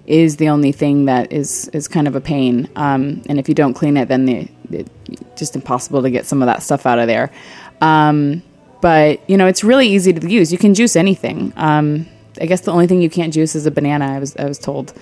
Is 0.06 0.36
the 0.36 0.50
only 0.50 0.70
thing 0.70 1.06
that 1.06 1.32
is 1.32 1.66
is 1.68 1.88
kind 1.88 2.06
of 2.06 2.14
a 2.14 2.20
pain. 2.20 2.68
Um, 2.76 3.22
and 3.28 3.40
if 3.40 3.48
you 3.48 3.56
don't 3.56 3.74
clean 3.74 3.96
it, 3.96 4.06
then 4.06 4.24
the, 4.26 4.48
it, 4.70 4.88
just 5.36 5.56
impossible 5.56 6.02
to 6.02 6.10
get 6.10 6.26
some 6.26 6.42
of 6.42 6.46
that 6.46 6.62
stuff 6.62 6.86
out 6.86 7.00
of 7.00 7.08
there. 7.08 7.32
Um, 7.80 8.44
but 8.80 9.28
you 9.28 9.36
know, 9.36 9.48
it's 9.48 9.64
really 9.64 9.88
easy 9.88 10.12
to 10.12 10.28
use. 10.28 10.52
You 10.52 10.58
can 10.58 10.74
juice 10.74 10.94
anything. 10.94 11.52
Um, 11.56 12.06
I 12.40 12.46
guess 12.46 12.62
the 12.62 12.72
only 12.72 12.86
thing 12.86 13.00
you 13.02 13.10
can't 13.10 13.32
juice 13.32 13.54
is 13.54 13.66
a 13.66 13.70
banana. 13.70 14.06
I 14.06 14.18
was 14.18 14.36
I 14.36 14.44
was 14.44 14.58
told. 14.58 14.92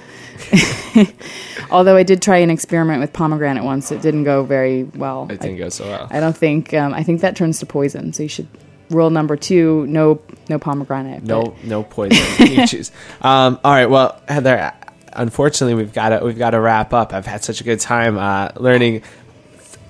Although 1.71 1.97
I 1.97 2.03
did 2.03 2.23
try 2.23 2.39
an 2.39 2.51
experiment 2.51 3.01
with 3.01 3.13
pomegranate 3.13 3.65
once, 3.65 3.91
it 3.91 4.03
didn't 4.03 4.25
go 4.25 4.45
very 4.45 4.85
well. 4.85 5.27
It 5.31 5.41
didn't 5.41 5.57
go 5.59 5.69
so 5.69 5.85
well. 5.87 6.09
I 6.11 6.21
don't 6.21 6.37
think. 6.37 6.73
Um, 6.75 6.95
I 6.95 7.03
think 7.03 7.21
that 7.23 7.37
turns 7.37 7.59
to 7.61 7.67
poison. 7.67 8.13
So 8.13 8.23
you 8.23 8.29
should 8.29 8.49
rule 8.91 9.11
number 9.11 9.37
two: 9.37 9.87
no, 9.87 10.21
no 10.49 10.59
pomegranate. 10.59 11.23
No, 11.25 11.45
but- 11.47 11.65
no 11.65 11.83
poison. 11.83 12.47
you 12.47 12.67
choose. 12.67 12.91
Um, 13.21 13.59
all 13.65 13.73
right. 13.73 13.87
Well, 13.87 14.21
Heather, 14.29 14.73
unfortunately, 15.13 15.75
we've 15.75 15.93
got 15.93 16.11
to 16.11 16.25
we've 16.25 16.39
got 16.39 16.51
to 16.51 16.61
wrap 16.61 16.93
up. 16.93 17.13
I've 17.13 17.27
had 17.27 17.43
such 17.43 17.61
a 17.61 17.65
good 17.65 17.81
time 17.81 18.19
uh, 18.19 18.51
learning. 18.57 19.03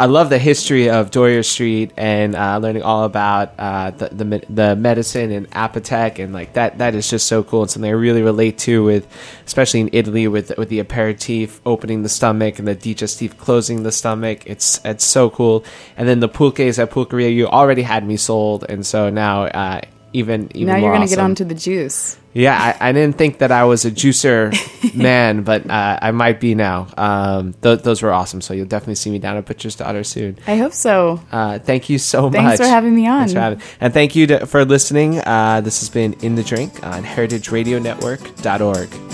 I 0.04 0.06
love 0.06 0.28
the 0.28 0.38
history 0.38 0.90
of 0.90 1.10
Doyers 1.10 1.46
Street 1.46 1.90
and 1.96 2.36
uh, 2.36 2.58
learning 2.58 2.82
all 2.82 3.04
about 3.04 3.54
uh, 3.58 3.90
the, 3.90 4.08
the 4.08 4.44
the 4.50 4.76
medicine 4.76 5.30
and 5.30 5.50
Apotek 5.52 6.22
and 6.22 6.34
like 6.34 6.52
that. 6.52 6.76
That 6.76 6.94
is 6.94 7.08
just 7.08 7.26
so 7.26 7.42
cool 7.42 7.62
and 7.62 7.70
something 7.70 7.88
I 7.88 7.94
really 7.94 8.20
relate 8.20 8.58
to 8.58 8.84
with, 8.84 9.08
especially 9.46 9.80
in 9.80 9.88
Italy 9.94 10.28
with 10.28 10.52
with 10.58 10.68
the 10.68 10.80
aperitif 10.80 11.58
opening 11.64 12.02
the 12.02 12.10
stomach 12.10 12.58
and 12.58 12.68
the 12.68 12.76
digestif 12.76 13.38
closing 13.38 13.82
the 13.82 13.92
stomach. 13.92 14.42
It's 14.44 14.78
it's 14.84 15.04
so 15.04 15.30
cool. 15.30 15.64
And 15.96 16.06
then 16.06 16.20
the 16.20 16.28
pulques 16.28 16.78
at 16.78 16.90
Pulqueria, 16.90 17.34
you 17.34 17.46
already 17.46 17.80
had 17.80 18.06
me 18.06 18.18
sold, 18.18 18.66
and 18.68 18.84
so 18.84 19.08
now. 19.08 19.44
Uh, 19.44 19.80
even, 20.14 20.48
even 20.56 20.68
now 20.68 20.76
you're 20.78 20.90
going 20.90 21.02
to 21.02 21.06
to 21.08 21.14
get 21.16 21.22
onto 21.22 21.44
the 21.44 21.54
juice. 21.54 22.16
yeah, 22.32 22.76
I, 22.80 22.88
I 22.88 22.92
didn't 22.92 23.18
think 23.18 23.38
that 23.38 23.52
I 23.52 23.64
was 23.64 23.84
a 23.84 23.90
juicer 23.90 24.50
man, 24.96 25.42
but 25.42 25.68
uh, 25.68 25.98
I 26.00 26.10
might 26.12 26.40
be 26.40 26.54
now. 26.54 26.86
Um, 26.96 27.52
th- 27.62 27.82
those 27.82 28.00
were 28.02 28.12
awesome. 28.12 28.40
So 28.40 28.54
you'll 28.54 28.66
definitely 28.66 28.94
see 28.94 29.10
me 29.10 29.18
down 29.18 29.36
at 29.36 29.44
Butcher's 29.44 29.76
Daughter 29.76 30.04
soon. 30.04 30.38
I 30.46 30.56
hope 30.56 30.72
so. 30.72 31.20
Uh, 31.30 31.58
thank 31.58 31.90
you 31.90 31.98
so 31.98 32.30
Thanks 32.30 32.36
much. 32.36 32.44
Thanks 32.58 32.60
for 32.60 32.66
having 32.66 32.94
me 32.94 33.06
on. 33.06 33.18
Thanks 33.20 33.32
for 33.34 33.40
having- 33.40 33.60
And 33.80 33.92
thank 33.92 34.16
you 34.16 34.26
to, 34.28 34.46
for 34.46 34.64
listening. 34.64 35.20
Uh, 35.20 35.60
this 35.60 35.80
has 35.80 35.90
been 35.90 36.14
In 36.22 36.34
the 36.36 36.42
Drink 36.42 36.82
on 36.86 37.04
heritageradionetwork.org. 37.04 39.13